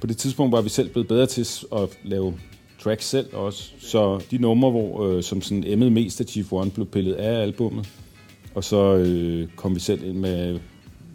på 0.00 0.06
det 0.06 0.16
tidspunkt 0.16 0.52
var 0.52 0.60
vi 0.60 0.68
selv 0.68 0.88
blevet 0.88 1.08
bedre 1.08 1.26
til 1.26 1.46
at 1.72 1.98
lave 2.04 2.34
tracks 2.80 3.08
selv 3.08 3.34
også. 3.34 3.70
Så 3.78 4.22
de 4.30 4.38
numre, 4.38 4.70
hvor, 4.70 5.06
øh, 5.06 5.22
som 5.22 5.42
sådan 5.42 5.64
emmede 5.64 5.90
mest 5.90 6.20
af 6.20 6.26
Chief 6.26 6.52
One, 6.52 6.70
blev 6.70 6.86
pillet 6.86 7.12
af 7.14 7.42
albummet. 7.42 7.88
Og 8.54 8.64
så 8.64 8.94
øh, 8.96 9.48
kom 9.56 9.74
vi 9.74 9.80
selv 9.80 10.04
ind 10.04 10.16
med, 10.16 10.58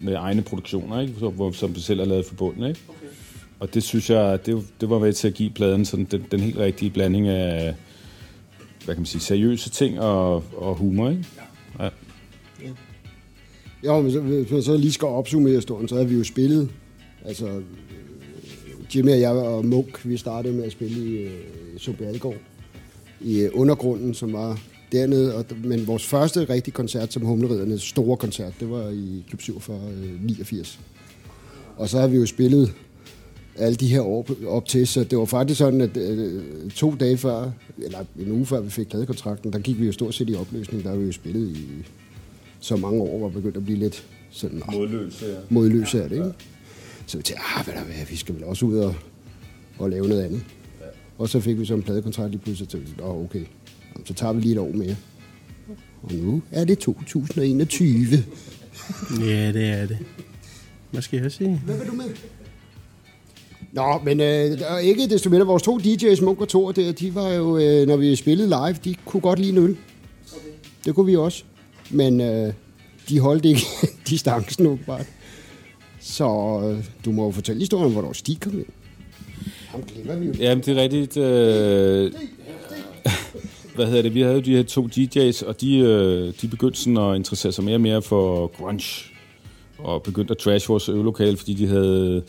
med 0.01 0.13
egne 0.13 0.41
produktioner, 0.41 1.01
ikke? 1.01 1.13
Så, 1.19 1.29
hvor, 1.29 1.51
som 1.51 1.75
vi 1.75 1.79
selv 1.79 1.99
har 1.99 2.07
lavet 2.07 2.25
for 2.25 2.35
bunden. 2.35 2.63
Ikke? 2.63 2.79
Okay. 2.87 3.07
Og 3.59 3.73
det 3.73 3.83
synes 3.83 4.09
jeg, 4.09 4.45
det, 4.45 4.67
det 4.81 4.89
var 4.89 4.99
med 4.99 5.13
til 5.13 5.27
at 5.27 5.33
give 5.33 5.49
pladen 5.49 5.85
sådan 5.85 6.05
den, 6.05 6.25
den 6.31 6.39
helt 6.39 6.57
rigtige 6.57 6.91
blanding 6.91 7.27
af 7.27 7.75
hvad 8.85 8.95
kan 8.95 9.01
man 9.01 9.05
sige, 9.05 9.21
seriøse 9.21 9.69
ting 9.69 9.99
og, 9.99 10.43
og 10.57 10.75
humor. 10.75 11.09
Ikke? 11.09 11.25
Ja. 11.79 11.89
Jo, 13.85 14.01
men 14.01 14.11
så, 14.11 14.19
hvis 14.19 14.51
man 14.51 14.63
så 14.63 14.77
lige 14.77 14.91
skal 14.91 15.07
opsummere 15.07 15.53
historien, 15.53 15.87
så 15.87 15.95
har 15.95 16.03
vi 16.03 16.15
jo 16.15 16.23
spillet, 16.23 16.69
altså 17.25 17.61
Jimmy 18.95 19.11
og 19.11 19.19
jeg 19.19 19.31
og 19.31 19.65
Munk, 19.65 20.05
vi 20.05 20.17
startede 20.17 20.53
med 20.53 20.63
at 20.63 20.71
spille 20.71 21.05
i 21.05 21.29
øh, 21.89 22.07
Algaard, 22.07 22.35
i 23.21 23.39
øh, 23.39 23.49
undergrunden, 23.53 24.13
som 24.13 24.33
var 24.33 24.59
dernede, 24.91 25.35
og, 25.35 25.45
men 25.63 25.87
vores 25.87 26.05
første 26.05 26.43
rigtige 26.43 26.73
koncert 26.73 27.13
som 27.13 27.21
Humleridernes 27.21 27.81
store 27.81 28.17
koncert, 28.17 28.53
det 28.59 28.69
var 28.69 28.89
i 28.89 29.23
Klub 29.27 29.41
47 29.41 29.79
øh, 30.03 30.23
89. 30.23 30.79
Og 31.77 31.89
så 31.89 31.99
har 31.99 32.07
vi 32.07 32.17
jo 32.17 32.25
spillet 32.25 32.73
alle 33.57 33.75
de 33.75 33.87
her 33.87 34.01
år 34.01 34.27
op 34.47 34.65
til, 34.65 34.87
så 34.87 35.03
det 35.03 35.17
var 35.17 35.25
faktisk 35.25 35.57
sådan, 35.57 35.81
at 35.81 35.97
øh, 35.97 36.43
to 36.71 36.95
dage 36.99 37.17
før, 37.17 37.51
eller 37.77 37.99
en 38.19 38.31
uge 38.31 38.45
før 38.45 38.61
vi 38.61 38.69
fik 38.69 38.89
pladekontrakten, 38.89 39.53
der 39.53 39.59
gik 39.59 39.79
vi 39.79 39.85
jo 39.85 39.91
stort 39.91 40.13
set 40.13 40.29
i 40.29 40.35
opløsning, 40.35 40.83
der 40.83 40.89
har 40.89 40.97
vi 40.97 41.05
jo 41.05 41.11
spillet 41.11 41.57
i 41.57 41.65
så 42.59 42.75
mange 42.75 43.01
år, 43.01 43.19
var 43.19 43.29
begyndt 43.29 43.57
at 43.57 43.65
blive 43.65 43.79
lidt 43.79 44.05
sådan, 44.31 44.61
Modløse, 44.73 45.25
ja. 45.25 45.35
modløse 45.49 46.03
af 46.03 46.09
det, 46.09 46.15
ikke? 46.15 46.33
Så 47.09 47.17
vi 47.17 47.23
tænkte, 47.23 47.43
ah, 47.55 47.65
hvad 47.65 47.73
der 47.73 47.83
hvad, 47.83 48.05
vi 48.09 48.15
skal 48.15 48.35
vel 48.35 48.43
også 48.43 48.65
ud 48.65 48.77
og, 48.77 48.95
og 49.79 49.89
lave 49.89 50.07
noget 50.07 50.23
andet. 50.23 50.43
Og 51.17 51.29
så 51.29 51.39
fik 51.39 51.59
vi 51.59 51.65
så 51.65 51.73
en 51.73 51.83
pladekontrakt 51.83 52.31
lige 52.31 52.41
pludselig, 52.41 52.67
og 52.67 52.71
tænkte, 52.71 53.03
åh, 53.03 53.25
okay, 53.25 53.45
Jamen, 53.93 54.05
så 54.05 54.13
tager 54.13 54.33
vi 54.33 54.41
lige 54.41 54.51
et 54.51 54.57
år 54.57 54.71
mere. 54.71 54.95
Og 56.03 56.13
nu 56.13 56.41
er 56.51 56.65
det 56.65 56.79
2021. 56.79 58.23
Ja, 59.19 59.51
det 59.51 59.69
er 59.69 59.85
det. 59.85 59.97
Hvad 60.91 61.01
skal 61.01 61.21
jeg 61.21 61.31
sige? 61.31 61.61
Hvad 61.65 61.77
vil 61.77 61.87
du 61.87 61.93
med? 61.93 62.05
Nå, 63.71 64.01
men 64.03 64.19
øh, 64.19 64.59
der 64.59 64.65
er 64.65 64.77
ikke 64.77 65.09
desto 65.09 65.29
mindre, 65.29 65.45
vores 65.45 65.63
to 65.63 65.77
DJ's, 65.77 66.25
Munk 66.25 66.41
og 66.41 66.49
Thor, 66.49 66.71
der, 66.71 66.91
de 66.91 67.15
var 67.15 67.29
jo, 67.29 67.57
øh, 67.57 67.87
når 67.87 67.97
vi 67.97 68.15
spillede 68.15 68.49
live, 68.49 68.75
de 68.83 68.95
kunne 69.05 69.21
godt 69.21 69.39
lide 69.39 69.51
en 69.51 69.57
øl. 69.57 69.77
Okay. 70.31 70.49
Det 70.85 70.95
kunne 70.95 71.05
vi 71.05 71.15
også. 71.15 71.43
Men 71.89 72.21
øh, 72.21 72.53
de 73.09 73.19
holdt 73.19 73.45
ikke 73.45 73.61
distancen 74.09 74.65
åbenbart. 74.65 75.05
Så 75.99 76.25
øh, 76.63 76.85
du 77.05 77.11
må 77.11 77.25
jo 77.25 77.31
fortælle 77.31 77.59
historien, 77.59 77.85
om, 77.85 77.91
hvornår 77.91 78.13
Stig 78.13 78.39
kom 78.39 78.53
ind. 78.53 78.65
Ham 79.67 79.83
glemmer 79.83 80.15
vi 80.15 80.25
jo. 80.25 80.33
Jamen, 80.39 80.63
det 80.63 80.77
er 80.77 80.81
rigtigt. 80.81 81.17
Øh, 81.17 82.11
hvad 83.75 83.85
hedder 83.85 84.01
det? 84.01 84.13
Vi 84.13 84.21
havde 84.21 84.35
jo 84.35 84.41
de 84.41 84.55
her 84.55 84.63
to 84.63 84.87
DJ's, 84.87 85.47
og 85.47 85.61
de, 85.61 85.77
øh, 85.77 86.33
de 86.41 86.47
begyndte 86.47 86.79
sådan 86.79 86.97
at 86.97 87.15
interessere 87.15 87.51
sig 87.51 87.63
mere 87.63 87.75
og 87.75 87.81
mere 87.81 88.01
for 88.01 88.47
grunge. 88.47 89.05
Og 89.77 90.03
begyndte 90.03 90.31
at 90.31 90.37
trash 90.37 90.69
vores 90.69 90.89
øvelokale, 90.89 91.37
fordi 91.37 91.53
de 91.53 91.67
havde... 91.67 92.23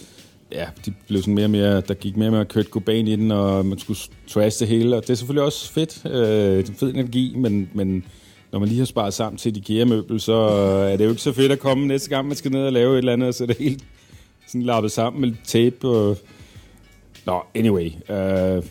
Ja, 0.53 0.67
de 0.87 0.95
blev 1.09 1.21
sådan 1.21 1.35
mere 1.35 1.47
og 1.47 1.51
mere... 1.51 1.81
Der 1.81 1.95
gik 1.95 2.17
mere 2.17 2.29
og 2.29 2.33
mere 2.33 2.45
Kurt 2.45 2.67
Cobain 2.67 3.09
i 3.09 3.17
den, 3.17 3.31
og 3.31 3.67
man 3.67 3.79
skulle 3.79 3.99
trash 4.29 4.61
det 4.61 4.69
hele. 4.69 4.97
Og 4.97 5.03
det 5.03 5.11
er 5.11 5.15
selvfølgelig 5.15 5.43
også 5.43 5.73
fedt. 5.73 6.03
Øh, 6.07 6.13
det 6.59 6.69
er 6.69 6.75
fed 6.75 6.95
energi, 6.95 7.35
men, 7.37 7.71
men 7.75 8.05
når 8.53 8.59
man 8.59 8.69
lige 8.69 8.79
har 8.79 8.85
sparet 8.85 9.15
sammen 9.15 9.39
til 9.39 9.51
et 9.51 9.57
IKEA-møbel, 9.57 10.21
så 10.21 10.33
øh, 10.33 10.93
er 10.93 10.97
det 10.97 11.05
jo 11.05 11.11
ikke 11.11 11.23
så 11.23 11.33
fedt 11.33 11.53
at 11.53 11.59
komme 11.59 11.87
næste 11.87 12.11
gang, 12.11 12.29
man 12.29 12.37
skal 12.37 12.51
ned 12.51 12.67
og 12.67 12.73
lave 12.73 12.93
et 12.93 12.99
eller 12.99 13.13
andet, 13.13 13.29
og 13.29 13.35
så 13.35 13.45
er 13.45 13.47
det 13.47 13.57
helt 13.57 13.85
sådan 14.47 14.63
lappet 14.63 14.93
sammen 14.93 15.21
med 15.21 15.33
tape 15.45 15.89
og... 15.89 16.17
Nå, 17.27 17.43
anyway. 17.55 17.91
Øh, 18.11 18.63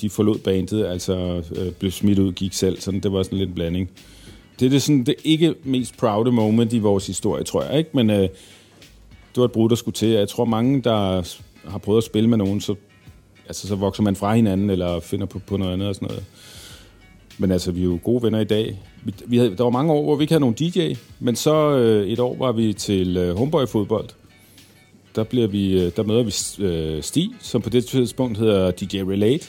de 0.00 0.10
forlod 0.10 0.38
bandet, 0.38 0.86
altså 0.86 1.42
øh, 1.56 1.72
blev 1.72 1.90
smidt 1.90 2.18
ud, 2.18 2.32
gik 2.32 2.52
selv, 2.52 2.80
sådan 2.80 3.00
det 3.00 3.12
var 3.12 3.22
sådan 3.22 3.38
lidt 3.38 3.48
en 3.48 3.54
blanding. 3.54 3.90
Det 4.60 4.66
er 4.66 4.70
det, 4.70 4.82
sådan, 4.82 5.04
det 5.04 5.14
ikke 5.24 5.54
mest 5.64 5.96
proude 5.96 6.32
moment 6.32 6.72
i 6.72 6.78
vores 6.78 7.06
historie, 7.06 7.44
tror 7.44 7.62
jeg, 7.62 7.78
ikke? 7.78 7.90
Men 7.92 8.10
øh, 8.10 8.16
det 8.16 8.30
var 9.36 9.44
et 9.44 9.52
brud, 9.52 9.68
der 9.68 9.74
skulle 9.74 9.94
til. 9.94 10.08
Jeg 10.08 10.28
tror, 10.28 10.44
mange, 10.44 10.82
der 10.82 11.22
har 11.70 11.78
prøvet 11.78 11.98
at 11.98 12.04
spille 12.04 12.28
med 12.28 12.38
nogen, 12.38 12.60
så, 12.60 12.74
altså, 13.46 13.68
så 13.68 13.74
vokser 13.74 14.02
man 14.02 14.16
fra 14.16 14.34
hinanden, 14.34 14.70
eller 14.70 15.00
finder 15.00 15.26
på, 15.26 15.38
på 15.38 15.56
noget 15.56 15.72
andet 15.72 15.88
og 15.88 15.94
sådan 15.94 16.08
noget. 16.08 16.24
Men 17.38 17.50
altså, 17.50 17.72
vi 17.72 17.80
er 17.80 17.84
jo 17.84 17.98
gode 18.04 18.22
venner 18.22 18.40
i 18.40 18.44
dag. 18.44 18.80
Vi, 19.26 19.36
havde, 19.36 19.56
der 19.56 19.62
var 19.62 19.70
mange 19.70 19.92
år, 19.92 20.02
hvor 20.02 20.16
vi 20.16 20.22
ikke 20.22 20.32
havde 20.32 20.40
nogen 20.40 20.54
DJ, 20.54 20.94
men 21.20 21.36
så 21.36 21.76
øh, 21.78 22.06
et 22.06 22.20
år 22.20 22.36
var 22.36 22.52
vi 22.52 22.72
til 22.72 23.16
øh, 23.16 23.36
Homeboy-fodbold. 23.36 24.08
Der, 25.16 25.24
bliver 25.24 25.46
vi, 25.46 25.82
øh, 25.82 25.92
der 25.96 26.02
møder 26.02 26.22
vi 26.22 26.64
øh, 26.64 27.02
Stig, 27.02 27.30
som 27.40 27.62
på 27.62 27.70
det 27.70 27.86
tidspunkt 27.86 28.38
hedder 28.38 28.70
DJ 28.70 28.98
Relate. 28.98 29.46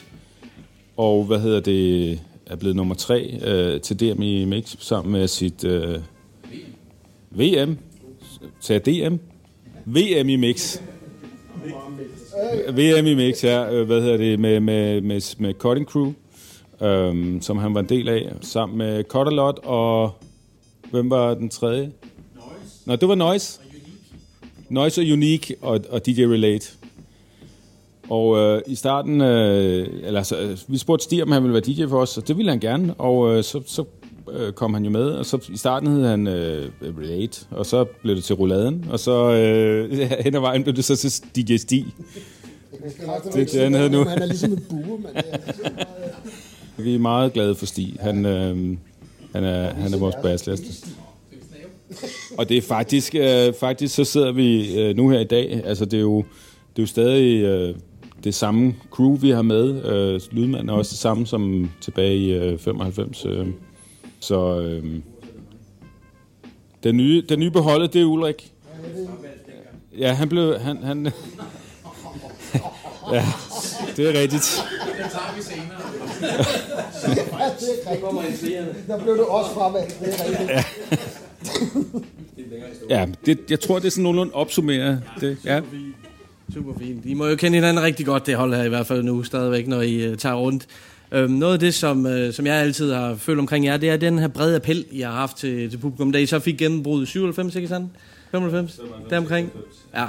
Og 0.96 1.24
hvad 1.24 1.40
hedder 1.40 1.60
det, 1.60 2.20
er 2.46 2.56
blevet 2.56 2.76
nummer 2.76 2.94
tre 2.94 3.40
øh, 3.44 3.80
til 3.80 4.00
DM 4.00 4.22
i 4.22 4.44
Mix 4.44 4.76
sammen 4.78 5.12
med 5.12 5.28
sit 5.28 5.64
øh, 5.64 5.98
VM. 7.30 7.78
Til 8.60 8.80
DM. 8.80 9.14
VM 9.84 10.28
i 10.28 10.36
Mix. 10.36 10.80
VM 12.70 13.06
i 13.06 13.14
Mix, 13.14 13.44
ja. 13.44 13.72
Øh, 13.72 13.86
hvad 13.86 14.02
hedder 14.02 14.16
det, 14.16 14.40
med, 14.40 14.60
med, 14.60 15.00
med, 15.00 15.36
med 15.38 15.54
Cutting 15.54 15.86
Crew, 15.86 16.12
øhm, 16.82 17.42
som 17.42 17.58
han 17.58 17.74
var 17.74 17.80
en 17.80 17.88
del 17.88 18.08
af, 18.08 18.32
sammen 18.40 18.78
med 18.78 19.04
Cutterlot 19.04 19.58
og... 19.64 20.12
Hvem 20.90 21.10
var 21.10 21.34
den 21.34 21.48
tredje? 21.48 21.92
Noise. 22.34 22.74
Nå, 22.86 22.96
det 22.96 23.08
var 23.08 23.14
Noise. 23.14 23.60
Noise 24.68 25.00
og 25.00 25.06
Unique 25.12 25.56
og, 25.62 25.80
og 25.90 26.06
DJ 26.06 26.22
Relate. 26.22 26.66
Og 28.10 28.38
øh, 28.38 28.62
i 28.66 28.74
starten, 28.74 29.20
øh, 29.20 29.88
eller 30.02 30.22
så, 30.22 30.40
øh, 30.40 30.58
vi 30.68 30.78
spurgte 30.78 31.04
Stig, 31.04 31.22
om 31.22 31.32
han 31.32 31.42
ville 31.42 31.52
være 31.54 31.62
DJ 31.62 31.86
for 31.88 32.00
os, 32.00 32.18
og 32.18 32.28
det 32.28 32.36
ville 32.36 32.50
han 32.50 32.60
gerne, 32.60 32.94
og 32.94 33.36
øh, 33.36 33.44
så, 33.44 33.62
så 33.66 33.84
øh, 34.32 34.52
kom 34.52 34.74
han 34.74 34.84
jo 34.84 34.90
med, 34.90 35.10
og 35.10 35.26
så 35.26 35.48
i 35.52 35.56
starten 35.56 35.88
hed 35.88 36.06
han 36.06 36.26
øh, 36.26 36.70
Relate, 36.82 37.46
og 37.50 37.66
så 37.66 37.84
blev 37.84 38.16
det 38.16 38.24
til 38.24 38.34
Rouladen, 38.34 38.86
og 38.90 39.00
så 39.00 39.32
øh, 39.32 39.98
hen 40.24 40.34
ad 40.34 40.40
vejen 40.40 40.62
blev 40.62 40.76
det 40.76 40.84
så 40.84 40.96
til 40.96 41.46
DJ 41.46 41.56
Stig. 41.56 41.86
Det 43.34 43.52
det, 43.52 43.62
han 43.62 43.74
hedder 43.74 43.88
nu. 43.88 44.04
Han 44.04 44.22
er 44.22 44.26
ligesom 44.26 44.52
en 44.52 44.64
bue, 44.70 44.98
mand. 45.00 45.24
Vi 46.78 46.94
er 46.94 46.98
meget 46.98 47.32
glade 47.32 47.54
for 47.54 47.66
Stig. 47.66 47.96
Han, 48.00 48.26
øh, 48.26 48.76
han, 49.34 49.44
er, 49.44 49.74
han 49.74 49.94
er 49.94 49.98
vores 49.98 50.14
basslæster. 50.22 50.88
Og 52.38 52.48
det 52.48 52.56
er 52.56 52.62
faktisk, 52.62 53.14
øh, 53.14 53.54
faktisk 53.60 53.94
så 53.94 54.04
sidder 54.04 54.32
vi 54.32 54.78
øh, 54.80 54.96
nu 54.96 55.10
her 55.10 55.20
i 55.20 55.24
dag, 55.24 55.62
altså 55.64 55.84
det 55.84 55.96
er 55.96 56.00
jo, 56.00 56.16
det 56.76 56.78
er 56.78 56.82
jo 56.82 56.86
stadig 56.86 57.42
øh, 57.42 57.74
det 58.24 58.34
samme 58.34 58.74
crew, 58.90 59.16
vi 59.16 59.30
har 59.30 59.42
med. 59.42 59.84
Øh, 59.84 60.20
Lydmanden 60.30 60.68
er 60.68 60.72
også 60.72 60.90
det 60.90 60.98
samme 60.98 61.26
som 61.26 61.70
tilbage 61.80 62.16
i 62.16 62.32
øh, 62.32 62.58
95. 62.58 63.26
Øh. 63.26 63.46
Så 64.20 64.60
øh, 64.60 64.84
den, 66.84 66.96
nye, 66.96 67.22
den 67.28 67.40
nye 67.40 67.50
beholdet, 67.50 67.92
det 67.92 68.00
er 68.00 68.06
Ulrik. 68.06 68.52
Ja, 69.98 70.12
han 70.12 70.28
blev... 70.28 70.58
Han, 70.58 70.82
han, 70.82 71.04
ja, 73.12 73.24
det 73.96 74.08
er 74.08 74.20
rigtigt. 74.20 74.62
Den 75.08 75.18
tager 75.18 75.36
vi 75.36 75.42
senere. 78.36 78.66
Der 78.88 79.02
blev 79.02 79.16
du 79.16 79.24
også 79.24 79.50
fravalgt, 79.50 80.00
det 80.00 80.08
er 80.08 80.24
rigtigt. 80.24 80.50
Ja, 82.90 83.06
det, 83.26 83.38
jeg 83.50 83.60
tror, 83.60 83.78
det 83.78 83.86
er 83.86 83.90
sådan 83.90 84.02
nogenlunde 84.02 84.34
opsummeret. 84.34 85.02
Det, 85.20 85.38
ja. 85.44 85.60
Super 86.54 86.72
fint. 86.78 87.04
I 87.04 87.14
må 87.14 87.26
jo 87.26 87.36
kende 87.36 87.56
hinanden 87.56 87.84
rigtig 87.84 88.06
godt, 88.06 88.26
det 88.26 88.36
hold 88.36 88.54
her 88.54 88.62
i 88.62 88.68
hvert 88.68 88.86
fald 88.86 89.02
nu, 89.02 89.22
stadigvæk, 89.22 89.66
når 89.66 89.80
I 89.80 90.10
uh, 90.10 90.16
tager 90.16 90.34
rundt. 90.34 90.66
Øhm, 91.12 91.32
noget 91.32 91.52
af 91.52 91.60
det, 91.60 91.74
som, 91.74 92.06
uh, 92.06 92.32
som 92.32 92.46
jeg 92.46 92.54
altid 92.54 92.92
har 92.92 93.14
følt 93.14 93.38
omkring 93.38 93.64
jer, 93.64 93.76
det 93.76 93.90
er 93.90 93.96
den 93.96 94.18
her 94.18 94.28
brede 94.28 94.56
appel, 94.56 94.84
I 94.90 95.00
har 95.00 95.12
haft 95.12 95.36
til, 95.36 95.70
til 95.70 95.78
publikum, 95.78 96.12
da 96.12 96.18
I 96.18 96.26
så 96.26 96.38
fik 96.38 96.58
gennembrud 96.58 97.02
i 97.02 97.06
97, 97.06 97.56
ikke 97.56 97.68
sandt? 97.68 97.92
95? 98.30 98.80
Deromkring? 99.10 99.52
Ja, 99.94 100.04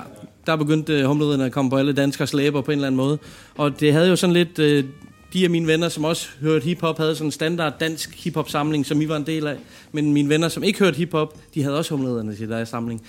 der 0.50 0.56
begyndte 0.56 1.10
uh, 1.10 1.46
at 1.46 1.52
komme 1.52 1.72
på 1.72 1.78
alle 1.78 1.94
danskers 1.94 2.34
læber 2.34 2.62
på 2.62 2.72
en 2.72 2.78
eller 2.78 2.88
anden 2.88 2.98
måde. 2.98 3.18
Og 3.58 3.80
det 3.80 3.94
havde 3.94 4.10
jo 4.10 4.16
sådan 4.16 4.34
lidt... 4.34 4.60
Uh, 4.60 4.90
de 5.34 5.44
af 5.44 5.50
mine 5.50 5.68
venner, 5.68 5.90
som 5.90 6.04
også 6.04 6.28
hørte 6.42 6.64
hiphop, 6.64 6.98
havde 6.98 7.16
sådan 7.16 7.28
en 7.28 7.32
standard 7.32 7.74
dansk 7.80 8.24
hiphop 8.24 8.50
samling, 8.50 8.86
som 8.86 9.02
I 9.02 9.08
var 9.08 9.16
en 9.16 9.26
del 9.26 9.48
af. 9.48 9.56
Men 9.92 10.14
mine 10.14 10.30
venner, 10.30 10.50
som 10.50 10.64
ikke 10.64 10.80
hørte 10.80 10.98
hiphop, 10.98 11.36
de 11.54 11.64
havde 11.64 11.78
også 11.78 11.96
humleriderne 11.96 12.36
til 12.36 12.50
deres 12.50 12.70
samling. 12.70 13.02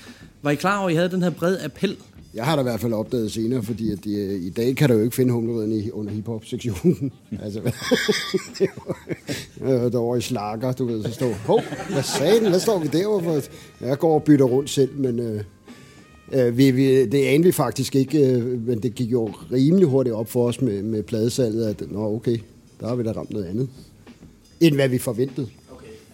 Var 0.42 0.50
I 0.50 0.54
klar 0.54 0.78
over, 0.78 0.88
at 0.88 0.92
I 0.92 0.96
havde 0.96 1.10
den 1.10 1.22
her 1.22 1.30
bred 1.30 1.56
appel? 1.64 1.96
Jeg 2.34 2.44
har 2.44 2.56
da 2.56 2.60
i 2.60 2.62
hvert 2.62 2.80
fald 2.80 2.92
opdaget 2.92 3.32
senere, 3.32 3.62
fordi 3.62 3.92
at 3.92 4.04
de, 4.04 4.38
i 4.38 4.50
dag 4.50 4.76
kan 4.76 4.88
du 4.88 4.94
jo 4.94 5.02
ikke 5.02 5.16
finde 5.16 5.32
humleriden 5.32 5.72
i, 5.72 5.90
under 5.90 6.12
hiphop-sektionen. 6.12 7.12
altså, 7.44 7.60
det 8.58 8.68
var, 8.86 9.08
øh, 9.62 9.92
derovre 9.92 10.18
i 10.18 10.20
slakker, 10.20 10.72
du 10.72 10.86
ved, 10.86 11.04
så 11.04 11.12
stod, 11.12 11.34
hov, 11.34 11.62
hvad 11.92 12.02
sagde 12.02 12.40
den? 12.40 12.48
Hvad 12.48 12.60
står 12.60 12.78
vi 12.78 12.88
derovre 12.88 13.24
for? 13.24 13.50
Jeg 13.86 13.98
går 13.98 14.14
og 14.14 14.22
bytter 14.22 14.44
rundt 14.44 14.70
selv, 14.70 14.96
men 14.96 15.18
øh, 15.18 15.44
øh, 16.34 16.58
vi, 16.58 16.70
vi, 16.70 17.06
det 17.06 17.24
anede 17.24 17.44
vi 17.44 17.52
faktisk 17.52 17.96
ikke, 17.96 18.26
øh, 18.26 18.66
men 18.66 18.78
det 18.78 18.94
gik 18.94 19.12
jo 19.12 19.30
rimelig 19.52 19.88
hurtigt 19.88 20.14
op 20.14 20.28
for 20.30 20.46
os 20.46 20.60
med, 20.60 20.82
med 20.82 21.02
pladesalget, 21.02 21.64
at 21.66 21.82
nå 21.90 22.14
okay, 22.14 22.38
der 22.80 22.88
har 22.88 22.94
vi 22.94 23.02
da 23.02 23.12
ramt 23.12 23.30
noget 23.30 23.44
andet, 23.46 23.68
end 24.60 24.74
hvad 24.74 24.88
vi 24.88 24.98
forventede. 24.98 25.46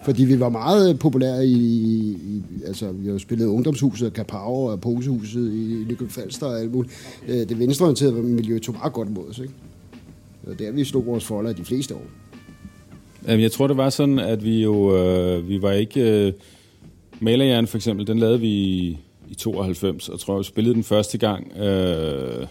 Fordi 0.04 0.24
vi 0.24 0.40
var 0.40 0.48
meget 0.48 0.98
populære 0.98 1.46
i, 1.46 1.52
i 1.52 2.42
altså 2.66 2.92
vi 2.92 3.06
har 3.06 3.12
jo 3.12 3.18
spillet 3.18 3.46
Ungdomshuset, 3.46 4.12
Kapau 4.12 4.68
og 4.70 4.80
Posehuset 4.80 5.52
i 5.52 5.84
Nykøbing 5.88 6.12
Falster 6.12 6.46
og 6.46 6.60
alt 6.60 6.72
muligt. 6.72 6.94
Øh, 7.28 7.48
Det 7.48 7.58
venstreorienterede 7.58 8.22
miljø 8.22 8.58
tog 8.58 8.74
meget 8.74 8.92
godt 8.92 9.10
mod 9.10 9.24
os, 9.30 9.38
ikke? 9.38 9.52
Det 10.40 10.50
var 10.50 10.54
der, 10.54 10.72
vi 10.72 10.84
slog 10.84 11.06
vores 11.06 11.24
folder 11.24 11.52
de 11.52 11.64
fleste 11.64 11.94
år. 11.94 12.02
Jamen, 13.28 13.42
jeg 13.42 13.52
tror, 13.52 13.66
det 13.66 13.76
var 13.76 13.90
sådan, 13.90 14.18
at 14.18 14.44
vi 14.44 14.62
jo, 14.62 14.96
øh, 14.96 15.48
vi 15.48 15.62
var 15.62 15.72
ikke... 15.72 16.26
Øh, 16.26 16.32
Malerjern 17.20 17.66
for 17.66 17.78
eksempel, 17.78 18.06
den 18.06 18.18
lavede 18.18 18.40
vi 18.40 18.98
i, 19.29 19.33
i 19.33 19.35
92, 19.35 20.09
og 20.09 20.20
tror, 20.20 20.39
vi 20.39 20.45
spillede 20.45 20.74
den 20.74 20.85
første 20.85 21.18
gang, 21.18 21.53
øh, 21.57 22.41
jeg 22.41 22.47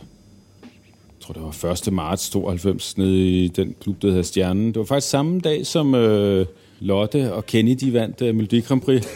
tror, 1.20 1.34
det 1.34 1.42
var 1.42 1.72
1. 1.88 1.94
marts 1.94 2.30
92, 2.30 2.98
nede 2.98 3.44
i 3.44 3.48
den 3.48 3.76
klub, 3.82 4.02
der 4.02 4.08
hedder 4.08 4.24
Stjernen. 4.24 4.68
Det 4.68 4.78
var 4.78 4.86
faktisk 4.86 5.10
samme 5.10 5.40
dag, 5.40 5.66
som 5.66 5.96
øh, 5.96 6.46
Lotte 6.80 7.34
og 7.34 7.46
Kenny, 7.46 7.78
de 7.80 7.94
vandt 7.94 8.22
øh, 8.22 8.36
Melodi 8.36 8.60
Grand 8.60 8.82
Prix. 8.82 9.04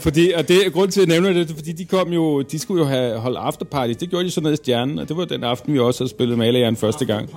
Fordi, 0.00 0.32
og 0.32 0.48
det 0.48 0.66
er 0.66 0.70
grund 0.70 0.90
til, 0.90 1.00
at 1.00 1.08
jeg 1.08 1.20
nævner 1.20 1.44
det, 1.44 1.56
fordi 1.56 1.72
de 1.72 1.84
kom 1.84 2.12
jo, 2.12 2.42
de 2.42 2.58
skulle 2.58 2.82
jo 2.82 2.88
have 2.88 3.18
holdt 3.18 3.38
afterparty. 3.38 3.92
Det 4.00 4.10
gjorde 4.10 4.24
de 4.24 4.30
så 4.30 4.40
nede 4.40 4.52
i 4.52 4.56
Stjernen, 4.56 4.98
og 4.98 5.08
det 5.08 5.16
var 5.16 5.24
den 5.24 5.44
aften, 5.44 5.74
vi 5.74 5.78
også 5.78 6.04
havde 6.04 6.10
spillet 6.10 6.38
Malerjern 6.38 6.76
første 6.76 7.04
gang. 7.04 7.30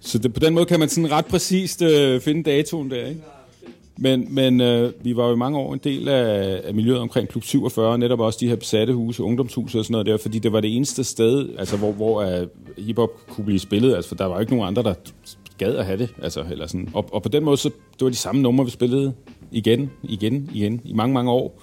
Så 0.00 0.18
det, 0.18 0.34
på 0.34 0.40
den 0.40 0.54
måde 0.54 0.66
kan 0.66 0.80
man 0.80 0.88
sådan 0.88 1.10
ret 1.10 1.26
præcist 1.26 1.82
øh, 1.82 2.20
finde 2.20 2.42
datoen 2.42 2.90
der, 2.90 3.06
ikke? 3.06 3.20
Men, 4.00 4.34
men 4.34 4.60
øh, 4.60 4.92
vi 5.02 5.16
var 5.16 5.26
jo 5.26 5.34
i 5.34 5.36
mange 5.36 5.58
år 5.58 5.72
en 5.72 5.80
del 5.84 6.08
af, 6.08 6.60
af 6.64 6.74
miljøet 6.74 6.98
omkring 6.98 7.28
Klub 7.28 7.44
47, 7.44 7.98
netop 7.98 8.20
også 8.20 8.38
de 8.40 8.48
her 8.48 8.56
besatte 8.56 8.94
huse, 8.94 9.22
ungdomshuse 9.22 9.78
og 9.78 9.84
sådan 9.84 9.92
noget 9.92 10.06
der, 10.06 10.16
fordi 10.16 10.38
det 10.38 10.52
var 10.52 10.60
det 10.60 10.76
eneste 10.76 11.04
sted, 11.04 11.48
altså, 11.58 11.76
hvor, 11.76 11.92
hvor 11.92 12.24
uh, 12.24 12.48
hiphop 12.84 13.10
kunne 13.28 13.44
blive 13.44 13.58
spillet, 13.58 13.94
altså, 13.94 14.08
for 14.08 14.14
der 14.14 14.24
var 14.24 14.34
jo 14.34 14.40
ikke 14.40 14.52
nogen 14.56 14.68
andre, 14.68 14.82
der 14.82 14.94
gad 15.58 15.74
at 15.76 15.86
have 15.86 15.98
det. 15.98 16.14
Altså, 16.22 16.44
eller 16.50 16.66
sådan. 16.66 16.88
Og, 16.94 17.08
og 17.12 17.22
på 17.22 17.28
den 17.28 17.44
måde, 17.44 17.56
så 17.56 17.68
det 17.68 18.04
var 18.04 18.08
de 18.08 18.16
samme 18.16 18.42
numre, 18.42 18.64
vi 18.64 18.70
spillede 18.70 19.12
igen, 19.52 19.90
igen, 20.02 20.50
igen, 20.54 20.80
i 20.84 20.92
mange, 20.92 21.14
mange 21.14 21.30
år. 21.30 21.62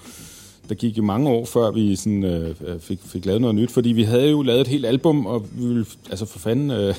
Der 0.68 0.74
gik 0.74 0.98
jo 0.98 1.02
mange 1.02 1.30
år, 1.30 1.44
før 1.44 1.70
vi 1.70 1.96
sådan, 1.96 2.24
øh, 2.24 2.54
øh 2.66 2.80
fik, 2.80 2.98
fik 3.04 3.26
lavet 3.26 3.40
noget 3.40 3.56
nyt, 3.56 3.70
fordi 3.70 3.92
vi 3.92 4.02
havde 4.02 4.30
jo 4.30 4.42
lavet 4.42 4.60
et 4.60 4.68
helt 4.68 4.86
album, 4.86 5.26
og 5.26 5.46
vi 5.52 5.66
ville, 5.66 5.86
altså 6.10 6.26
for 6.26 6.38
fanden, 6.38 6.70
øh, 6.70 6.94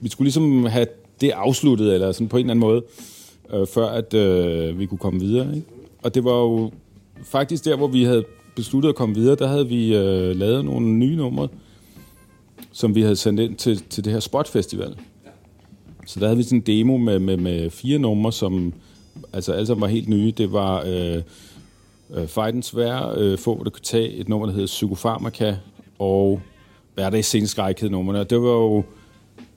vi 0.00 0.08
skulle 0.08 0.26
ligesom 0.26 0.64
have 0.64 0.86
det 1.20 1.30
afsluttet, 1.30 1.94
eller 1.94 2.12
sådan 2.12 2.28
på 2.28 2.36
en 2.36 2.40
eller 2.40 2.50
anden 2.50 2.60
måde, 2.60 2.82
øh, 3.54 3.66
før 3.66 3.86
at 3.86 4.14
øh, 4.14 4.78
vi 4.78 4.86
kunne 4.86 4.98
komme 4.98 5.20
videre. 5.20 5.56
Ikke? 5.56 5.66
Og 6.02 6.14
det 6.14 6.24
var 6.24 6.34
jo 6.34 6.70
faktisk 7.22 7.64
der, 7.64 7.76
hvor 7.76 7.86
vi 7.86 8.04
havde 8.04 8.24
besluttet 8.56 8.88
at 8.88 8.94
komme 8.94 9.14
videre, 9.14 9.36
der 9.36 9.46
havde 9.46 9.68
vi 9.68 9.96
øh, 9.96 10.36
lavet 10.36 10.64
nogle 10.64 10.88
nye 10.88 11.16
numre, 11.16 11.48
som 12.72 12.94
vi 12.94 13.02
havde 13.02 13.16
sendt 13.16 13.40
ind 13.40 13.56
til, 13.56 13.82
til 13.90 14.04
det 14.04 14.12
her 14.12 14.20
Spotfestival. 14.20 14.96
Så 16.06 16.20
der 16.20 16.26
havde 16.26 16.36
vi 16.36 16.42
sådan 16.42 16.58
en 16.58 16.62
demo 16.66 16.96
med, 16.96 17.18
med, 17.18 17.36
med 17.36 17.70
fire 17.70 17.98
numre, 17.98 18.32
som 18.32 18.72
altså 19.32 19.52
alle 19.52 19.66
sammen 19.66 19.80
var 19.80 19.88
helt 19.88 20.08
nye. 20.08 20.30
Det 20.30 20.52
var 20.52 20.84
øh, 20.86 21.22
øh, 22.14 22.76
Vær, 22.76 23.14
øh, 23.18 23.38
Få, 23.38 23.54
hvor 23.54 23.64
du 23.64 23.70
tage 23.70 24.12
et 24.12 24.28
nummer, 24.28 24.46
der 24.46 24.52
hedder 24.52 24.66
Psykofarmaka, 24.66 25.56
og 25.98 26.40
Hverdag 26.94 27.24
Sceneskræk 27.24 27.80
hed 27.80 27.90
numrene. 27.90 28.20
Og 28.20 28.30
det 28.30 28.42
var 28.42 28.50
jo 28.50 28.84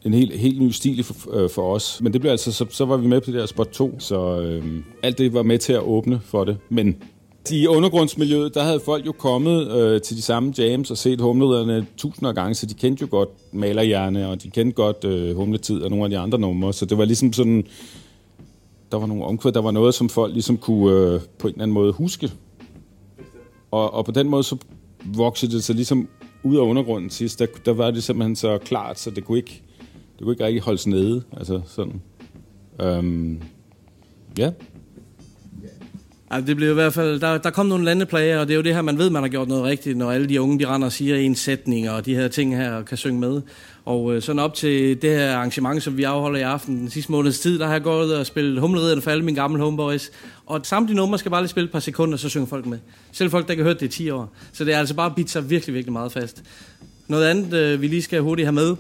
en 0.05 0.13
helt, 0.13 0.39
helt 0.39 0.61
ny 0.61 0.69
stil 0.69 1.03
for, 1.03 1.35
øh, 1.35 1.49
for 1.49 1.73
os. 1.73 1.99
Men 2.01 2.13
det 2.13 2.21
blev 2.21 2.31
altså, 2.31 2.51
så, 2.51 2.65
så 2.69 2.85
var 2.85 2.97
vi 2.97 3.07
med 3.07 3.21
på 3.21 3.31
det 3.31 3.39
der 3.39 3.45
spot 3.45 3.67
2, 3.67 3.99
så 3.99 4.41
øh, 4.41 4.83
alt 5.03 5.17
det 5.17 5.33
var 5.33 5.43
med 5.43 5.57
til 5.57 5.73
at 5.73 5.81
åbne 5.81 6.19
for 6.23 6.43
det. 6.43 6.57
Men 6.69 6.95
i 7.51 7.67
undergrundsmiljøet, 7.67 8.55
der 8.55 8.63
havde 8.63 8.79
folk 8.79 9.05
jo 9.05 9.11
kommet 9.11 9.71
øh, 9.71 10.01
til 10.01 10.17
de 10.17 10.21
samme 10.21 10.53
jams 10.57 10.91
og 10.91 10.97
set 10.97 11.21
humlederne 11.21 11.87
tusinder 11.97 12.29
af 12.29 12.35
gange, 12.35 12.55
så 12.55 12.65
de 12.65 12.73
kendte 12.73 13.01
jo 13.01 13.07
godt 13.11 13.29
Malerhjerne, 13.53 14.29
og 14.29 14.43
de 14.43 14.49
kendte 14.49 14.75
godt 14.75 15.03
øh, 15.03 15.35
Humletid 15.35 15.81
og 15.81 15.89
nogle 15.89 16.03
af 16.03 16.09
de 16.09 16.17
andre 16.17 16.39
numre. 16.39 16.73
Så 16.73 16.85
det 16.85 16.97
var 16.97 17.05
ligesom 17.05 17.33
sådan, 17.33 17.65
der 18.91 18.97
var 18.97 19.05
nogle 19.05 19.25
omkvæd, 19.25 19.51
der 19.51 19.61
var 19.61 19.71
noget, 19.71 19.93
som 19.93 20.09
folk 20.09 20.33
ligesom 20.33 20.57
kunne 20.57 20.95
øh, 20.95 21.19
på 21.39 21.47
en 21.47 21.53
eller 21.53 21.63
anden 21.63 21.73
måde 21.73 21.93
huske. 21.93 22.31
Og, 23.71 23.93
og 23.93 24.05
på 24.05 24.11
den 24.11 24.29
måde 24.29 24.43
så 24.43 24.57
voksede 25.05 25.51
det 25.51 25.63
så 25.63 25.73
ligesom 25.73 26.07
ud 26.43 26.57
af 26.57 26.61
undergrunden 26.61 27.09
sidst, 27.09 27.39
der, 27.39 27.45
der 27.65 27.73
var 27.73 27.91
det 27.91 28.03
simpelthen 28.03 28.35
så 28.35 28.57
klart, 28.57 28.99
så 28.99 29.09
det 29.09 29.25
kunne 29.25 29.37
ikke, 29.37 29.61
det 30.21 30.25
kunne 30.25 30.33
ikke 30.33 30.45
rigtig 30.45 30.61
holdes 30.61 30.87
nede. 30.87 31.23
Altså 31.37 31.61
sådan. 31.65 32.01
Øhm, 32.81 33.41
ja. 34.37 34.51
Altså, 36.31 36.47
det 36.47 36.55
blev 36.55 36.71
i 36.71 36.73
hvert 36.73 36.93
fald, 36.93 37.19
der, 37.19 37.37
der 37.37 37.49
kom 37.49 37.65
nogle 37.65 37.85
landeplager, 37.85 38.39
og 38.39 38.47
det 38.47 38.53
er 38.53 38.55
jo 38.55 38.61
det 38.61 38.73
her, 38.73 38.81
man 38.81 38.97
ved, 38.97 39.09
man 39.09 39.21
har 39.21 39.29
gjort 39.29 39.47
noget 39.47 39.63
rigtigt, 39.63 39.97
når 39.97 40.11
alle 40.11 40.29
de 40.29 40.41
unge, 40.41 40.59
de 40.59 40.67
render 40.67 40.85
og 40.85 40.91
siger 40.91 41.15
en 41.15 41.35
sætning, 41.35 41.89
og 41.89 42.05
de 42.05 42.15
her 42.15 42.27
ting 42.27 42.57
her, 42.57 42.71
og 42.71 42.85
kan 42.85 42.97
synge 42.97 43.19
med. 43.19 43.41
Og 43.85 44.15
øh, 44.15 44.21
sådan 44.21 44.39
op 44.39 44.53
til 44.53 45.01
det 45.01 45.09
her 45.09 45.35
arrangement, 45.35 45.83
som 45.83 45.97
vi 45.97 46.03
afholder 46.03 46.39
i 46.39 46.43
aften, 46.43 46.77
den 46.77 46.89
sidste 46.89 47.11
måneds 47.11 47.39
tid, 47.39 47.59
der 47.59 47.65
har 47.65 47.73
jeg 47.73 47.83
gået 47.83 48.17
og 48.17 48.25
spillet 48.25 48.61
Humleriderne 48.61 49.01
for 49.01 49.11
alle 49.11 49.25
mine 49.25 49.35
gamle 49.35 49.63
homeboys. 49.63 50.11
Og 50.45 50.59
samtlige 50.63 50.97
numre 50.97 51.19
skal 51.19 51.31
bare 51.31 51.41
lige 51.41 51.49
spille 51.49 51.65
et 51.65 51.71
par 51.71 51.79
sekunder, 51.79 52.17
så 52.17 52.29
synger 52.29 52.47
folk 52.47 52.65
med. 52.65 52.79
Selv 53.11 53.29
folk, 53.29 53.45
der 53.45 53.51
ikke 53.51 53.63
har 53.63 53.69
hørt 53.69 53.79
det 53.79 53.85
i 53.85 53.89
10 53.89 54.09
år. 54.09 54.33
Så 54.53 54.65
det 54.65 54.73
er 54.73 54.79
altså 54.79 54.95
bare 54.95 55.13
bidt 55.15 55.29
sig 55.29 55.49
virkelig, 55.49 55.75
virkelig 55.75 55.93
meget 55.93 56.11
fast. 56.11 56.43
Noget 57.07 57.25
andet, 57.25 57.53
øh, 57.53 57.81
vi 57.81 57.87
lige 57.87 58.01
skal 58.01 58.21
hurtigt 58.21 58.45
have 58.45 58.53
med, 58.53 58.75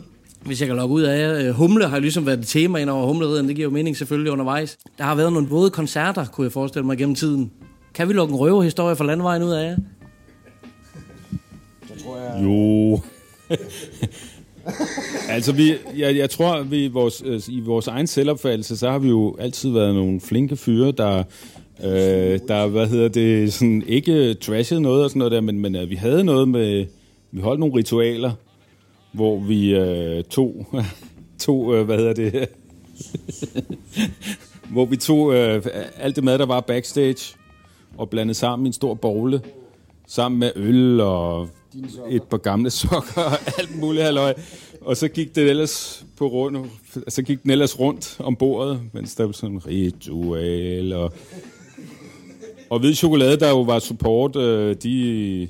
hvis 0.45 0.59
jeg 0.61 0.67
kan 0.67 0.75
logge 0.77 0.95
ud 0.95 1.01
af. 1.01 1.43
Øh, 1.43 1.51
Humle 1.51 1.87
har 1.87 1.99
ligesom 1.99 2.25
været 2.25 2.39
et 2.39 2.47
tema 2.47 2.79
ind 2.79 2.89
over 2.89 3.07
humleridderne. 3.07 3.47
Det 3.47 3.55
giver 3.55 3.65
jo 3.65 3.73
mening 3.73 3.97
selvfølgelig 3.97 4.31
undervejs. 4.31 4.77
Der 4.97 5.03
har 5.03 5.15
været 5.15 5.33
nogle 5.33 5.47
våde 5.47 5.69
koncerter, 5.69 6.25
kunne 6.25 6.45
jeg 6.45 6.51
forestille 6.51 6.85
mig, 6.85 6.97
gennem 6.97 7.15
tiden. 7.15 7.51
Kan 7.93 8.07
vi 8.07 8.13
lukke 8.13 8.31
en 8.31 8.39
røverhistorie 8.39 8.95
fra 8.95 9.05
landvejen 9.05 9.43
ud 9.43 9.51
af 9.51 9.63
jer? 9.63 9.77
Jo. 12.43 12.99
altså, 15.35 15.51
vi, 15.51 15.73
jeg, 15.97 16.17
jeg 16.17 16.29
tror, 16.29 16.63
vi 16.63 16.85
i 16.85 16.87
vores, 16.87 17.23
øh, 17.25 17.41
i 17.47 17.59
vores 17.59 17.87
egen 17.87 18.07
selvopfattelse, 18.07 18.77
så 18.77 18.89
har 18.89 18.99
vi 18.99 19.09
jo 19.09 19.35
altid 19.39 19.71
været 19.71 19.95
nogle 19.95 20.21
flinke 20.21 20.55
fyre, 20.55 20.91
der, 20.91 21.23
øh, 21.83 22.39
der 22.47 22.67
hvad 22.67 22.87
hedder 22.87 23.07
det, 23.07 23.53
sådan, 23.53 23.83
ikke 23.87 24.33
trashede 24.33 24.81
noget 24.81 25.03
og 25.03 25.09
sådan 25.09 25.19
noget 25.19 25.31
der, 25.31 25.41
men, 25.41 25.59
men 25.59 25.75
øh, 25.75 25.89
vi 25.89 25.95
havde 25.95 26.23
noget 26.23 26.47
med, 26.47 26.85
vi 27.31 27.41
holdt 27.41 27.59
nogle 27.59 27.75
ritualer, 27.75 28.31
hvor 29.11 29.39
vi 29.39 29.75
øh, 29.75 30.23
tog, 30.23 30.67
tog 31.39 31.75
øh, 31.75 31.85
hvad 31.85 31.97
hedder 31.97 32.13
det, 32.13 32.49
hvor 34.73 34.85
vi 34.85 34.97
tog 34.97 35.33
øh, 35.33 35.65
alt 35.97 36.15
det 36.15 36.23
mad, 36.23 36.37
der 36.37 36.45
var 36.45 36.61
backstage, 36.61 37.35
og 37.97 38.09
blandede 38.09 38.37
sammen 38.37 38.65
i 38.65 38.69
en 38.69 38.73
stor 38.73 38.93
bogle, 38.93 39.41
sammen 40.07 40.39
med 40.39 40.51
øl 40.55 40.99
og 40.99 41.49
et 42.09 42.23
par 42.23 42.37
gamle 42.37 42.69
sokker 42.79 43.21
og 43.21 43.59
alt 43.59 43.79
muligt 43.79 44.03
halløj. 44.03 44.33
Og 44.81 44.97
så 44.97 45.07
gik 45.07 45.35
det 45.35 45.49
ellers 45.49 46.05
på 46.17 46.27
rundt, 46.27 46.71
så 47.07 47.23
gik 47.23 47.43
den 47.43 47.51
ellers 47.51 47.79
rundt 47.79 48.17
om 48.19 48.35
bordet, 48.35 48.81
mens 48.93 49.15
der 49.15 49.25
var 49.25 49.31
sådan 49.31 49.55
en 49.55 49.67
ritual 49.67 50.93
og... 50.93 51.13
Og 52.69 52.79
hvid 52.79 52.93
chokolade, 52.93 53.39
der 53.39 53.49
jo 53.49 53.61
var 53.61 53.79
support, 53.79 54.35
øh, 54.35 54.75
de 54.83 55.47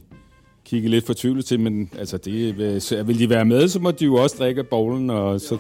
kigge 0.71 0.89
lidt 0.89 1.05
fortvivlet 1.05 1.45
til, 1.45 1.59
men 1.59 1.89
altså, 1.97 2.17
det, 2.17 2.59
øh, 2.59 3.07
vil 3.07 3.19
de 3.19 3.29
være 3.29 3.45
med, 3.45 3.67
så 3.67 3.79
må 3.79 3.91
de 3.91 4.05
jo 4.05 4.15
også 4.15 4.35
drikke 4.39 4.59
af 4.59 4.67
bowlen, 4.67 5.09
og 5.09 5.41
så... 5.41 5.57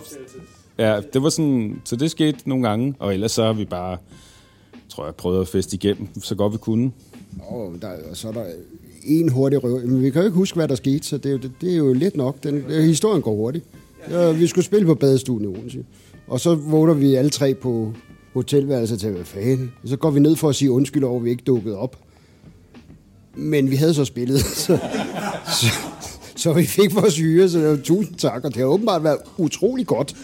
Ja, 0.77 1.01
det 1.13 1.23
var 1.23 1.29
sådan, 1.29 1.81
så 1.85 1.95
det 1.95 2.11
skete 2.11 2.49
nogle 2.49 2.67
gange, 2.69 2.95
og 2.99 3.13
ellers 3.13 3.31
så 3.31 3.43
har 3.43 3.53
vi 3.53 3.65
bare, 3.65 3.97
tror 4.89 5.05
jeg, 5.05 5.15
prøvet 5.15 5.41
at 5.41 5.47
feste 5.47 5.75
igennem, 5.75 6.07
så 6.21 6.35
godt 6.35 6.53
vi 6.53 6.57
kunne. 6.57 6.91
Og, 7.39 7.75
der, 7.81 7.87
og 8.09 8.17
så 8.17 8.27
er 8.27 8.31
der 8.31 8.45
en 9.03 9.29
hurtig 9.29 9.63
røv. 9.63 9.87
Men 9.87 10.03
vi 10.03 10.09
kan 10.09 10.21
jo 10.21 10.25
ikke 10.25 10.37
huske, 10.37 10.55
hvad 10.55 10.67
der 10.67 10.75
skete, 10.75 11.07
så 11.07 11.17
det 11.17 11.25
er 11.25 11.31
jo, 11.31 11.37
det, 11.37 11.51
det 11.61 11.73
er 11.73 11.77
jo 11.77 11.93
lidt 11.93 12.15
nok. 12.17 12.43
Den, 12.43 12.63
historien 12.69 13.21
går 13.21 13.35
hurtigt. 13.35 13.65
Ja, 14.09 14.31
vi 14.31 14.47
skulle 14.47 14.65
spille 14.65 14.85
på 14.85 14.95
badestuen 14.95 15.43
i 15.43 15.47
Odense. 15.47 15.85
Og 16.27 16.39
så 16.39 16.55
vågner 16.55 16.93
vi 16.93 17.15
alle 17.15 17.29
tre 17.29 17.53
på 17.53 17.93
hotelværelset 18.33 18.99
til, 18.99 19.11
hvad 19.11 19.25
fanden? 19.25 19.71
Så 19.85 19.97
går 19.97 20.11
vi 20.11 20.19
ned 20.19 20.35
for 20.35 20.49
at 20.49 20.55
sige 20.55 20.71
undskyld 20.71 21.03
over, 21.03 21.19
at 21.19 21.25
vi 21.25 21.29
ikke 21.29 21.43
dukkede 21.43 21.77
op. 21.77 21.97
Men 23.35 23.71
vi 23.71 23.75
havde 23.75 23.93
så 23.93 24.05
spillet, 24.05 24.39
så, 24.65 24.77
så, 25.61 25.65
så 26.35 26.53
vi 26.53 26.65
fik 26.65 26.95
vores 26.95 27.17
hyre, 27.17 27.49
så 27.49 27.59
det 27.59 27.69
var 27.69 27.77
tusind 27.83 28.15
tak, 28.15 28.43
og 28.45 28.49
det 28.53 28.57
har 28.59 28.65
åbenbart 28.65 29.03
været 29.03 29.17
utrolig 29.37 29.87
godt. 29.87 30.15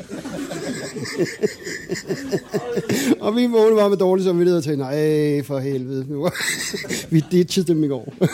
og 3.19 3.35
vi 3.35 3.45
vågnede 3.45 3.75
bare 3.79 3.89
med 3.89 3.97
dårlig 3.97 4.25
samvittighed 4.25 4.57
og 4.57 4.63
tænkte, 4.63 4.83
nej, 4.83 5.43
for 5.43 5.59
helvede. 5.59 6.05
Nu 6.09 6.21
var- 6.21 6.35
vi 7.13 7.23
ditchede 7.31 7.67
dem 7.67 7.83
i 7.83 7.87
går. 7.87 8.13
Det 8.19 8.29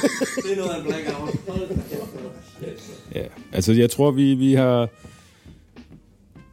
er 0.51 0.55
noget 0.57 0.69
af 0.71 0.77
en 0.79 0.85
blackout. 0.85 1.35
Ja, 3.15 3.23
altså 3.51 3.73
jeg 3.73 3.89
tror, 3.89 4.11
vi, 4.11 4.33
vi 4.35 4.53
har... 4.53 4.89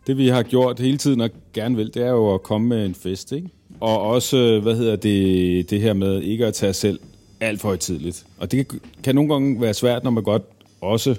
Det 0.07 0.17
vi 0.19 0.29
har 0.29 0.43
gjort 0.43 0.79
hele 0.81 0.99
tiden 0.99 1.21
og 1.21 1.31
gerne 1.55 1.77
vil, 1.77 1.91
det 1.95 2.03
er 2.03 2.11
jo 2.11 2.35
at 2.35 2.43
komme 2.43 2.69
med 2.69 2.87
en 2.87 2.95
fest, 2.95 3.33
ikke? 3.33 3.49
Og 3.81 4.01
også, 4.01 4.61
hvad 4.63 4.75
hedder 4.77 4.97
det, 4.97 5.71
det 5.71 5.81
her 5.81 5.93
med 5.93 6.23
ikke 6.23 6.47
at 6.47 6.55
tage 6.55 6.73
sig 6.73 6.81
selv 6.81 7.01
alt 7.41 7.61
for 7.61 7.69
højtidligt. 7.69 8.25
Og 8.39 8.53
det 8.53 8.69
kan, 8.69 8.81
kan 9.05 9.15
nogle 9.15 9.33
gange 9.33 9.61
være 9.61 9.75
svært, 9.75 10.05
når 10.05 10.11
man 10.11 10.23
godt 10.23 10.43
også 10.81 11.17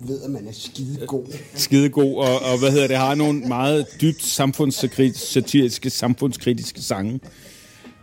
ved, 0.00 0.22
at 0.22 0.30
man 0.30 0.46
er 0.48 0.52
skide 0.52 1.06
god. 1.06 1.24
skide 1.54 1.88
god, 1.88 2.16
og, 2.16 2.52
og 2.52 2.58
hvad 2.58 2.70
hedder 2.70 2.86
det, 2.86 2.96
har 2.96 3.14
nogle 3.14 3.40
meget 3.40 3.86
dybt 4.00 4.22
samfundssatiriske, 4.22 5.90
samfundskritiske 5.90 6.82
sange. 6.82 7.20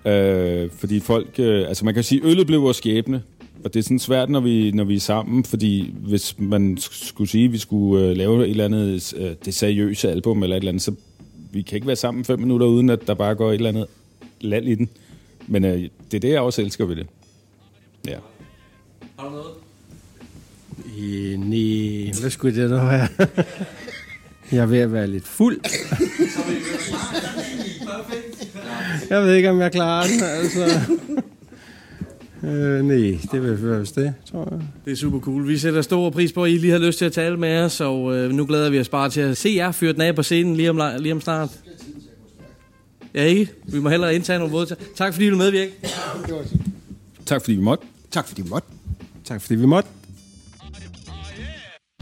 Øh, 0.06 0.70
fordi 0.72 1.00
folk, 1.00 1.40
øh, 1.40 1.68
altså 1.68 1.86
man 1.86 1.94
kan 1.94 2.04
sige, 2.04 2.22
øllet 2.24 2.48
blev 2.48 2.62
vores 2.62 2.78
skæbne, 2.78 3.24
og 3.64 3.74
det 3.74 3.80
er 3.80 3.84
sådan 3.84 4.00
svært, 4.00 4.30
når 4.30 4.40
vi, 4.40 4.72
når 4.72 4.84
vi 4.84 4.96
er 4.96 5.00
sammen, 5.00 5.44
fordi 5.44 5.94
hvis 6.00 6.36
man 6.40 6.78
skulle 6.80 7.30
sige, 7.30 7.46
at 7.46 7.52
vi 7.52 7.58
skulle 7.58 8.06
øh, 8.06 8.18
lave 8.18 8.44
et 8.44 8.50
eller 8.50 8.66
andet, 8.66 9.14
øh, 9.18 9.32
det 9.46 9.54
seriøse 9.54 10.12
album 10.12 10.44
eller 10.44 10.56
et 10.56 10.62
eller 10.62 10.72
andet, 10.72 10.84
så 10.84 10.92
vi 11.52 11.62
kan 11.62 11.76
ikke 11.76 11.88
være 11.88 11.96
sammen 11.96 12.26
fem 12.26 12.40
minutter, 12.40 12.68
uden 12.68 12.90
at 12.90 13.08
der 13.08 13.14
bare 13.14 13.36
går 13.36 13.50
et 13.50 13.56
eller 13.56 13.70
andet 13.70 13.86
land 14.42 14.66
i 14.66 14.76
den. 14.76 14.90
Men 15.48 15.66
øh, 15.66 15.82
det 15.82 16.14
er 16.14 16.20
det, 16.20 16.30
jeg 16.30 16.42
også 16.42 16.62
elsker 16.62 16.86
ved 16.86 16.96
det. 16.96 17.08
Ja. 18.08 18.18
Har 19.20 19.26
du 19.26 19.32
noget? 19.32 19.54
Øh, 21.00 21.40
nej, 21.40 22.14
hvad 22.22 22.30
skulle 22.30 22.62
det 22.62 22.70
da 22.70 22.76
være? 22.76 23.08
Jeg 24.52 24.58
er 24.60 24.66
ved 24.66 24.80
at 24.80 24.94
være 24.94 25.08
lidt 25.08 25.28
fuld. 25.28 25.60
Jeg 29.10 29.22
ved 29.24 29.34
ikke, 29.34 29.50
om 29.50 29.60
jeg 29.60 29.72
klarer 29.72 30.08
den, 30.08 30.24
altså. 30.24 30.80
Øh, 32.44 32.86
nej, 32.86 33.20
det 33.32 33.44
vil 33.44 33.64
være 33.64 33.80
det, 33.80 34.14
tror 34.32 34.48
jeg. 34.52 34.62
Det 34.86 34.92
er 34.92 34.96
super 34.96 35.20
cool. 35.20 35.48
Vi 35.48 35.58
sætter 35.58 35.82
stor 35.82 36.10
pris 36.10 36.34
på, 36.34 36.44
at 36.44 36.52
I 36.52 36.58
lige 36.58 36.72
har 36.72 36.80
lyst 36.80 36.98
til 36.98 37.06
at 37.06 37.14
tale 37.14 37.38
med 37.38 37.62
os, 37.62 37.82
og 37.82 38.16
øh, 38.16 38.32
nu 38.32 38.46
glæder 38.46 38.70
vi 38.70 38.80
os 38.80 38.90
bare 38.90 39.10
til 39.10 39.22
at 39.22 39.38
se 39.38 39.50
jer 39.56 39.72
fyre 39.72 39.94
den 39.94 40.02
af 40.02 40.16
på 40.16 40.24
scenen 40.24 40.56
lige 40.56 40.70
om, 40.70 40.82
lige 41.00 41.12
om 41.14 41.22
snart. 41.22 41.50
Ja, 43.14 43.24
ikke? 43.24 43.52
Vi 43.64 43.80
må 43.80 43.90
hellere 43.90 44.16
indtage 44.16 44.40
nogle 44.40 44.54
våde. 44.54 44.76
Tak 44.96 45.14
fordi 45.14 45.30
du 45.30 45.36
medvirker. 45.36 45.72
Tak 47.26 47.42
fordi 47.42 47.56
vi 47.56 47.62
måtte. 47.62 47.86
Tak 48.18 48.28
fordi 48.28 48.42
vi 48.42 48.50
måtte. 48.50 48.68
Tak 49.26 49.42
fordi 49.42 49.56
vi 49.56 49.66
måtte. 49.66 49.90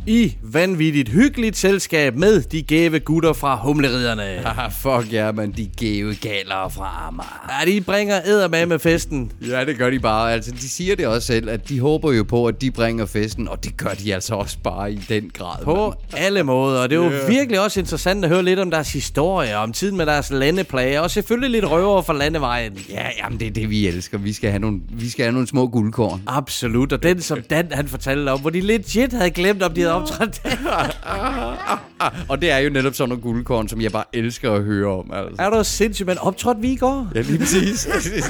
I 0.08 0.36
vanvittigt 0.44 1.10
hyggeligt 1.10 1.58
selskab 1.58 2.16
med 2.16 2.42
de 2.42 2.62
gæve 2.62 3.00
gutter 3.00 3.34
fra 3.34 3.56
Humleriderne. 3.64 4.22
Haha, 4.46 4.68
fuck 4.68 5.14
ja, 5.14 5.32
man, 5.32 5.52
de 5.52 5.70
gave 5.78 6.16
galere 6.16 6.72
fra 6.72 7.08
Amager. 7.08 7.60
Ja, 7.66 7.72
de 7.72 7.82
bringer 7.82 8.20
æder 8.26 8.66
med 8.66 8.80
festen. 8.80 9.32
Ja, 9.50 9.66
det 9.66 9.78
gør 9.78 9.90
de 9.90 10.00
bare. 10.00 10.34
Altså, 10.34 10.52
de 10.52 10.70
siger 10.70 10.96
det 10.96 11.08
også 11.08 11.28
selv, 11.28 11.50
at 11.50 11.70
de 11.70 11.80
håber 11.80 12.12
jo 12.12 12.24
på, 12.24 12.46
at 12.46 12.62
de 12.62 12.72
bringer 12.72 13.06
festen, 13.06 13.48
og 13.48 13.64
det 13.64 13.78
gør 13.78 13.90
de 13.90 14.14
altså 14.14 14.36
også 14.36 14.58
bare 14.64 14.92
i 14.94 15.02
den 15.10 15.30
grad. 15.34 15.64
På 15.64 15.76
mand. 15.88 16.24
alle 16.24 16.44
måder. 16.44 16.82
Og 16.82 16.90
det 16.90 16.96
er 16.98 17.04
jo 17.04 17.12
Ja. 17.12 17.28
virkelig 17.28 17.60
også 17.64 17.80
interessant 17.80 18.24
at 18.26 18.30
høre 18.32 18.44
lidt 18.44 18.60
om 18.60 18.72
deres 18.72 18.94
historie, 18.94 19.58
om 19.58 19.74
tiden 19.74 19.98
med 19.98 20.06
deres 20.06 20.32
landeplager, 20.32 21.00
og 21.00 21.12
selvfølgelig 21.12 21.50
lidt 21.62 21.72
røver 21.72 22.02
fra 22.02 22.14
landevejen. 22.14 22.78
Ja, 22.90 23.08
jamen, 23.24 23.40
det 23.40 23.48
er 23.48 23.52
det, 23.52 23.70
vi 23.70 23.88
elsker. 23.88 24.18
Vi 24.18 24.34
skal 24.34 24.50
have 24.50 24.60
nogle, 24.60 24.80
vi 24.90 25.10
skal 25.10 25.26
have 25.26 25.34
nogle 25.34 25.48
små 25.48 25.68
guldkorn. 25.68 26.22
Absolut, 26.28 26.94
og 26.94 27.04
den 27.04 27.22
som 27.22 27.38
Dan 27.50 27.68
han 27.72 27.88
fortalte 27.88 28.30
om, 28.30 28.40
hvor 28.40 28.50
de 28.50 28.62
legit 28.62 29.14
havde 29.14 29.30
glemt, 29.32 29.64
om 29.64 29.74
de 29.74 29.82
havde 29.82 29.95
optrådt. 29.96 30.42
og 32.30 32.42
det 32.42 32.52
er 32.52 32.58
jo 32.58 32.70
netop 32.70 32.94
sådan 32.94 33.10
nogle 33.10 33.24
guldkorn, 33.24 33.68
som 33.68 33.82
jeg 33.82 33.92
bare 33.92 34.04
elsker 34.14 34.54
at 34.54 34.64
høre 34.64 34.88
om. 34.88 35.12
Altså. 35.14 35.44
er 35.44 35.50
du 35.50 35.64
sindssygt, 35.64 36.08
men 36.08 36.18
optrådte 36.18 36.62
vi 36.62 36.72
i 36.72 36.76
går? 36.76 37.08
Ja, 37.16 37.22
lige 37.22 37.40
præcis. 37.40 37.88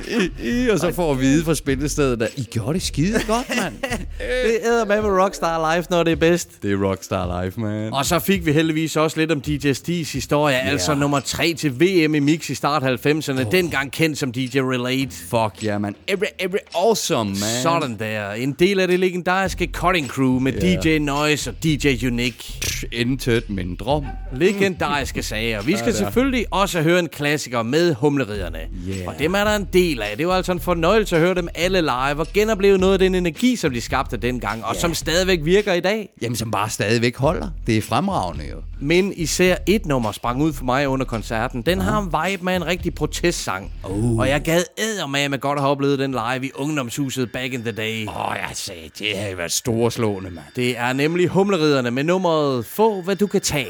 og 0.72 0.80
så 0.80 0.91
får 0.95 1.11
at 1.11 1.20
vide 1.20 1.45
fra 1.45 1.55
spillestedet, 1.55 2.22
at 2.22 2.32
I 2.36 2.43
gjorde 2.43 2.74
det 2.74 2.82
skide 2.82 3.20
godt, 3.28 3.49
mand. 3.61 3.74
Det 4.45 4.57
æder 4.63 4.86
med 4.86 5.01
med 5.01 5.09
Rockstar 5.24 5.76
Live, 5.76 5.86
når 5.89 6.03
det 6.03 6.11
er 6.11 6.16
bedst. 6.16 6.63
Det 6.63 6.72
er 6.72 6.89
Rockstar 6.89 7.43
Life, 7.43 7.59
man. 7.59 7.93
Og 7.93 8.05
så 8.05 8.20
fik 8.20 8.45
vi 8.45 8.51
heldigvis 8.51 8.95
også 8.95 9.20
lidt 9.20 9.32
om 9.32 9.41
DJ 9.41 9.72
Stis 9.72 10.13
historie, 10.13 10.55
yeah. 10.55 10.72
altså 10.72 10.95
nummer 10.95 11.20
3 11.20 11.53
til 11.53 11.72
VM 11.72 12.16
i 12.16 12.20
Mix 12.20 12.49
i 12.49 12.55
start 12.55 12.84
90'erne, 12.84 13.45
oh. 13.45 13.51
dengang 13.51 13.91
kendt 13.91 14.18
som 14.18 14.32
DJ 14.32 14.59
Relate. 14.59 15.11
Fuck 15.11 15.63
ja, 15.63 15.70
yeah, 15.70 15.82
man. 15.82 15.95
Every, 16.07 16.26
every 16.39 16.57
awesome, 16.76 17.30
man. 17.30 17.63
Sådan 17.63 17.99
der. 17.99 18.32
En 18.32 18.51
del 18.51 18.80
af 18.80 18.88
det 18.88 18.99
legendariske 18.99 19.70
Cutting 19.74 20.07
Crew 20.07 20.39
med 20.39 20.53
Ja. 20.53 20.76
DJ 20.82 20.97
Noise 20.97 21.49
og 21.49 21.55
DJ 21.64 22.08
Unique. 22.08 22.53
Intet 22.91 23.49
mindre. 23.49 24.06
Legendariske 24.34 25.24
sager. 25.24 25.62
Vi 25.62 25.78
skal 25.78 25.91
Ja, 25.91 25.97
selvfølgelig 25.97 26.45
også 26.51 26.82
høre 26.82 26.99
en 26.99 27.08
klassiker 27.10 27.64
med 27.64 27.93
humleriderne. 27.93 28.60
Yeah. 28.89 29.08
Og 29.08 29.14
dem 29.20 29.34
er 29.34 29.43
der 29.43 29.56
en 29.56 29.68
del 29.74 30.01
af. 30.01 30.18
Det 30.18 30.28
var 30.28 30.34
altså 30.34 30.51
en 30.51 30.60
fornøjelse 30.60 31.16
at 31.16 31.22
høre 31.22 31.36
dem 31.36 31.47
alle 31.56 31.82
live 31.82 32.20
og 32.20 32.28
genopleve 32.34 32.78
noget 32.78 32.93
af 32.93 32.99
den 32.99 33.16
energi, 33.16 33.56
som 33.56 33.72
de 33.74 33.82
skabte 33.82 34.18
dengang, 34.18 34.66
og 34.66 34.76
som 34.76 34.93
stadigvæk 34.93 35.39
virker 35.43 35.74
i 35.74 35.80
dag. 35.80 36.10
Jamen, 36.22 36.36
som 36.36 36.51
bare 36.51 36.70
stadigvæk 36.70 37.18
holder. 37.18 37.47
Det 37.68 37.78
er 37.78 37.82
fremragende 37.82 38.45
jo. 38.49 38.58
Men 38.86 39.13
især 39.15 39.55
et 39.67 39.86
nummer 39.86 40.11
sprang 40.11 40.41
ud 40.41 40.53
for 40.53 40.65
mig 40.65 40.88
under 40.88 41.05
koncerten. 41.05 41.61
Den 41.61 41.81
har 41.81 41.99
en 41.99 42.05
vibe 42.05 42.45
med 42.45 42.55
en 42.55 42.65
rigtig 42.65 42.95
protestsang. 42.95 43.71
Uh. 43.89 44.19
Og 44.19 44.29
jeg 44.29 44.41
gad 44.41 44.63
æder 44.77 45.07
med 45.07 45.39
godt 45.39 45.57
at 45.57 45.63
have 45.63 45.71
oplevet 45.71 45.99
den 45.99 46.11
live 46.11 46.45
i 46.45 46.51
ungdomshuset 46.55 47.31
back 47.31 47.53
in 47.53 47.61
the 47.61 47.71
day. 47.71 48.07
Åh, 48.07 48.29
oh, 48.29 48.36
jeg 48.36 48.49
sagde, 48.53 48.89
det 48.99 49.17
havde 49.17 49.38
været 49.38 49.51
storslående, 49.51 50.29
mand. 50.29 50.45
Det 50.55 50.77
er 50.77 50.93
nemlig 50.93 51.27
Humleriderne 51.27 51.91
med 51.91 52.03
nummeret 52.03 52.65
Få 52.65 53.01
hvad 53.01 53.15
du 53.15 53.27
kan 53.27 53.41
tage. 53.41 53.67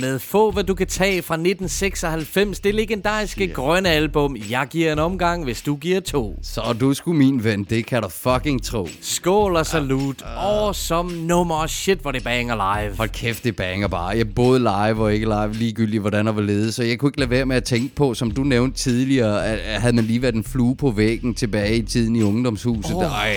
Med 0.00 0.18
Få, 0.18 0.50
hvad 0.50 0.64
du 0.64 0.74
kan 0.74 0.86
tage 0.86 1.22
fra 1.22 1.34
1996. 1.34 2.60
Det 2.60 2.74
legendariske 2.74 3.44
yeah. 3.44 3.54
grønne 3.54 3.88
album. 3.88 4.36
Jeg 4.50 4.66
giver 4.70 4.92
en 4.92 4.98
omgang, 4.98 5.44
hvis 5.44 5.62
du 5.62 5.74
giver 5.76 6.00
to. 6.00 6.38
Så 6.42 6.76
du 6.80 6.94
sgu 6.94 7.12
min 7.12 7.44
ven, 7.44 7.64
det 7.64 7.86
kan 7.86 8.02
du 8.02 8.08
fucking 8.08 8.62
tro. 8.62 8.88
Skål 9.00 9.56
og 9.56 9.66
salut. 9.66 10.22
Awesome 10.36 11.26
nummer. 11.26 11.66
Shit, 11.66 11.98
hvor 11.98 12.12
det 12.12 12.24
banger 12.24 12.54
live. 12.82 12.96
Hold 12.96 13.08
kæft, 13.08 13.44
det 13.44 13.56
banger 13.56 13.88
bare. 13.88 14.06
Jeg 14.06 14.34
både 14.34 14.58
live 14.58 15.02
og 15.02 15.14
ikke 15.14 15.26
live, 15.26 15.52
ligegyldigt 15.52 16.00
hvordan 16.00 16.26
og 16.26 16.32
hvorledes. 16.32 16.74
Så 16.74 16.82
jeg 16.82 16.98
kunne 16.98 17.08
ikke 17.08 17.18
lade 17.20 17.30
være 17.30 17.46
med 17.46 17.56
at 17.56 17.64
tænke 17.64 17.94
på, 17.94 18.14
som 18.14 18.30
du 18.30 18.42
nævnte 18.42 18.78
tidligere, 18.78 19.46
at 19.46 19.80
havde 19.80 19.96
man 19.96 20.04
lige 20.04 20.22
været 20.22 20.34
en 20.34 20.44
flue 20.44 20.76
på 20.76 20.90
væggen 20.90 21.34
tilbage 21.34 21.76
i 21.76 21.82
tiden 21.82 22.16
i 22.16 22.22
ungdomshuset. 22.22 22.96
Oh. 22.96 23.02
Ej, 23.04 23.34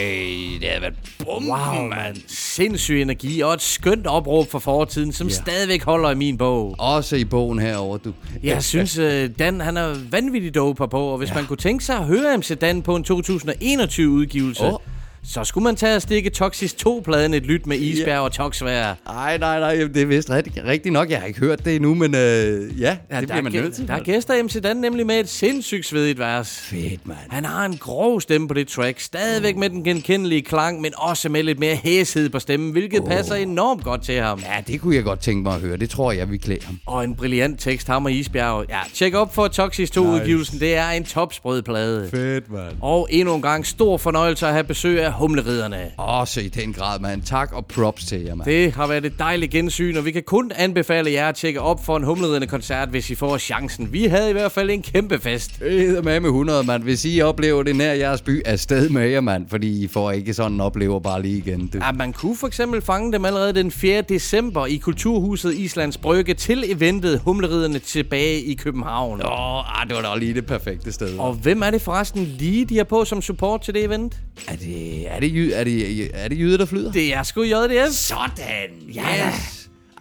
det 0.61 0.69
havde 0.69 0.81
været 0.81 0.93
bum, 1.19 1.49
Wow, 1.49 1.87
mand. 1.89 2.15
Sindssyg 2.27 3.01
energi 3.01 3.41
og 3.41 3.53
et 3.53 3.61
skønt 3.61 4.07
opråb 4.07 4.51
for 4.51 4.59
fortiden, 4.59 5.11
som 5.13 5.27
Ja. 5.27 5.33
stadigvæk 5.33 5.83
holder 5.83 6.11
i 6.11 6.15
min 6.15 6.37
bog. 6.37 6.52
Også 6.77 7.15
i 7.15 7.25
bogen 7.25 7.59
herover 7.59 7.97
du. 7.97 8.13
Jeg 8.43 8.63
synes, 8.63 8.97
øh, 8.97 9.29
Dan 9.39 9.61
han 9.61 9.77
er 9.77 9.95
vanvittigt 10.11 10.55
dope 10.55 10.87
på, 10.87 10.99
og 10.99 11.17
hvis 11.17 11.29
ja. 11.29 11.35
man 11.35 11.45
kunne 11.45 11.57
tænke 11.57 11.83
sig 11.85 11.95
at 11.95 12.05
høre 12.05 12.37
MC 12.37 12.57
Dan 12.59 12.81
på 12.81 12.95
en 12.95 13.05
2021-udgivelse, 13.11 14.63
Åh. 14.63 14.73
oh. 14.73 14.79
Så 15.25 15.43
skulle 15.43 15.63
man 15.63 15.75
tage 15.75 15.95
og 15.95 16.01
stikke 16.01 16.29
Toxis 16.29 16.75
2-pladen 16.87 17.33
et 17.33 17.43
lyt 17.43 17.67
med 17.67 17.77
Isbjerg 17.77 18.19
og 18.19 18.31
Toxvær. 18.31 18.93
Ej, 19.07 19.37
nej, 19.37 19.59
nej, 19.59 19.75
det 19.75 19.97
er 19.97 20.05
vist 20.05 20.29
rigtig, 20.29 20.65
rigtig 20.65 20.91
nok. 20.91 21.09
Jeg 21.09 21.19
har 21.19 21.27
ikke 21.27 21.39
hørt 21.39 21.65
det 21.65 21.75
endnu, 21.75 21.93
men 21.93 22.15
øh, 22.15 22.81
ja, 22.81 22.97
ja, 23.11 23.19
det 23.19 23.27
bliver 23.27 23.41
man 23.41 23.51
nødt 23.51 23.73
til. 23.73 23.87
der 23.87 23.93
er 23.93 24.03
gæster 24.03 24.43
MC 24.43 24.61
Dan 24.61 24.77
nemlig 24.77 25.05
med 25.05 25.19
et 25.19 25.29
sindssygt 25.29 25.85
svedigt 25.85 26.19
vers. 26.19 26.59
Fedt, 26.59 27.07
mand. 27.07 27.17
Han 27.29 27.45
har 27.45 27.65
en 27.65 27.77
grov 27.77 28.21
stemme 28.21 28.47
på 28.47 28.53
det 28.53 28.67
track, 28.67 28.99
stadigvæk 28.99 29.57
med 29.57 29.69
den 29.69 29.83
genkendelige 29.83 30.41
klang, 30.41 30.81
men 30.81 30.93
også 30.97 31.29
med 31.29 31.43
lidt 31.43 31.59
mere 31.59 31.75
hæshed 31.75 32.29
på 32.29 32.39
stemmen, 32.39 32.71
hvilket 32.71 33.01
oh. 33.01 33.07
passer 33.07 33.35
enormt 33.35 33.83
godt 33.83 34.03
til 34.03 34.19
ham. 34.21 34.39
Ja, 34.39 34.61
det 34.67 34.81
kunne 34.81 34.95
jeg 34.95 35.03
godt 35.03 35.19
tænke 35.19 35.43
mig 35.43 35.55
at 35.55 35.61
høre. 35.61 35.77
Det 35.77 35.89
tror 35.89 36.11
jeg, 36.11 36.31
vi 36.31 36.37
klæder 36.37 36.65
ham. 36.65 36.79
Og 36.85 37.03
en 37.03 37.15
brilliant 37.15 37.59
tekst, 37.59 37.87
ham 37.87 38.05
og 38.05 38.11
Isbjerg. 38.11 38.65
Ja, 38.69 38.79
tjek 38.93 39.13
op 39.13 39.35
for 39.35 39.47
Toxis 39.47 39.91
2-udgivelsen. 39.97 40.59
Det 40.59 40.75
er 40.75 40.89
en 40.89 41.03
topsprød 41.03 41.61
plade. 41.61 42.09
Fedt, 42.09 42.51
mand. 42.51 42.75
Og 42.81 43.07
endnu 43.11 43.35
en 43.35 43.41
gang 43.41 43.65
stor 43.65 43.97
fornøjelse 43.97 44.47
at 44.47 44.53
have 44.53 44.63
besøg 44.63 45.01
af 45.01 45.12
humleriderne. 45.13 45.91
Også 45.97 46.41
i 46.41 46.47
den 46.47 46.73
grad, 46.73 46.99
mand. 46.99 47.21
Tak 47.21 47.53
og 47.53 47.65
props 47.65 48.05
til 48.05 48.21
jer, 48.21 48.35
mand. 48.35 48.49
Det 48.49 48.71
har 48.71 48.87
været 48.87 49.05
et 49.05 49.19
dejligt 49.19 49.51
gensyn, 49.51 49.97
og 49.97 50.05
vi 50.05 50.11
kan 50.11 50.23
kun 50.23 50.51
anbefale 50.55 51.11
jer 51.11 51.29
at 51.29 51.35
tjekke 51.35 51.61
op 51.61 51.85
for 51.85 51.97
en 51.97 52.03
humleridende 52.03 52.47
koncert, 52.47 52.89
hvis 52.89 53.09
I 53.09 53.15
får 53.15 53.37
chancen. 53.37 53.93
Vi 53.93 54.05
havde 54.05 54.29
i 54.29 54.33
hvert 54.33 54.51
fald 54.51 54.69
en 54.69 54.81
kæmpe 54.81 55.19
fest. 55.19 55.59
Det 55.59 56.03
med 56.03 56.19
med 56.19 56.29
100, 56.29 56.63
mand. 56.63 56.83
Hvis 56.83 57.05
I 57.05 57.21
oplever 57.21 57.63
det 57.63 57.75
nær 57.75 57.93
jeres 57.93 58.21
by, 58.21 58.41
er 58.45 58.55
sted 58.55 58.89
med 58.89 59.09
jer, 59.09 59.21
mand. 59.21 59.49
Fordi 59.49 59.83
I 59.83 59.87
får 59.87 60.11
ikke 60.11 60.33
sådan 60.33 60.51
en 60.51 60.61
oplever 60.61 60.99
bare 60.99 61.21
lige 61.21 61.37
igen. 61.37 61.67
Du. 61.67 61.77
Ja, 61.77 61.91
man 61.91 62.13
kunne 62.13 62.35
for 62.37 62.47
eksempel 62.47 62.81
fange 62.81 63.13
dem 63.13 63.25
allerede 63.25 63.53
den 63.53 63.71
4. 63.71 64.01
december 64.01 64.65
i 64.65 64.77
Kulturhuset 64.77 65.53
Islands 65.53 65.97
Brygge 65.97 66.33
til 66.33 66.71
eventet 66.71 67.19
Humleriderne 67.19 67.79
tilbage 67.79 68.41
i 68.41 68.53
København. 68.53 69.21
Åh, 69.21 69.81
ah, 69.81 69.87
det 69.87 69.95
var 69.95 70.01
da 70.01 70.19
lige 70.19 70.33
det 70.33 70.45
perfekte 70.45 70.91
sted. 70.91 71.17
Og 71.19 71.33
hvem 71.33 71.61
er 71.61 71.69
det 71.69 71.81
forresten 71.81 72.35
lige, 72.39 72.65
de 72.65 72.77
har 72.77 72.83
på 72.83 73.05
som 73.05 73.21
support 73.21 73.61
til 73.61 73.73
det 73.73 73.83
event? 73.83 74.19
Er 74.47 74.55
det, 74.55 75.02
er 75.07 75.19
det, 75.19 75.59
er 75.59 75.63
det, 75.63 76.09
er 76.13 76.27
det 76.27 76.37
jyder, 76.39 76.57
der 76.57 76.65
flyder? 76.65 76.91
Det 76.91 77.13
er 77.13 77.23
sgu 77.23 77.43
JDF. 77.43 77.91
Sådan, 77.91 78.69
ja 78.95 79.01
da. 79.01 79.31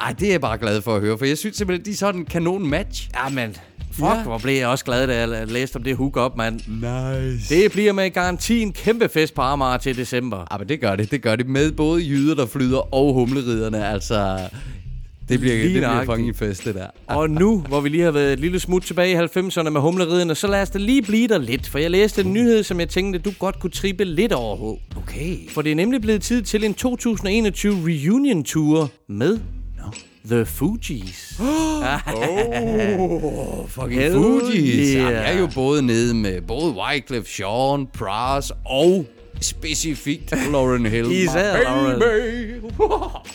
Ej, 0.01 0.13
det 0.13 0.29
er 0.29 0.33
jeg 0.33 0.41
bare 0.41 0.59
glad 0.59 0.83
for 0.83 0.95
at 0.95 1.01
høre, 1.01 1.19
for 1.19 1.25
jeg 1.25 1.39
synes 1.39 1.57
simpelthen, 1.57 1.85
de 1.85 1.91
er 1.91 1.95
sådan 1.95 2.21
en 2.21 2.25
kanon 2.25 2.67
match. 2.67 3.09
Ja, 3.15 3.29
men 3.29 3.57
fuck, 3.93 4.05
ja. 4.07 4.23
hvor 4.23 4.39
blev 4.39 4.55
jeg 4.55 4.69
også 4.69 4.85
glad, 4.85 5.07
da 5.07 5.19
jeg 5.19 5.47
læste 5.47 5.77
om 5.77 5.83
det 5.83 5.97
hook 5.97 6.17
op, 6.17 6.37
mand. 6.37 6.61
Nice. 6.67 7.55
Det 7.55 7.73
bliver 7.73 7.93
med 7.93 8.11
garanti 8.11 8.61
en 8.61 8.73
kæmpe 8.73 9.09
fest 9.09 9.35
på 9.35 9.43
Amager 9.43 9.77
til 9.77 9.97
december. 9.97 10.47
Ja, 10.53 10.59
men 10.59 10.69
det 10.69 10.81
gør 10.81 10.97
det. 10.97 11.11
Det 11.11 11.23
gør 11.23 11.37
det 11.37 11.47
med 11.49 11.73
både 11.73 12.03
jyder, 12.03 12.35
der 12.35 12.47
flyder, 12.47 12.95
og 12.95 13.15
humleriderne. 13.15 13.89
Altså, 13.89 14.39
det 15.29 15.41
bliver, 15.41 15.55
det 15.55 15.65
Lige 15.65 15.73
bliver 15.75 15.89
nøjagtigt. 15.89 16.17
fucking 16.17 16.37
fest, 16.37 16.65
det 16.65 16.75
der. 16.75 16.87
Og 17.07 17.31
nu, 17.31 17.59
hvor 17.69 17.81
vi 17.81 17.89
lige 17.89 18.03
har 18.03 18.11
været 18.11 18.33
et 18.33 18.41
lille 18.41 18.61
smut 18.61 18.83
tilbage 18.83 19.13
i 19.13 19.17
90'erne 19.17 19.69
med 19.71 19.81
humleriderne, 19.81 20.35
så 20.35 20.47
lad 20.47 20.63
os 20.63 20.71
da 20.71 20.79
lige 20.79 21.03
blive 21.03 21.29
der 21.29 21.39
lidt. 21.39 21.69
For 21.69 21.79
jeg 21.79 21.91
læste 21.91 22.21
en 22.23 22.33
nyhed, 22.33 22.63
som 22.63 22.81
jeg 22.81 22.89
tænkte, 22.89 23.19
du 23.19 23.33
godt 23.39 23.61
kunne 23.61 23.71
trippe 23.71 24.05
lidt 24.05 24.33
over 24.33 24.57
H. 24.57 24.97
Okay. 24.99 25.37
For 25.51 25.63
det 25.63 25.73
er 25.73 25.77
nemlig 25.77 26.01
blevet 26.01 26.23
tid 26.23 26.43
til 26.43 26.65
en 26.65 26.75
2021 26.75 27.75
reunion 27.75 28.45
tour 28.45 28.91
med 29.09 29.39
The 30.31 30.45
Fugees. 30.47 31.41
Oh, 32.07 33.69
fucking 33.69 34.01
Hell 34.01 34.13
Fugees. 34.15 34.89
yeah. 34.95 35.13
Jeg 35.13 35.35
er 35.35 35.39
jo 35.39 35.49
både 35.55 35.83
nede 35.83 36.15
med 36.15 36.41
både 36.41 36.75
Wyclef 36.77 37.27
Sean, 37.27 37.87
Pras 37.95 38.53
og 38.67 39.07
specifikt 39.41 40.35
Lauren 40.53 40.87
Hill. 40.87 41.11
Især 41.13 41.57
baby. 42.01 42.52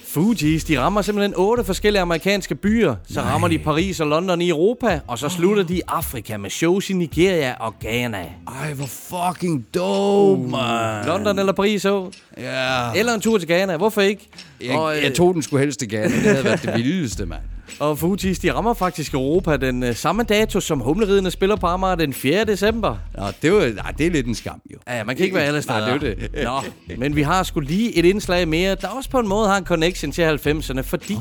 Fugees, 0.08 0.64
de 0.64 0.80
rammer 0.80 1.02
simpelthen 1.02 1.34
otte 1.38 1.64
forskellige 1.64 2.02
amerikanske 2.02 2.56
byer. 2.56 2.96
Så 3.10 3.22
Nej. 3.22 3.32
rammer 3.32 3.48
de 3.48 3.60
Paris 3.60 4.00
og 4.00 4.08
London 4.08 4.42
i 4.42 4.50
Europa, 4.50 5.00
og 5.08 5.20
så 5.20 5.30
slutter 5.30 5.64
de 5.64 5.76
i 5.76 5.82
Afrika 5.88 6.38
med 6.38 6.50
shows 6.50 6.90
i 6.90 6.94
Nigeria 6.94 7.56
og 7.60 7.74
Ghana. 7.80 8.26
Ej, 8.62 8.74
hvor 8.74 8.86
fucking 8.86 9.66
dope, 9.76 10.50
man. 10.50 11.06
London 11.06 11.40
eller 11.40 11.54
Paris, 11.54 11.82
så. 11.82 12.12
Ja. 12.38 12.94
Eller 12.94 13.14
en 13.14 13.22
tur 13.22 13.38
til 13.38 13.48
Ghana, 13.48 13.78
hvorfor 13.78 14.02
ikke? 14.02 14.30
Jeg, 14.62 14.78
og, 14.78 14.98
øh, 14.98 15.04
jeg 15.04 15.14
tog 15.14 15.34
den 15.34 15.42
sgu 15.42 15.58
helst 15.58 15.80
til 15.80 15.90
Ghana. 15.90 16.06
Det 16.06 16.14
havde 16.14 16.44
været 16.44 16.62
det 16.64 16.74
vildeste, 16.76 17.26
mand. 17.26 17.42
og 17.80 17.98
Fugees, 18.00 18.40
de 18.40 18.54
rammer 18.54 18.74
faktisk 18.74 19.14
Europa 19.14 19.58
den 19.58 19.84
øh, 19.84 19.96
samme 19.96 20.24
dato, 20.24 20.60
som 20.60 20.80
Humleriderne 20.80 21.32
spiller 21.32 21.56
på 21.56 21.68
Amager 21.68 21.96
den 21.96 22.14
4. 22.14 22.46
december. 22.46 22.98
Nå, 23.18 23.24
det, 23.42 23.54
var, 23.54 23.74
nej, 23.76 23.92
det 23.98 24.08
er 24.08 24.12
lidt 24.12 24.28
en 24.28 24.36
skam, 24.36 24.62
jo. 24.74 24.78
Ja, 24.88 25.04
man 25.04 25.16
kan 25.16 25.24
ikke 25.24 25.36
være 25.36 25.46
alle 25.46 25.62
steder. 25.62 25.80
Nej, 25.80 25.98
det 25.98 26.12
er 26.12 26.28
det. 26.28 26.44
Nå, 26.44 26.62
men 27.02 27.16
vi 27.16 27.22
har 27.22 27.44
sgu 27.44 27.60
lige 27.60 27.98
et 27.98 28.06
indslag 28.06 28.48
mere, 28.48 28.76
der 28.76 28.88
også 28.88 29.10
på 29.10 29.20
en 29.20 29.27
måde 29.28 29.48
har 29.48 29.58
en 29.58 29.66
connection 29.66 30.12
til 30.12 30.22
90'erne, 30.22 30.82
fordi 30.82 31.18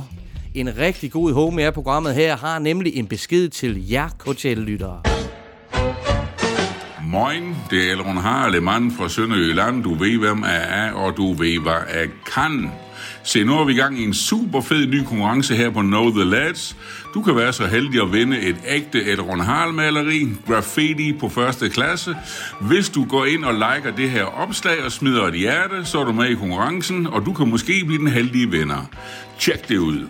en 0.55 0.79
rigtig 0.79 1.13
god 1.13 1.33
home 1.33 1.63
af 1.63 1.75
programmet 1.75 2.15
her 2.15 2.37
har 2.37 2.59
nemlig 2.59 2.97
en 2.97 3.07
besked 3.07 3.49
til 3.49 3.89
jer 3.89 4.09
KTL-lyttere. 4.09 5.01
Moin, 7.05 7.57
det 7.71 7.89
er 7.89 7.93
Elrond 7.93 8.19
Harlemann 8.19 8.93
fra 8.93 9.09
Sønderjylland. 9.09 9.83
Du 9.83 9.95
ved, 9.95 10.19
hvem 10.19 10.43
jeg 10.45 10.67
er, 10.69 10.93
og 10.93 11.17
du 11.17 11.33
ved, 11.33 11.61
hvad 11.63 11.73
jeg 11.95 12.09
kan. 12.35 12.71
Se, 13.27 13.45
nu 13.45 13.59
er 13.59 13.65
vi 13.65 13.73
i 13.73 13.77
gang 13.77 13.99
i 14.01 14.05
en 14.05 14.15
super 14.15 14.61
fed 14.61 14.87
ny 14.87 15.05
konkurrence 15.05 15.57
her 15.57 15.71
på 15.71 15.81
Know 15.81 16.11
The 16.11 16.25
Lads. 16.25 16.77
Du 17.15 17.23
kan 17.23 17.37
være 17.37 17.53
så 17.53 17.67
heldig 17.67 18.03
at 18.03 18.13
vinde 18.13 18.41
et 18.41 18.57
ægte 18.69 19.05
Elrond 19.05 19.41
Harl 19.41 19.75
maleri, 19.75 20.29
graffiti 20.47 21.13
på 21.13 21.29
første 21.29 21.69
klasse. 21.69 22.17
Hvis 22.61 22.89
du 22.89 23.05
går 23.05 23.25
ind 23.25 23.45
og 23.45 23.55
liker 23.55 23.97
det 23.97 24.11
her 24.11 24.25
opslag 24.25 24.85
og 24.85 24.93
smider 24.93 25.27
et 25.27 25.35
hjerte, 25.35 25.85
så 25.85 26.01
er 26.01 26.05
du 26.05 26.13
med 26.13 26.29
i 26.29 26.35
konkurrencen, 26.35 27.07
og 27.07 27.27
du 27.27 27.33
kan 27.33 27.49
måske 27.49 27.85
blive 27.87 27.99
den 27.99 28.09
heldige 28.09 28.51
vinder. 28.51 28.91
Tjek 29.39 29.69
det 29.69 29.79
ud. 29.79 30.07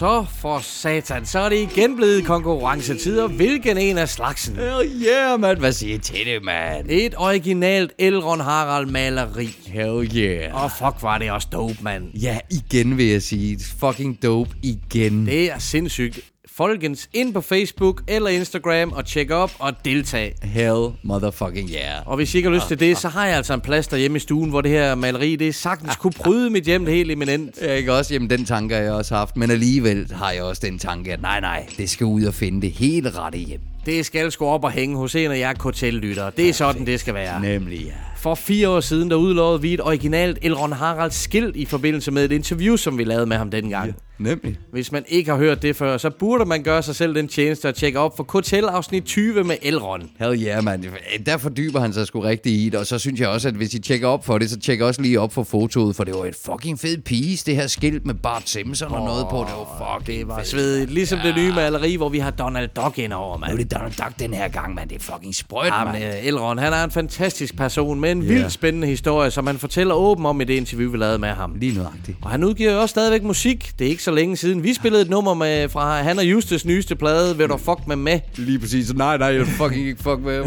Så 0.00 0.26
for 0.40 0.58
satan, 0.58 1.26
så 1.26 1.38
er 1.38 1.48
det 1.48 1.56
igen 1.56 1.96
blevet 1.96 2.24
konkurrencetider. 2.24 3.28
Hvilken 3.28 3.78
en 3.78 3.98
af 3.98 4.08
slagsen? 4.08 4.56
Hell 4.56 5.02
yeah, 5.06 5.40
mand. 5.40 5.58
Hvad 5.58 5.72
siger 5.72 5.94
I 5.94 5.98
til 5.98 6.26
det, 6.26 6.42
mand? 6.42 6.86
Et 6.90 7.14
originalt 7.16 7.92
Elrond 7.98 8.40
Harald 8.42 8.86
maleri. 8.86 9.56
Hell 9.66 10.16
yeah. 10.16 10.64
Og 10.64 10.70
fuck, 10.72 11.02
var 11.02 11.18
det 11.18 11.30
også 11.30 11.48
dope, 11.52 11.76
mand. 11.80 12.14
Ja, 12.14 12.38
igen 12.50 12.98
vil 12.98 13.06
jeg 13.06 13.22
sige. 13.22 13.58
Fucking 13.80 14.22
dope 14.22 14.50
igen. 14.62 15.26
Det 15.26 15.50
er 15.52 15.58
sindssygt. 15.58 16.20
Folkens, 16.60 17.08
ind 17.12 17.34
på 17.34 17.40
Facebook 17.40 18.02
eller 18.08 18.30
Instagram 18.30 18.92
og 18.92 19.06
tjek 19.06 19.30
op 19.30 19.50
og 19.58 19.72
deltag. 19.84 20.34
Hell 20.42 20.88
motherfucking 21.02 21.70
yeah. 21.70 22.08
Og 22.08 22.16
hvis 22.16 22.34
I 22.34 22.36
ikke 22.36 22.48
har 22.48 22.56
lyst 22.56 22.68
til 22.68 22.80
det, 22.80 22.98
så 22.98 23.08
har 23.08 23.26
jeg 23.26 23.36
altså 23.36 23.54
en 23.54 23.60
plads 23.60 23.88
derhjemme 23.88 24.16
i 24.16 24.20
stuen, 24.20 24.50
hvor 24.50 24.60
det 24.60 24.70
her 24.70 24.94
maleri, 24.94 25.36
det 25.36 25.54
sagtens 25.54 25.96
kunne 25.96 26.12
bryde 26.12 26.50
mit 26.50 26.64
hjem 26.64 26.86
helt 26.86 27.10
eminent. 27.10 27.58
Ja, 27.62 27.74
ikke 27.74 27.92
også? 27.92 28.14
Jamen, 28.14 28.30
den 28.30 28.44
tanke 28.44 28.74
har 28.74 28.82
jeg 28.82 28.92
også 28.92 29.14
haft. 29.14 29.36
Men 29.36 29.50
alligevel 29.50 30.12
har 30.12 30.30
jeg 30.30 30.42
også 30.42 30.62
den 30.66 30.78
tanke, 30.78 31.12
at 31.12 31.22
nej, 31.22 31.40
nej, 31.40 31.66
det 31.78 31.90
skal 31.90 32.06
ud 32.06 32.24
og 32.24 32.34
finde 32.34 32.60
det 32.60 32.72
helt 32.72 33.18
rette 33.18 33.38
hjem. 33.38 33.60
Det 33.86 34.06
skal 34.06 34.32
sgu 34.32 34.46
op 34.46 34.64
og 34.64 34.70
hænge 34.70 34.96
hos 34.96 35.14
en 35.14 35.30
af 35.30 35.38
jer 35.38 35.52
KTL-lyttere. 35.52 36.30
Det 36.36 36.48
er 36.48 36.52
sådan, 36.52 36.86
det 36.86 37.00
skal 37.00 37.14
være. 37.14 37.40
Nemlig, 37.40 37.80
ja. 37.80 38.09
For 38.20 38.34
fire 38.34 38.68
år 38.68 38.80
siden, 38.80 39.10
der 39.10 39.16
udlovede 39.16 39.62
vi 39.62 39.74
et 39.74 39.80
originalt 39.80 40.38
Elron 40.42 40.72
Harald 40.72 41.10
skilt 41.10 41.56
i 41.56 41.64
forbindelse 41.64 42.10
med 42.10 42.24
et 42.24 42.32
interview, 42.32 42.76
som 42.76 42.98
vi 42.98 43.04
lavede 43.04 43.26
med 43.26 43.36
ham 43.36 43.50
dengang. 43.50 43.86
Ja, 43.86 43.92
nemlig. 44.18 44.58
Hvis 44.72 44.92
man 44.92 45.04
ikke 45.08 45.30
har 45.30 45.38
hørt 45.38 45.62
det 45.62 45.76
før, 45.76 45.96
så 45.96 46.10
burde 46.10 46.44
man 46.44 46.62
gøre 46.62 46.82
sig 46.82 46.96
selv 46.96 47.14
den 47.14 47.28
tjeneste 47.28 47.68
at 47.68 47.74
tjekke 47.74 47.98
op 47.98 48.16
for 48.16 48.24
Kotel 48.24 48.64
afsnit 48.64 49.04
20 49.04 49.44
med 49.44 49.56
Elron. 49.62 50.10
Hell 50.18 50.42
yeah, 50.42 50.64
man. 50.64 50.84
Der 51.26 51.38
fordyber 51.38 51.80
han 51.80 51.92
sig 51.92 52.06
sgu 52.06 52.20
rigtig 52.20 52.52
i 52.52 52.68
det, 52.68 52.80
og 52.80 52.86
så 52.86 52.98
synes 52.98 53.20
jeg 53.20 53.28
også, 53.28 53.48
at 53.48 53.54
hvis 53.54 53.74
I 53.74 53.78
tjekker 53.78 54.08
op 54.08 54.24
for 54.26 54.38
det, 54.38 54.50
så 54.50 54.58
tjekker 54.60 54.86
også 54.86 55.02
lige 55.02 55.20
op 55.20 55.32
for 55.32 55.42
fotoet, 55.42 55.96
for 55.96 56.04
det 56.04 56.14
var 56.14 56.24
et 56.24 56.36
fucking 56.46 56.78
fed 56.80 56.98
piece, 56.98 57.46
det 57.46 57.56
her 57.56 57.66
skilt 57.66 58.06
med 58.06 58.14
Bart 58.14 58.48
Simpson 58.48 58.92
og 58.92 59.04
noget 59.04 59.26
på. 59.30 59.36
Det 59.36 59.46
var 59.56 59.98
fucking 59.98 60.18
Det 60.18 60.28
var 60.28 60.42
svedigt. 60.42 60.90
Ligesom 60.90 61.18
ja. 61.18 61.26
det 61.28 61.36
nye 61.36 61.52
maleri, 61.52 61.94
hvor 61.96 62.08
vi 62.08 62.18
har 62.18 62.30
Donald 62.30 62.68
Duck 62.84 62.98
indover, 62.98 63.36
mand. 63.38 63.52
Nu 63.52 63.58
er 63.58 63.62
det 63.62 63.72
Donald 63.74 63.92
Duck 63.92 64.18
den 64.18 64.34
her 64.34 64.48
gang, 64.48 64.74
man. 64.74 64.88
Det 64.88 64.96
er 64.96 65.00
fucking 65.14 65.34
sprøjt, 65.34 65.72
Ja, 65.72 65.84
mand. 65.84 66.04
øh, 66.04 66.26
Elron, 66.26 66.58
han 66.58 66.72
er 66.72 66.84
en 66.84 66.90
fantastisk 66.90 67.56
person 67.56 68.00
med 68.16 68.26
en 68.26 68.30
yeah. 68.30 68.38
vildt 68.38 68.52
spændende 68.52 68.86
historie, 68.86 69.30
som 69.30 69.46
han 69.46 69.58
fortæller 69.58 69.94
åben 69.94 70.26
om 70.26 70.40
i 70.40 70.44
det 70.44 70.54
interview, 70.54 70.90
vi 70.90 70.98
lavede 70.98 71.18
med 71.18 71.28
ham. 71.28 71.54
Lige 71.54 71.78
nøjagtigt. 71.78 72.18
Og 72.22 72.30
han 72.30 72.44
udgiver 72.44 72.72
jo 72.72 72.80
også 72.80 72.92
stadigvæk 72.92 73.22
musik. 73.22 73.72
Det 73.78 73.86
er 73.86 73.90
ikke 73.90 74.02
så 74.02 74.10
længe 74.10 74.36
siden. 74.36 74.62
Vi 74.62 74.74
spillede 74.74 75.02
et 75.02 75.10
nummer 75.10 75.34
med, 75.34 75.68
fra 75.68 76.02
han 76.02 76.18
og 76.18 76.24
Justus 76.24 76.64
nyeste 76.64 76.96
plade, 76.96 77.36
Vil 77.36 77.48
du 77.48 77.56
fuck 77.56 77.86
med 77.86 77.96
med? 77.96 78.20
Lige 78.36 78.58
præcis. 78.58 78.94
Nej, 78.94 79.16
nej, 79.16 79.28
jeg 79.28 79.46
fucking 79.46 79.86
ikke 79.86 80.02
fuck 80.02 80.20
med, 80.20 80.40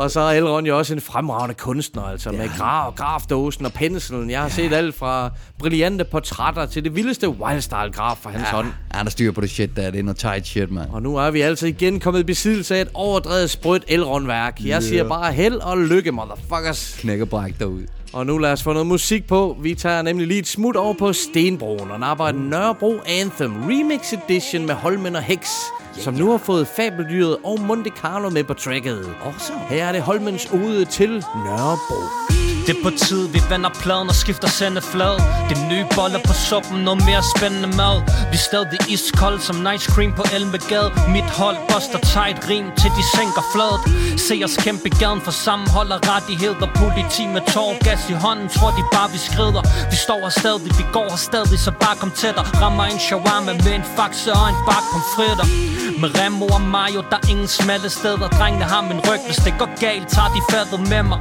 og 0.00 0.10
så 0.10 0.20
er 0.20 0.32
Elron 0.32 0.66
jo 0.66 0.78
også 0.78 0.94
en 0.94 1.00
fremragende 1.00 1.54
kunstner, 1.54 2.02
altså 2.02 2.30
ja. 2.30 2.38
med 2.38 2.48
graf, 2.58 2.94
grafdåsen 2.94 3.66
og 3.66 3.72
penslen. 3.72 4.30
Jeg 4.30 4.38
har 4.38 4.46
ja. 4.46 4.54
set 4.54 4.72
alt 4.72 4.94
fra 4.94 5.30
brillante 5.58 6.04
portrætter 6.04 6.66
til 6.66 6.84
det 6.84 6.96
vildeste 6.96 7.28
wildstyle-graf 7.28 8.16
fra 8.22 8.30
hans 8.30 8.48
Ja, 8.52 8.56
hånd. 8.56 8.66
Han 8.90 9.06
har 9.06 9.10
styr 9.10 9.32
på 9.32 9.40
det 9.40 9.50
shit 9.50 9.70
der. 9.76 9.90
Det 9.90 9.98
er 9.98 10.02
noget 10.02 10.16
tight 10.18 10.46
shit, 10.46 10.70
man. 10.70 10.84
Og 10.92 11.02
nu 11.02 11.16
er 11.16 11.30
vi 11.30 11.40
altså 11.40 11.66
igen 11.66 12.00
kommet 12.00 12.20
i 12.20 12.24
besiddelse 12.24 12.76
af 12.76 12.80
et 12.80 12.88
overdrevet 12.94 13.50
sprødt 13.50 13.84
Elron-værk. 13.88 14.58
Jeg 14.60 14.66
Ja. 14.66 14.80
siger 14.80 15.08
bare 15.08 15.32
held 15.32 15.54
og 15.54 15.78
lykke, 15.78 16.12
motherfuckers. 16.12 16.96
Knæk 17.00 17.20
og 17.20 17.28
bræk 17.28 17.54
derud. 17.58 17.82
Og 18.12 18.26
nu 18.26 18.38
lad 18.38 18.52
os 18.52 18.62
få 18.62 18.72
noget 18.72 18.86
musik 18.86 19.26
på. 19.26 19.56
Vi 19.62 19.74
tager 19.74 20.02
nemlig 20.02 20.26
lige 20.26 20.40
et 20.40 20.46
smut 20.48 20.76
over 20.76 20.94
på 20.98 21.12
Stenbroen 21.12 21.90
og 21.90 22.00
napper 22.00 22.24
et 22.24 22.34
Nørrebro 22.34 22.94
Anthem 23.06 23.52
Remix 23.68 24.12
Edition 24.12 24.66
med 24.66 24.74
Holmen 24.74 25.16
og 25.16 25.22
Hex, 25.22 25.48
som 25.98 26.14
nu 26.14 26.30
har 26.30 26.38
fået 26.38 26.66
Fabeldyret 26.76 27.36
og 27.44 27.60
Monte 27.60 27.90
Carlo 28.02 28.30
med 28.30 28.44
på 28.44 28.54
tracket. 28.54 29.08
Her 29.68 29.84
er 29.84 29.92
det 29.92 30.02
Holmens 30.02 30.48
ode 30.52 30.84
til 30.84 31.10
Nørrebro. 31.44 32.39
Det 32.70 32.78
er 32.78 32.82
på 32.82 32.90
tid, 32.90 33.28
vi 33.28 33.40
vender 33.48 33.70
pladen 33.82 34.08
og 34.08 34.14
skifter 34.14 34.48
sendeflad. 34.48 35.14
Det 35.48 35.54
er 35.58 35.68
nye 35.72 35.86
boller 35.96 36.20
på 36.28 36.32
suppen, 36.32 36.78
noget 36.88 37.04
mere 37.08 37.22
spændende 37.36 37.70
mad. 37.80 37.96
Vi 38.30 38.36
er 38.40 38.44
stadig 38.50 38.80
iskold 38.94 39.40
som 39.40 39.56
nice 39.68 39.86
cream 39.92 40.12
på 40.18 40.24
Elmegade. 40.36 40.90
Mit 41.14 41.30
hold 41.40 41.56
buster 41.70 42.00
tight 42.14 42.38
rim 42.50 42.66
til 42.80 42.90
de 42.98 43.04
sænker 43.16 43.44
fladet. 43.54 43.80
Se 44.26 44.34
os 44.46 44.56
kæmpe 44.64 44.88
gaden 45.00 45.20
for 45.26 45.34
sammenhold 45.46 45.90
og 45.96 46.00
rettigheder. 46.12 46.66
Politi 46.80 47.24
med 47.34 47.42
tårgas 47.54 48.02
i 48.12 48.16
hånden, 48.24 48.48
tror 48.56 48.70
de 48.78 48.82
bare 48.96 49.08
vi 49.14 49.18
skrider. 49.28 49.62
Vi 49.92 49.96
står 50.06 50.20
her 50.26 50.34
stadig, 50.40 50.70
vi 50.80 50.84
går 50.96 51.08
her 51.12 51.22
stadig, 51.28 51.58
så 51.66 51.70
bare 51.84 51.96
kom 52.00 52.10
tættere. 52.20 52.46
Rammer 52.62 52.84
en 52.84 53.00
shawarma 53.06 53.52
med 53.64 53.72
en 53.80 53.86
faxe 53.96 54.30
og 54.40 54.46
en 54.52 54.58
bak 54.68 54.84
pomfritter. 54.92 55.46
Med 56.00 56.10
Remo 56.18 56.46
og 56.46 56.62
Mayo, 56.74 57.00
der 57.10 57.18
er 57.22 57.26
ingen 57.32 57.48
smalle 57.48 57.90
steder. 57.90 58.28
Drengene 58.38 58.64
har 58.64 58.82
min 58.90 59.00
ryg, 59.08 59.22
hvis 59.26 59.40
det 59.46 59.54
går 59.58 59.70
galt, 59.80 60.08
tager 60.14 60.30
de 60.36 60.40
fadet 60.50 60.80
med 60.92 61.02
mig. 61.10 61.18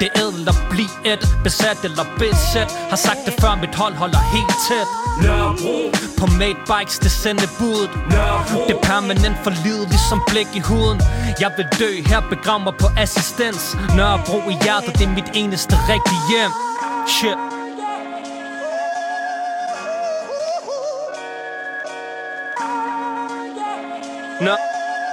Det 0.00 0.08
er 0.14 0.20
ædelt 0.22 0.48
at 0.48 0.58
blive 0.70 0.81
et 1.04 1.22
besat 1.44 1.84
eller 1.84 2.04
besæt 2.18 2.70
Har 2.90 2.96
sagt 2.96 3.20
det 3.26 3.34
før, 3.40 3.54
mit 3.60 3.74
hold 3.74 3.94
holder 3.94 4.18
helt 4.18 4.54
tæt. 4.68 4.88
Nørrebro. 5.22 5.76
På 6.20 6.26
made 6.26 6.60
bikes, 6.72 6.98
det 6.98 7.10
sender 7.10 7.48
budet. 7.58 7.90
Nørrebro. 8.10 8.60
Det 8.68 8.74
er 8.76 8.82
permanent 8.82 9.36
for 9.44 9.52
livet, 9.64 9.88
ligesom 9.88 10.22
blæk 10.28 10.46
i 10.54 10.60
huden. 10.60 11.00
Jeg 11.40 11.50
vil 11.56 11.66
dø, 11.78 11.90
her 12.06 12.20
begrav 12.30 12.60
mig 12.60 12.74
på 12.80 12.86
assistens. 12.98 13.76
Nørrebro 13.96 14.38
i 14.50 14.56
hjertet, 14.62 14.92
det 14.98 15.04
er 15.08 15.14
mit 15.18 15.30
eneste 15.34 15.74
rigtige 15.88 16.22
hjem. 16.30 16.52
Shit. 17.06 17.38
Nå, 24.46 24.56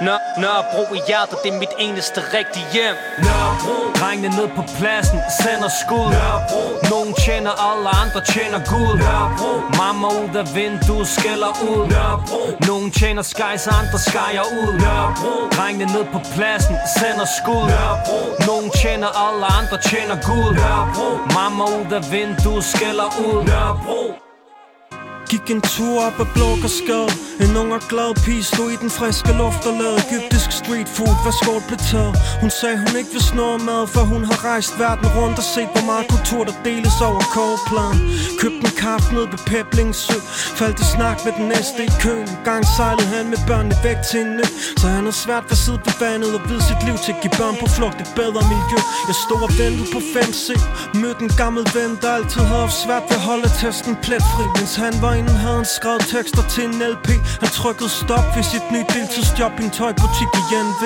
nå, 0.06 0.14
Nørrebro 0.42 0.94
i 0.94 1.00
hjertet, 1.08 1.38
det 1.44 1.50
er 1.54 1.58
mit 1.58 1.74
eneste 1.78 2.20
rigtige 2.36 2.66
hjem. 2.72 2.96
Nørrebro 3.26 3.76
Drengene 3.98 4.28
ned 4.38 4.48
på 4.56 4.62
pladsen, 4.78 5.18
sender 5.42 5.70
skud. 5.82 6.08
Nørrebro 6.16 6.62
Nogen 6.92 7.12
tjener, 7.24 7.52
alle 7.68 7.88
andre 8.02 8.20
tjener 8.32 8.60
Gud 8.72 8.92
Nørrebro 9.02 9.52
Mamma 9.80 10.08
ud 10.22 10.34
af 10.42 10.46
vinduet, 10.56 11.08
skælder 11.16 11.52
ud. 11.70 11.80
Nørrebro 11.92 12.40
Nogen 12.68 12.90
tjener 12.98 13.24
skies, 13.32 13.64
andre 13.80 13.98
skyer 14.08 14.46
ud. 14.60 14.72
Nørrebro 14.84 15.32
Drengene 15.56 15.86
ned 15.94 16.04
på 16.14 16.20
pladsen, 16.34 16.76
sender 16.98 17.28
skud. 17.38 17.64
Nørrebro 17.72 18.18
Nogen 18.48 18.70
tjener, 18.80 19.10
alle 19.24 19.46
andre 19.58 19.76
tjener 19.90 20.16
Gud 20.28 20.48
Nørrebro 20.60 21.08
Mamma 21.36 21.64
ud 21.78 21.92
af 21.98 22.02
vinduet, 22.12 22.64
skælder 22.72 23.08
ud. 23.26 23.36
Nørrebro 23.50 24.29
Gik 25.30 25.50
en 25.50 25.60
tur 25.60 26.00
op 26.06 26.20
ad 26.20 26.26
Blågårdsgade. 26.34 27.12
En 27.44 27.56
ung 27.60 27.70
og 27.78 27.82
glad 27.90 28.10
pige 28.24 28.44
stod 28.52 28.70
i 28.70 28.76
den 28.84 28.90
friske 28.98 29.32
luft 29.42 29.62
og 29.68 29.74
lavede 29.80 30.00
egyptisk 30.04 30.48
street 30.60 30.88
food 30.96 31.16
Hvad 31.22 31.34
skål 31.40 31.62
blev 31.68 31.80
taget. 31.90 32.14
Hun 32.42 32.50
sagde 32.60 32.76
hun 32.84 32.92
ikke 33.00 33.12
vil 33.16 33.24
snå 33.32 33.46
mad 33.68 33.82
For 33.94 34.04
hun 34.12 34.22
har 34.28 34.38
rejst 34.50 34.72
verden 34.82 35.08
rundt 35.18 35.36
og 35.42 35.46
set 35.54 35.70
hvor 35.74 35.84
meget 35.90 36.06
kultur 36.14 36.42
der 36.48 36.56
deles 36.66 36.96
over 37.08 37.22
kogepladen. 37.36 38.00
Købte 38.40 38.62
en 38.68 38.74
kaffe 38.84 39.08
ned 39.16 39.26
ved 39.32 39.40
Peblings 39.50 39.98
Sø. 40.06 40.18
Faldt 40.58 40.78
i 40.84 40.86
snak 40.94 41.16
med 41.24 41.32
den 41.38 41.46
næste 41.54 41.80
i 41.90 41.92
køen. 42.04 42.26
En 42.36 42.42
gang 42.50 42.62
sejlede 42.76 43.08
han 43.14 43.24
med 43.32 43.40
børnene 43.48 43.76
væk 43.86 43.98
til 44.10 44.20
en 44.26 44.32
ø. 44.44 44.46
Så 44.80 44.86
han 44.96 45.04
har 45.08 45.16
svært 45.24 45.44
ved 45.48 45.56
at 45.58 45.62
sidde 45.64 45.80
på 45.86 45.92
vandet 46.02 46.30
Og 46.38 46.42
vide 46.48 46.62
sit 46.70 46.80
liv 46.88 46.96
til 47.04 47.12
at 47.14 47.20
give 47.22 47.34
børn 47.40 47.56
på 47.62 47.66
flugt 47.78 47.98
et 48.04 48.10
bedre 48.20 48.42
miljø. 48.52 48.78
Jeg 49.08 49.16
stod 49.24 49.40
og 49.48 49.52
ventede 49.60 49.88
på 49.94 50.00
5C 50.14 50.48
Mødte 51.00 51.22
en 51.26 51.32
gammel 51.42 51.64
ven 51.76 51.92
der 52.02 52.10
altid 52.18 52.42
havde 52.50 52.64
haft 52.66 52.78
svært 52.84 53.04
ved 53.08 53.16
at 53.20 53.24
holde 53.30 53.48
testen 53.60 53.94
pletfri 54.04 54.44
Mens 54.56 54.74
han 54.84 54.94
var 55.04 55.12
inden 55.20 55.36
havde 55.44 55.58
han 55.62 55.68
skrevet 55.78 56.04
tekster 56.14 56.44
til 56.54 56.64
en 56.70 56.74
LP 56.94 57.08
Han 57.42 57.50
trykkede 57.60 57.90
stop 58.02 58.26
ved 58.36 58.44
sit 58.52 58.66
nye 58.74 58.86
deltidsjob 58.94 59.54
i 59.60 59.64
en 59.68 59.72
tøjbutik 59.78 60.30
i 60.40 60.42
NV 60.68 60.82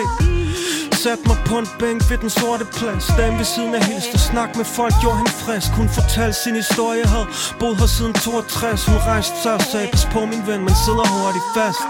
Sat 1.03 1.21
mig 1.29 1.39
på 1.49 1.55
en 1.63 1.69
bænk 1.81 2.01
ved 2.11 2.19
den 2.25 2.31
sorte 2.41 2.65
plads. 2.77 3.07
Dame 3.19 3.37
ved 3.41 3.49
siden 3.55 3.75
af 3.79 3.83
hilste 3.91 4.19
snak 4.29 4.51
med 4.59 4.67
folk 4.79 4.95
gjorde 5.03 5.19
hende 5.21 5.35
frisk. 5.45 5.71
Hun 5.81 5.89
fortalte 5.99 6.39
sin 6.45 6.55
historie, 6.63 7.05
havde 7.15 7.29
boet 7.61 7.77
her 7.81 7.91
siden 7.97 8.15
62 8.15 8.87
Hun 8.91 8.99
rejste 9.13 9.37
sig 9.43 9.55
og 9.61 9.65
sagde, 9.73 9.89
pas 9.95 10.07
på 10.15 10.21
min 10.33 10.43
ven, 10.49 10.61
man 10.69 10.77
sidder 10.85 11.07
hurtigt 11.17 11.49
fast. 11.57 11.83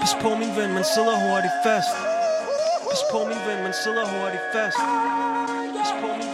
Pas 0.00 0.14
på 0.22 0.30
min 0.40 0.52
ven, 0.58 0.70
man 0.78 0.86
sidder 0.94 1.16
hurtigt 1.24 1.56
fast. 1.66 1.92
Pas 2.88 3.02
på 3.12 3.18
min 3.30 3.40
ven, 3.46 3.58
man 3.66 3.74
sidder 3.82 4.04
hurtigt 4.12 4.44
fast. 4.54 4.80
Pas 5.76 5.90
på 6.00 6.08
min 6.18 6.28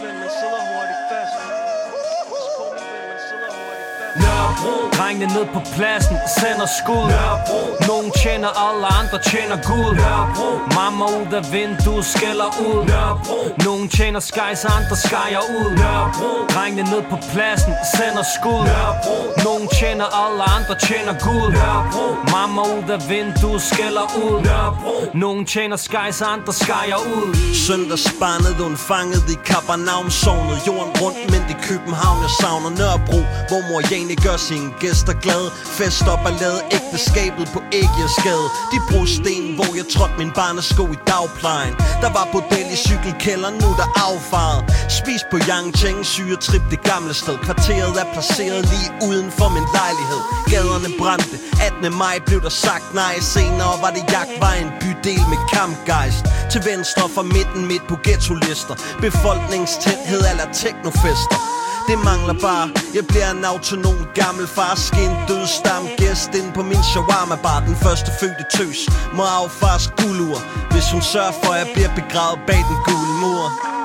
Drengene 4.97 5.27
ned 5.35 5.45
på 5.55 5.61
pladsen, 5.75 6.17
sender 6.39 6.67
skud. 6.79 7.05
Nørrebro 7.13 7.61
Nogen 7.89 8.11
tjener, 8.21 8.51
alle 8.65 8.87
andre 8.99 9.17
tjener 9.31 9.57
guld. 9.69 9.95
Nørrebro 10.01 10.49
Mamma 10.77 11.05
ud 11.19 11.33
af 11.39 11.43
vinduet, 11.53 12.05
skælder 12.13 12.49
ud. 12.67 12.85
Nørrebro 12.91 13.37
Nogen 13.65 13.89
tjener 13.89 14.19
skies, 14.29 14.61
andre 14.77 14.95
skyer 15.05 15.43
ud. 15.59 15.69
Nørrebro 15.81 16.29
Drengene 16.53 16.83
ned 16.91 17.03
på 17.11 17.17
pladsen, 17.31 17.73
sender 17.95 18.25
skud. 18.35 18.61
Nørrebro 18.69 19.15
Nogen 19.45 19.67
tjener, 19.79 20.07
alle 20.23 20.43
andre 20.55 20.75
tjener 20.87 21.13
guld. 21.25 21.53
Nørrebro 21.57 22.05
Mamma 22.33 22.61
ud 22.75 22.89
af 22.95 23.01
vinduet, 23.09 23.61
skælder 23.71 24.05
ud. 24.23 24.35
Nørrebro 24.47 24.93
Nogen 25.23 25.45
tjener 25.45 25.79
skies, 25.87 26.21
andre 26.21 26.53
skyer 26.53 27.01
ud. 27.15 27.27
Søndagsbarnet 27.67 28.55
undfanget 28.67 29.23
i 29.35 29.37
Kappernavn 29.49 30.09
Sovnet 30.21 30.59
Jorden 30.67 30.93
rundt, 31.01 31.21
men 31.31 31.41
i 31.53 31.55
København 31.67 32.19
Jeg 32.25 32.33
savner 32.41 32.71
Nørrebro, 32.79 33.19
hvor 33.49 33.61
mor 33.67 33.81
Jane 33.91 34.15
gør 34.25 34.37
sine 34.47 34.69
gæster 34.79 35.15
glad. 35.25 35.43
Fest 35.77 36.07
op 36.13 36.23
og 36.29 36.33
lade 36.41 36.59
ægteskabet 36.77 37.45
på 37.55 37.59
Ægjesgade 37.81 38.47
De 38.71 38.79
brosten, 38.89 39.43
hvor 39.57 39.71
jeg 39.79 39.85
trådte 39.93 40.15
min 40.21 40.31
barnesko 40.39 40.83
i 40.95 40.99
dagplejen. 41.11 41.73
Der 42.03 42.11
var 42.17 42.25
bordel 42.33 42.67
i 42.75 42.77
cykelkælderen, 42.87 43.55
nu 43.63 43.69
der 43.81 43.89
affaret. 44.09 44.61
Spis 44.99 45.23
på 45.31 45.37
Yangcheng, 45.49 45.99
syre 46.13 46.37
trip 46.47 46.63
det 46.73 46.81
gamle 46.91 47.13
sted. 47.21 47.37
Kvarteret 47.45 47.93
er 48.01 48.07
placeret 48.13 48.61
lige 48.73 48.89
uden 49.07 49.27
for 49.39 49.49
min 49.55 49.67
lejlighed. 49.77 50.21
Gaderne 50.51 50.89
brændte, 50.99 51.35
18. 51.67 51.97
maj 52.03 52.15
blev 52.27 52.39
der 52.47 52.53
sagt 52.65 52.87
nej. 53.01 53.15
Senere 53.33 53.75
var 53.83 53.91
det 53.97 54.03
jagtvejen, 54.13 54.67
bydel 54.81 55.23
med 55.31 55.39
kampgejst. 55.53 56.23
Til 56.51 56.61
venstre 56.71 57.05
for 57.15 57.23
midten 57.35 57.61
midt 57.71 57.85
på 57.91 57.95
ghetto-lister. 58.05 58.75
Befolkningstæthed 59.05 60.21
eller 60.31 60.47
teknofester 60.63 61.39
det 61.87 61.97
mangler 62.09 62.35
bare. 62.47 62.67
Jeg 62.97 63.03
bliver 63.07 63.29
en 63.31 63.45
autonom 63.45 63.99
gammel 64.15 64.47
far. 64.47 64.75
Skin 64.75 65.11
død 65.27 65.45
stam 65.47 65.83
gæst 65.97 66.31
ind 66.39 66.53
på 66.53 66.61
min 66.63 66.83
shawarma 66.91 67.37
bar. 67.45 67.59
Den 67.69 67.75
første 67.75 68.09
fødte 68.19 68.43
tøs. 68.55 68.79
Må 69.17 69.23
affars 69.23 69.85
guldur. 69.97 70.39
Hvis 70.73 70.87
hun 70.93 71.01
sørger 71.01 71.35
for 71.43 71.51
at 71.53 71.59
jeg 71.59 71.69
bliver 71.75 71.91
begravet 71.99 72.39
bag 72.47 72.61
den 72.69 72.79
gule 72.87 73.13
mur. 73.21 73.80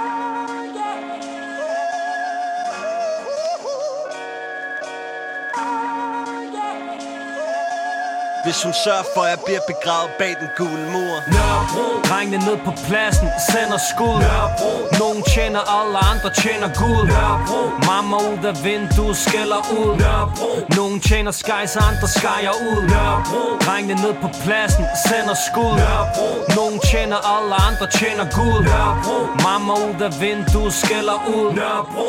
Hvis 8.46 8.62
hun 8.66 8.74
sørger 8.84 9.06
for, 9.14 9.22
at 9.26 9.30
jeg 9.34 9.40
bliver 9.46 9.64
begravet 9.72 10.10
bag 10.20 10.32
den 10.40 10.50
gule 10.58 10.86
mur. 10.94 11.14
Nørrebro. 11.34 11.86
Drengene 12.08 12.38
ned 12.48 12.58
på 12.66 12.72
pladsen 12.86 13.28
sender 13.50 13.80
skud. 13.90 14.16
Nørrebro. 14.24 14.70
Nogen 15.02 15.20
tjener 15.34 15.62
alle 15.78 15.98
andre 16.12 16.30
tjener 16.42 16.68
Gud 16.80 17.00
Nørrebro. 17.12 17.60
Mamma 17.88 18.16
ud 18.30 18.42
af 18.50 18.56
vinduet 18.66 19.16
skælder 19.26 19.60
ud. 19.78 19.90
Nørrebro. 20.02 20.50
Nogen 20.78 20.98
tjener 21.08 21.32
skejs 21.42 21.74
andre 21.88 22.08
skejer 22.18 22.54
ud. 22.68 22.80
Nørrebro. 22.92 23.42
Drengene 23.66 23.96
ned 24.04 24.14
på 24.22 24.28
pladsen 24.42 24.84
sender 25.06 25.36
skud. 25.46 25.72
Nørrebro. 25.80 26.28
Nogen 26.58 26.78
tjener 26.90 27.18
alle 27.34 27.54
andre 27.68 27.86
tjener 27.98 28.26
Gud 28.38 28.56
Nørrebro. 28.68 29.16
Mamma 29.46 29.72
ud 29.86 29.98
af 30.08 30.12
vinduet 30.24 30.72
skælder 30.82 31.18
ud. 31.34 31.46
Nørrebro. 31.58 32.08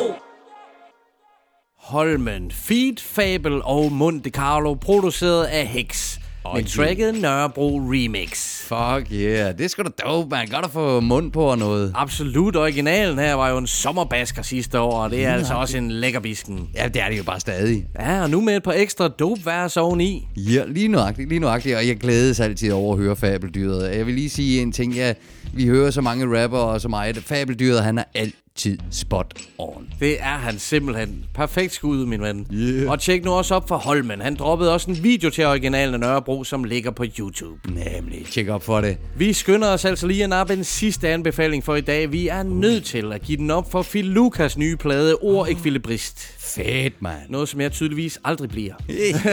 Holmen, 1.93 2.51
Feed, 2.51 2.97
Fabel 3.15 3.61
og 3.63 3.91
Monte 3.91 4.29
Carlo, 4.29 4.73
produceret 4.73 5.43
af 5.43 5.67
Hex. 5.67 6.17
Med 6.45 6.61
yeah. 6.61 6.69
tracket 6.69 7.21
Nørrebro 7.21 7.77
Remix. 7.77 8.61
Fuck 8.61 9.11
yeah, 9.13 9.57
det 9.57 9.71
sgu 9.71 9.83
da 9.83 9.89
dope, 10.05 10.29
man. 10.29 10.47
Godt 10.47 10.65
at 10.65 10.71
få 10.71 10.99
mund 10.99 11.31
på 11.31 11.41
og 11.41 11.57
noget. 11.57 11.91
Absolut, 11.95 12.55
originalen 12.55 13.19
her 13.19 13.33
var 13.33 13.49
jo 13.49 13.57
en 13.57 13.67
sommerbasker 13.67 14.41
sidste 14.41 14.79
år, 14.79 15.03
og 15.03 15.09
det 15.09 15.25
er 15.25 15.29
Ja, 15.29 15.35
altså 15.35 15.53
også 15.53 15.77
en 15.77 15.91
lækkerbisken. 15.91 16.69
Ja, 16.75 16.87
det 16.87 17.01
er 17.01 17.09
det 17.09 17.17
jo 17.17 17.23
bare 17.23 17.39
stadig. 17.39 17.87
Ja, 17.99 18.21
og 18.21 18.29
nu 18.29 18.41
med 18.41 18.55
et 18.55 18.63
par 18.63 18.71
ekstra 18.71 19.07
dope 19.07 19.45
vers 19.45 19.77
oveni. 19.77 20.27
Ja, 20.35 20.63
lige 20.67 20.87
nuagtigt, 20.87 21.29
lige 21.29 21.39
nuagtigt. 21.39 21.75
Og 21.75 21.87
jeg 21.87 21.97
glædes 21.97 22.39
altid 22.39 22.71
over 22.71 22.93
at 22.93 22.99
høre 22.99 23.15
fabeldyret. 23.15 23.97
Jeg 23.97 24.05
vil 24.05 24.13
lige 24.13 24.29
sige 24.29 24.61
en 24.61 24.71
ting. 24.71 24.93
Ja, 24.93 25.13
vi 25.53 25.65
hører 25.65 25.91
så 25.91 26.01
mange 26.01 26.43
rapper 26.43 26.57
og 26.57 26.81
så 26.81 26.87
meget. 26.89 27.17
Fabeldyret, 27.17 27.83
han 27.83 27.97
er 27.97 28.03
altid 28.57 28.77
spot 28.91 29.33
on. 29.57 29.87
Det 29.99 30.21
er 30.21 30.37
han 30.37 30.59
simpelthen. 30.59 31.25
Perfekt 31.33 31.73
skud, 31.73 32.05
min 32.05 32.21
ven. 32.21 32.47
Yeah. 32.53 32.91
Og 32.91 32.99
tjek 32.99 33.25
nu 33.25 33.31
også 33.31 33.55
op 33.55 33.67
for 33.67 33.77
Holmen. 33.77 34.21
Han 34.21 34.35
droppede 34.35 34.73
også 34.73 34.91
en 34.91 35.03
video 35.03 35.29
til 35.29 35.45
originalen 35.45 35.93
af 35.93 35.99
Nørrebro, 35.99 36.43
som 36.43 36.63
ligger 36.63 36.91
på 36.91 37.05
YouTube. 37.19 37.59
Nemlig, 37.67 38.25
tjek 38.31 38.49
op 38.49 38.63
for 38.63 38.81
det. 38.81 38.97
Vi 39.17 39.33
skynder 39.33 39.67
os 39.67 39.85
altså 39.85 40.07
lige 40.07 40.23
at 40.23 40.29
nappe 40.29 40.53
en 40.53 40.63
sidste 40.63 41.09
anbefaling 41.09 41.63
for 41.63 41.75
i 41.75 41.81
dag. 41.81 42.11
Vi 42.11 42.27
er 42.27 42.43
nødt 42.43 42.85
til 42.85 43.13
at 43.13 43.21
give 43.21 43.37
den 43.37 43.51
op 43.51 43.71
for 43.71 43.81
Phil 43.81 44.05
Lukas 44.05 44.57
nye 44.57 44.75
plade, 44.75 45.15
Ord 45.15 45.49
Ekvilibrist. 45.49 46.37
Fedt, 46.39 47.01
mand. 47.01 47.15
Noget, 47.29 47.49
som 47.49 47.61
jeg 47.61 47.71
tydeligvis 47.71 48.19
aldrig 48.23 48.49
bliver. 48.49 48.73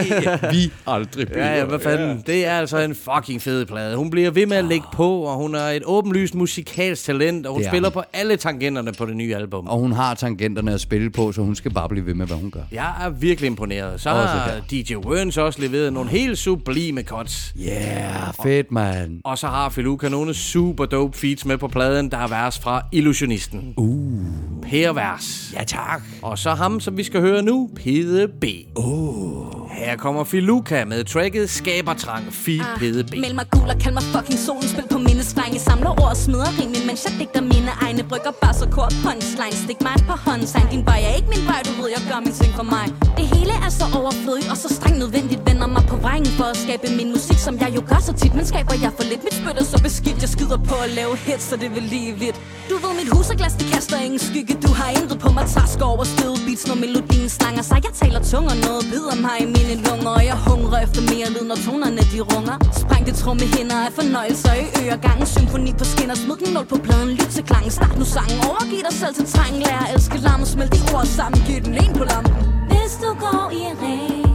vi 0.55 0.71
aldrig 0.87 1.27
bliver. 1.27 1.45
Ja, 1.45 1.57
ja, 1.57 1.65
hvad 1.65 1.79
fanden. 1.79 2.23
Det 2.27 2.45
er 2.45 2.51
altså 2.51 2.77
en 2.77 2.95
fucking 2.95 3.41
fed 3.41 3.65
plade. 3.65 3.95
Hun 3.95 4.09
bliver 4.09 4.31
ved 4.31 4.45
med 4.45 4.57
at 4.57 4.65
lægge 4.65 4.85
på, 4.93 5.19
og 5.19 5.35
hun 5.35 5.55
er 5.55 5.67
et 5.67 5.83
åbenlyst 5.85 6.35
musikalsk 6.35 7.05
talent, 7.05 7.45
og 7.45 7.53
hun 7.53 7.63
er 7.63 7.67
spiller 7.67 7.89
på 7.89 8.03
alle 8.13 8.37
tangenterne 8.37 8.93
på 8.93 9.05
det 9.15 9.25
nye 9.25 9.35
album. 9.35 9.67
Og 9.67 9.79
hun 9.79 9.91
har 9.91 10.13
tangenterne 10.13 10.73
at 10.73 10.81
spille 10.81 11.09
på, 11.09 11.31
så 11.31 11.41
hun 11.41 11.55
skal 11.55 11.73
bare 11.73 11.89
blive 11.89 12.05
ved 12.05 12.13
med, 12.13 12.27
hvad 12.27 12.37
hun 12.37 12.51
gør. 12.51 12.61
Jeg 12.71 12.93
er 13.01 13.09
virkelig 13.09 13.47
imponeret. 13.47 14.01
Så 14.01 14.09
Også 14.09 14.27
har 14.27 14.51
her. 14.51 14.61
DJ 14.83 14.95
Werns 14.95 15.37
også 15.37 15.61
leveret 15.61 15.93
nogle 15.93 16.09
helt 16.09 16.37
sublime 16.37 17.01
cuts. 17.01 17.53
Yeah, 17.59 18.33
fedt, 18.43 18.71
mand. 18.71 19.21
Og 19.23 19.37
så 19.37 19.47
har 19.47 19.69
Filuka 19.69 20.09
nogle 20.09 20.33
super 20.33 20.85
dope 20.85 21.17
feats 21.17 21.45
med 21.45 21.57
på 21.57 21.67
pladen, 21.67 22.11
der 22.11 22.17
er 22.17 22.27
vers 22.27 22.59
fra 22.59 22.81
Illusionisten. 22.91 23.73
Uh. 23.77 24.25
Per 24.63 24.93
Vers. 24.93 25.53
Ja, 25.53 25.63
tak. 25.63 26.01
Og 26.21 26.37
så 26.37 26.49
ham, 26.49 26.79
som 26.79 26.97
vi 26.97 27.03
skal 27.03 27.21
høre 27.21 27.41
nu, 27.41 27.69
Pede 27.75 28.27
B. 28.27 28.45
Oh. 28.75 29.55
Her 29.75 29.95
kommer 29.95 30.23
Filuka 30.23 30.85
med 30.85 31.03
tracket 31.03 31.49
Skabertrang, 31.49 32.33
Feed 32.33 32.65
Pede 32.77 33.03
B. 33.03 33.11
Meld 33.11 33.33
mig 33.33 33.45
gul 33.51 33.69
og 33.69 33.77
kald 33.79 33.93
mig 33.93 34.03
fucking 34.03 34.39
solen 34.39 34.63
Spil 34.63 34.83
på 34.91 34.97
mindesvang 34.97 35.59
samler 35.59 35.89
ord 35.89 36.09
og 36.09 36.17
smider 36.17 36.51
rim 36.59 36.69
Mens 36.87 37.05
jeg 37.05 37.13
digter 37.19 37.41
mine 37.41 37.71
egne 37.95 38.09
brygger 38.09 38.31
Bare 38.41 38.53
så 38.53 38.67
kort 38.77 38.93
punchline. 39.03 39.57
Stik 39.63 39.79
mig 39.87 39.97
på 40.09 40.15
håndsign 40.25 40.67
Din 40.71 40.83
vej 40.85 40.99
er 41.09 41.13
ikke 41.19 41.29
min 41.35 41.45
vej, 41.51 41.61
du 41.67 41.71
ved 41.79 41.89
jeg 41.95 42.01
gør 42.09 42.19
min 42.25 42.33
ting 42.41 42.51
for 42.59 42.67
mig. 42.75 42.85
Det 43.19 43.25
hele 43.33 43.53
er 43.65 43.71
så 43.79 43.85
overflødigt 43.99 44.49
og 44.53 44.57
så 44.63 44.69
strengt 44.77 44.99
nødvendigt. 45.03 45.41
Vender 45.49 45.67
mig 45.75 45.83
på 45.91 45.97
vejen 46.07 46.25
for 46.37 46.47
at 46.53 46.57
skabe 46.63 46.87
min 46.99 47.09
musik 47.15 47.37
Som 47.47 47.53
jeg 47.63 47.69
jo 47.77 47.81
gør 47.89 48.01
så 48.07 48.13
tit. 48.21 48.33
Men 48.37 48.45
skaber 48.51 48.75
jeg 48.85 48.91
for 48.97 49.05
lidt 49.11 49.21
Mit 49.25 49.35
spyt 49.39 49.57
er 49.61 49.67
så 49.73 49.77
beskidt 49.85 50.17
Jeg 50.23 50.29
skider 50.35 50.59
på 50.69 50.75
at 50.85 50.89
lave 50.99 51.13
hits 51.25 51.43
Så 51.49 51.55
det 51.61 51.69
vil 51.75 51.85
lige 51.93 52.11
vidt. 52.21 52.37
Du 52.69 52.75
ved 52.83 52.93
mit 53.01 53.09
hus 53.13 53.27
er 53.33 53.37
glas, 53.41 53.53
det 53.59 53.67
kaster 53.73 53.97
ingen 54.07 54.21
skygge. 54.27 54.53
Du 54.65 54.71
har 54.79 54.89
intet 54.97 55.17
på 55.25 55.29
mig 55.37 55.45
Task 55.55 55.79
over 55.91 56.03
støde 56.13 56.37
beats 56.45 56.63
Når 56.69 56.77
melodien 56.83 57.29
slanger 57.37 57.63
sig. 57.69 57.77
Jeg 57.87 57.93
taler 58.01 58.21
tung 58.31 58.45
og 58.53 58.57
noget 58.67 58.83
bider 58.91 59.15
mig 59.25 59.37
i 59.45 59.47
mine 59.55 59.75
lunger 59.87 60.11
Og 60.17 60.23
jeg 60.31 60.37
hungrer 60.47 60.79
efter 60.85 61.01
mere 61.11 61.27
lyd 61.35 61.45
Når 61.51 61.59
tonerne 61.65 62.03
de 62.13 62.19
runger. 62.31 62.55
Sprængte 62.81 63.11
tromme 63.21 63.45
hænder 63.53 63.79
af 63.87 63.91
fornøjelser 63.99 64.53
i 64.63 64.65
ører 64.79 64.99
Gangen 65.05 65.27
symfoni 65.33 65.71
på 65.79 65.85
skinner 65.93 66.15
Smid 66.23 66.37
den 66.41 66.49
nul 66.55 66.65
på 66.73 66.77
pladen 66.85 67.09
Lyt 67.19 67.31
til 67.37 67.43
klangen. 67.49 67.71
Start 67.85 67.97
nu 67.99 68.05
sangen 68.05 68.39
Overgiv 68.49 68.81
dig 68.87 68.93
selv 68.93 69.15
til 69.15 69.25
trængen 69.33 69.61
Lær 69.61 69.85
at 69.87 69.93
elske 69.95 70.17
lammen 70.17 70.45
Smelt 70.45 70.73
de 70.73 70.95
ord 70.95 71.05
sammen. 71.05 71.41
Giv 71.47 71.61
den 71.61 71.73
en 71.73 71.93
på 71.93 72.03
lampen 72.03 72.33
Hvis 72.69 72.93
du 73.03 73.09
går 73.25 73.51
i 73.61 73.65
ring 73.83 74.25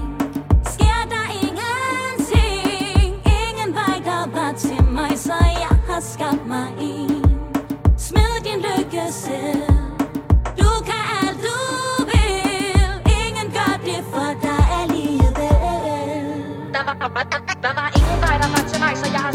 Sker 0.75 1.01
der 1.13 1.27
ingenting. 1.45 3.11
Ingen 3.43 3.71
vej 3.81 3.97
der 4.11 4.23
var 4.37 4.53
til 4.65 4.85
mig 4.97 5.13
Så 5.19 5.39
jeg 5.65 5.77
har 5.89 6.01
skabt 6.13 6.47
mig 6.47 6.69
en. 6.81 7.25
Smid 7.99 8.35
din 8.47 8.61
lykke 8.69 9.05
selv. 9.25 9.63
Du 10.61 10.71
kan 10.89 11.03
alt 11.23 11.39
du 11.47 11.59
vil. 12.11 12.81
Ingen 13.25 13.49
gør 13.59 13.75
det 13.89 14.01
for 14.13 14.31
dig 14.45 14.63
alligevel. 14.81 16.27
Der 16.75 16.83
var, 16.87 16.95
der 17.65 17.73
var 17.79 17.89
ingen 17.99 18.19
vej 18.25 18.37
der 18.43 18.49
var 18.55 18.63
til 18.71 18.81
mig 18.85 18.93
Så 18.97 19.07
jeg 19.13 19.21
har 19.21 19.33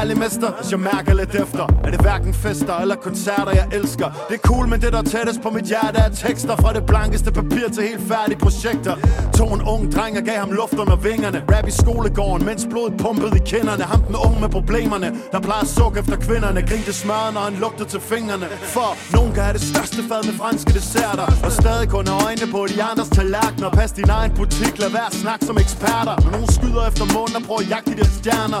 jeg 0.00 0.08
ærlig, 0.08 0.18
mester, 0.18 0.50
hvis 0.60 0.70
jeg 0.70 0.80
mærker 0.80 1.14
lidt 1.14 1.34
efter. 1.34 1.64
Er 1.84 1.90
det 1.90 2.00
hverken 2.00 2.34
fester 2.34 2.76
eller 2.84 2.96
koncerter, 2.96 3.52
jeg 3.60 3.66
elsker? 3.72 4.08
Det 4.28 4.34
er 4.34 4.44
cool, 4.50 4.68
men 4.68 4.80
det 4.80 4.92
der 4.92 5.02
tættest 5.02 5.40
på 5.42 5.50
mit 5.50 5.64
hjerte 5.64 5.98
er 5.98 6.08
tekster 6.08 6.56
Fra 6.56 6.72
det 6.72 6.86
blankeste 6.86 7.32
papir 7.32 7.66
til 7.74 7.82
helt 7.88 8.02
færdige 8.12 8.38
projekter. 8.38 8.94
Tog 9.38 9.54
en 9.54 9.62
ung 9.62 9.92
dreng 9.94 10.18
og 10.18 10.24
gav 10.24 10.38
ham 10.44 10.50
luft 10.60 10.74
under 10.82 10.96
vingerne. 10.96 11.38
Rap 11.52 11.66
i 11.68 11.70
skolegården, 11.70 12.46
mens 12.46 12.66
blodet 12.70 12.94
pumpede 13.02 13.36
i 13.36 13.42
kinderne. 13.52 13.84
Ham 13.92 14.02
den 14.02 14.16
unge 14.26 14.40
med 14.40 14.48
problemerne, 14.48 15.08
der 15.32 15.40
plejer 15.40 15.62
at 15.62 15.68
sukke 15.68 16.00
efter 16.00 16.16
kvinderne. 16.16 16.60
Grinte 16.68 16.92
smør, 16.92 17.30
når 17.34 17.42
han 17.48 17.54
lugtede 17.64 17.88
til 17.88 18.00
fingrene. 18.00 18.46
For 18.74 18.88
nogen 19.16 19.32
kan 19.34 19.42
have 19.42 19.56
det 19.58 19.64
største 19.72 20.00
fad 20.08 20.22
med 20.28 20.34
franske 20.42 20.70
desserter. 20.78 21.26
Og 21.46 21.52
stadig 21.60 21.88
kun 21.88 22.06
have 22.06 22.20
øjnene 22.26 22.52
på 22.52 22.60
de 22.70 22.82
andres 22.90 23.10
tallerkener. 23.18 23.70
Pas 23.70 23.92
din 23.92 24.10
egen 24.18 24.32
butik, 24.38 24.74
lad 24.82 24.90
være 24.98 25.10
snak 25.22 25.40
som 25.48 25.56
eksperter. 25.64 26.14
Når 26.24 26.30
nogen 26.36 26.50
skyder 26.56 26.82
efter 26.90 27.04
munden 27.16 27.36
og 27.40 27.42
prøver 27.48 27.60
at 27.64 27.70
jagte 27.74 27.90
de 27.90 27.96
der 28.00 28.10
stjerner. 28.20 28.60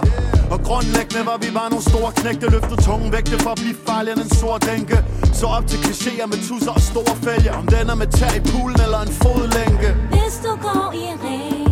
Og 0.54 0.58
grundlæggende 0.68 1.29
var 1.30 1.38
vi 1.38 1.50
bare 1.60 1.70
nogle 1.74 1.84
store 1.92 2.12
knægte 2.20 2.46
Løftede 2.54 2.82
tungen 2.86 3.12
vægte 3.12 3.36
for 3.44 3.50
at 3.56 3.60
blive 3.62 3.76
farligere 3.88 4.16
end 4.16 4.24
en 4.26 4.30
sort 4.40 4.62
dænke. 4.70 4.96
Så 5.38 5.46
op 5.56 5.64
til 5.70 5.78
klichéer 5.84 6.26
med 6.32 6.38
tusser 6.48 6.72
og 6.78 6.82
store 6.92 7.14
fælge. 7.26 7.50
Om 7.60 7.66
den 7.74 7.84
er 7.92 7.96
med 8.02 8.10
tær 8.18 8.32
i 8.40 8.42
poolen 8.50 8.80
eller 8.86 9.00
en 9.06 9.12
fodlænke. 9.22 9.88
Hvis 10.14 10.34
du 10.44 10.52
går 10.66 10.86
i 11.04 11.06
ring 11.26 11.70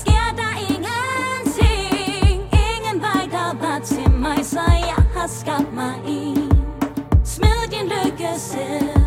Sker 0.00 0.28
der 0.40 0.54
ingenting. 0.72 2.36
Ingen 2.68 2.96
vej 3.06 3.22
der 3.36 3.50
var 3.64 3.78
til 3.92 4.10
mig 4.24 4.38
Så 4.52 4.64
jeg 4.90 5.02
har 5.16 5.28
skabt 5.40 5.72
mig 5.80 5.94
i 6.18 6.20
Smid 7.24 7.60
din 7.74 7.86
lykke 7.94 8.30
selv. 8.38 8.99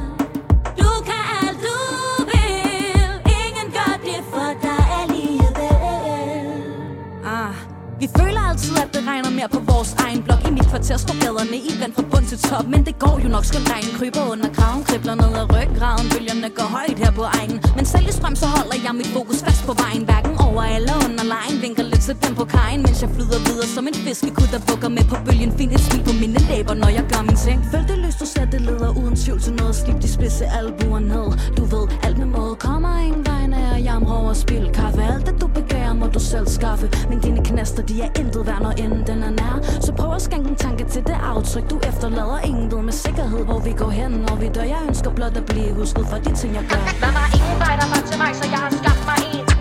Vi 8.04 8.10
føler 8.20 8.42
altid, 8.50 8.76
at 8.84 8.90
det 8.96 9.02
regner 9.10 9.32
mere 9.40 9.50
på 9.56 9.60
vores 9.72 9.92
egen 10.06 10.20
blok. 10.26 10.42
I 10.50 10.52
mit 10.58 10.68
kvarter 10.72 10.98
står 11.06 11.16
gaderne 11.24 11.58
i 11.70 11.72
vand 11.82 11.94
fra 11.98 12.06
bund 12.12 12.26
til 12.32 12.40
top. 12.50 12.66
Men 12.74 12.82
det 12.88 12.96
går 13.04 13.16
jo 13.24 13.28
nok, 13.36 13.46
skønt 13.50 13.70
regn 13.74 13.90
kryber 13.98 14.24
under 14.34 14.50
kraven 14.58 14.84
Kribler 14.88 15.16
ned 15.22 15.34
ad 15.42 15.48
ryggraden, 15.56 16.06
bølgerne 16.14 16.50
går 16.58 16.70
højt 16.78 16.98
her 17.04 17.12
på 17.20 17.24
egen 17.40 17.58
Men 17.78 17.86
selv 17.94 18.08
i 18.12 18.14
strøm, 18.20 18.36
så 18.42 18.48
holder 18.56 18.78
jeg 18.86 18.94
mit 19.00 19.12
fokus 19.18 19.40
fast 19.46 19.62
på 19.70 19.74
vejen. 19.84 20.04
Hverken 20.10 20.34
over 20.54 20.64
eller 20.78 20.96
under 21.06 21.24
lejen 21.34 21.62
Vinker 21.62 21.84
lidt 21.84 22.02
til 22.02 22.16
dem 22.24 22.36
på 22.36 22.46
kajen, 22.46 22.82
mens 22.86 23.02
jeg 23.02 23.10
flyder 23.16 23.40
videre 23.48 23.68
som 23.76 23.88
en 23.88 23.94
fiskekud 23.94 24.48
Der 24.54 24.62
bukker 24.68 24.90
med 24.98 25.06
på 25.12 25.18
bølgen 25.26 25.52
Find 25.58 25.72
et 25.72 25.80
smil 25.80 26.04
på 26.10 26.14
mine 26.22 26.40
læber, 26.50 26.74
når 26.74 26.90
jeg 26.98 27.06
gør 27.12 27.22
min 27.30 27.38
ting. 27.46 27.60
Følg 27.72 27.88
det 27.88 27.98
lyst, 28.06 28.20
du 28.20 28.26
ser 28.34 28.46
det 28.46 28.62
leder 28.62 28.92
uden 29.02 29.16
tvivl 29.16 29.40
til 29.46 29.54
noget 29.54 29.76
Slip. 29.76 29.98
De 30.02 30.10
spidse 30.18 30.46
albuer 30.60 31.00
ned. 31.00 31.28
Du 31.58 31.64
ved, 31.74 31.86
alt 32.06 32.18
med 32.18 32.26
måde 32.26 32.56
kommer 32.56 32.92
ingen 33.08 33.26
vej 33.26 33.48
Når 33.48 33.62
jeg 33.70 33.82
jamrer 33.90 34.16
over 34.22 34.34
spil. 34.34 34.66
Kaffe, 34.74 35.02
alt 35.14 35.26
det 35.28 35.36
du 35.42 35.48
begærer, 35.48 35.94
må 35.94 36.06
du 36.08 36.20
selv 36.20 36.48
skaffe. 36.48 36.86
Men 37.10 37.20
dine 37.20 37.42
knaster, 37.46 37.84
de 37.90 38.02
er 38.02 38.10
intet 38.20 38.48
værd, 38.48 38.62
når 38.62 38.72
enden 38.84 39.04
den 39.08 39.20
er 39.24 39.34
nær. 39.40 39.56
Så 39.86 39.92
prøv 40.00 40.14
at 40.16 40.22
skænke 40.22 40.50
en 40.50 40.56
tanke 40.56 40.84
til 40.94 41.02
det 41.10 41.18
aftryk 41.34 41.70
Du 41.70 41.78
efterlader. 41.90 42.40
Ingen 42.40 42.72
ved 42.72 42.82
med 42.82 42.94
sikkerhed 42.94 43.44
Hvor 43.46 43.60
vi 43.60 43.72
går 43.72 43.90
hen, 43.90 44.12
når 44.12 44.36
vi 44.36 44.48
dør. 44.56 44.64
Jeg 44.64 44.82
ønsker 44.88 45.10
blot 45.18 45.38
at 45.38 45.46
blive 45.46 45.74
husket 45.74 46.06
for 46.10 46.18
de 46.18 46.36
ting, 46.36 46.54
jeg 46.60 46.66
gør. 46.70 46.84
Der 47.04 47.12
var 47.18 47.28
ingen 47.38 47.58
vej, 47.64 47.74
der 47.82 47.88
var 47.94 48.02
til 48.10 48.18
mig, 48.22 48.32
så 48.40 48.46
jeg 48.54 48.60
har 48.66 48.72
skabt 48.82 49.04
mig 49.10 49.18
en. 49.34 49.53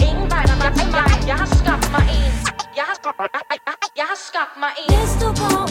ingen 0.01 0.31
vej, 0.31 0.43
der 0.51 0.57
var 0.63 0.71
mig. 0.93 1.27
Jeg 1.27 1.37
har 1.37 1.47
skabt 1.47 1.93
mig 1.93 2.05
en. 2.19 2.33
Jeg 2.77 2.85
har, 2.89 2.97
jeg 3.97 4.05
har 4.11 4.19
skabt 4.29 4.57
mig. 4.63 4.71
Hvis 4.89 5.13
du 5.23 5.27
går 5.27 5.64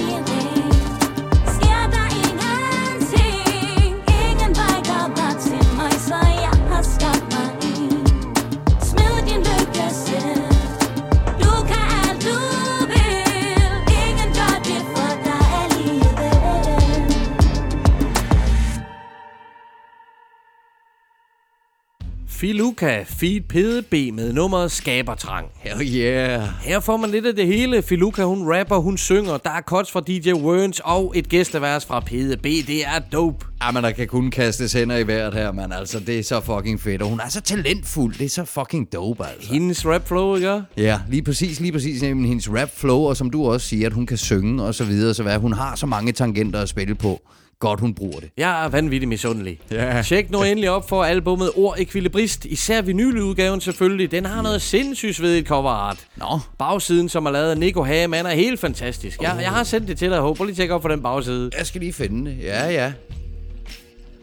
Filuka, 22.44 23.04
Feed 23.08 23.41
PDB 23.41 24.16
med 24.16 24.34
nummeret 24.34 24.72
Skabertrang. 24.72 25.48
Hell 25.56 25.96
yeah. 25.96 26.50
Her 26.62 26.80
får 26.80 26.98
man 26.98 27.10
lidt 27.10 27.26
af 27.26 27.36
det 27.36 27.48
hele. 27.48 27.82
Filuka, 27.82 28.24
hun 28.24 28.56
rapper, 28.56 28.78
hun 28.78 28.98
synger. 28.98 29.38
Der 29.38 29.50
er 29.50 29.62
cuts 29.62 29.91
fra 29.91 30.02
DJ 30.08 30.32
Werns 30.32 30.82
og 30.84 31.14
et 31.16 31.30
gæstevers 31.30 31.86
fra 31.86 32.00
PDB. 32.00 32.44
Det 32.44 32.86
er 32.86 33.00
dope. 33.12 33.46
Jamen, 33.64 33.84
der 33.84 33.91
kan 33.91 34.08
kun 34.08 34.32
kastes 34.32 34.74
hænder 34.74 34.98
i 34.98 35.08
vejret 35.08 35.34
her, 35.34 35.52
men 35.52 35.72
altså, 35.72 36.00
det 36.00 36.20
er 36.20 36.24
så 36.24 36.41
fucking 36.41 36.82
fedt. 36.82 37.02
Og 37.02 37.10
hun 37.10 37.20
er 37.20 37.30
så 37.30 37.41
talentfuld. 37.41 38.16
Det 38.18 38.26
er 38.26 38.30
så 38.30 38.46
fucking 38.46 38.94
dope, 38.94 39.26
altså. 39.26 39.54
Hendes 39.54 39.86
rap 39.86 40.08
flow, 40.08 40.36
ikke? 40.36 40.62
Ja, 40.78 41.00
lige 41.10 41.22
præcis, 41.22 41.60
lige 41.60 41.72
præcis. 41.72 42.04
Jamen, 42.04 42.26
hendes 42.26 42.50
rap 42.52 42.70
flow, 42.78 43.00
og 43.00 43.18
som 43.18 43.30
du 43.30 43.46
også 43.46 43.68
siger, 43.68 43.88
at 43.88 43.94
hun 43.94 44.06
kan 44.06 44.18
synge 44.18 44.64
og 44.64 44.76
så 44.76 44.84
videre, 44.84 45.14
så 45.14 45.24
hvad. 45.24 45.38
Hun 45.38 45.54
har 45.54 45.76
så 45.76 45.86
mange 45.86 46.12
tangenter 46.12 46.62
at 46.62 46.70
spille 46.70 46.96
på. 46.96 47.22
Godt, 47.64 47.80
hun 47.80 47.93
bruger 47.93 48.20
det. 48.20 48.30
Jeg 48.38 48.66
er 48.66 48.70
vanvittig 48.70 49.09
misundelig. 49.09 49.59
Ja. 49.72 50.01
Tjek 50.01 50.32
nu 50.32 50.43
endelig 50.43 50.70
op 50.70 50.89
for 50.89 51.03
albumet 51.03 51.51
Ord 51.55 51.76
Equilibrist. 51.80 52.45
Især 52.45 52.82
vinyludgaven 52.82 53.61
selvfølgelig. 53.61 54.11
Den 54.11 54.26
har 54.26 54.41
noget 54.41 54.61
sindssygt 54.61 55.22
ved 55.22 55.38
et 55.38 55.47
cover 55.47 55.70
art. 55.70 56.07
Nå. 56.16 56.39
Bagsiden, 56.59 57.09
som 57.09 57.26
er 57.26 57.32
lavet 57.32 57.51
af 57.51 57.57
Nico 57.57 57.84
Hagemann, 57.84 58.28
er 58.28 58.34
helt 58.34 58.59
fantastisk. 58.59 59.22
Jeg, 59.22 59.38
jeg 59.41 59.49
har 59.49 59.64
sendt 59.64 59.88
det 59.88 59.97
til 59.97 60.09
dig. 60.09 60.20
Håber 60.20 60.45
lige 60.45 60.55
tjekke 60.55 60.74
op 60.74 60.82
for 60.82 60.89
den 60.89 61.03
bagside. 61.03 61.51
Jeg 61.57 61.68
skal 61.68 61.82
lige 61.82 61.93
finde 61.93 62.32
det. 62.32 62.43
Ja, 62.43 62.70
ja. 62.70 62.93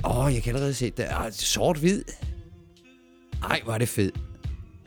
Åh, 0.05 0.25
oh, 0.25 0.35
jeg 0.35 0.43
kan 0.43 0.55
allerede 0.55 0.75
se 0.75 0.91
det. 0.91 1.07
Ah, 1.11 1.33
Sort-hvid. 1.33 2.03
Ej, 3.51 3.61
hvor 3.65 3.73
er 3.73 3.79
det 3.79 3.89
fedt. 3.89 4.15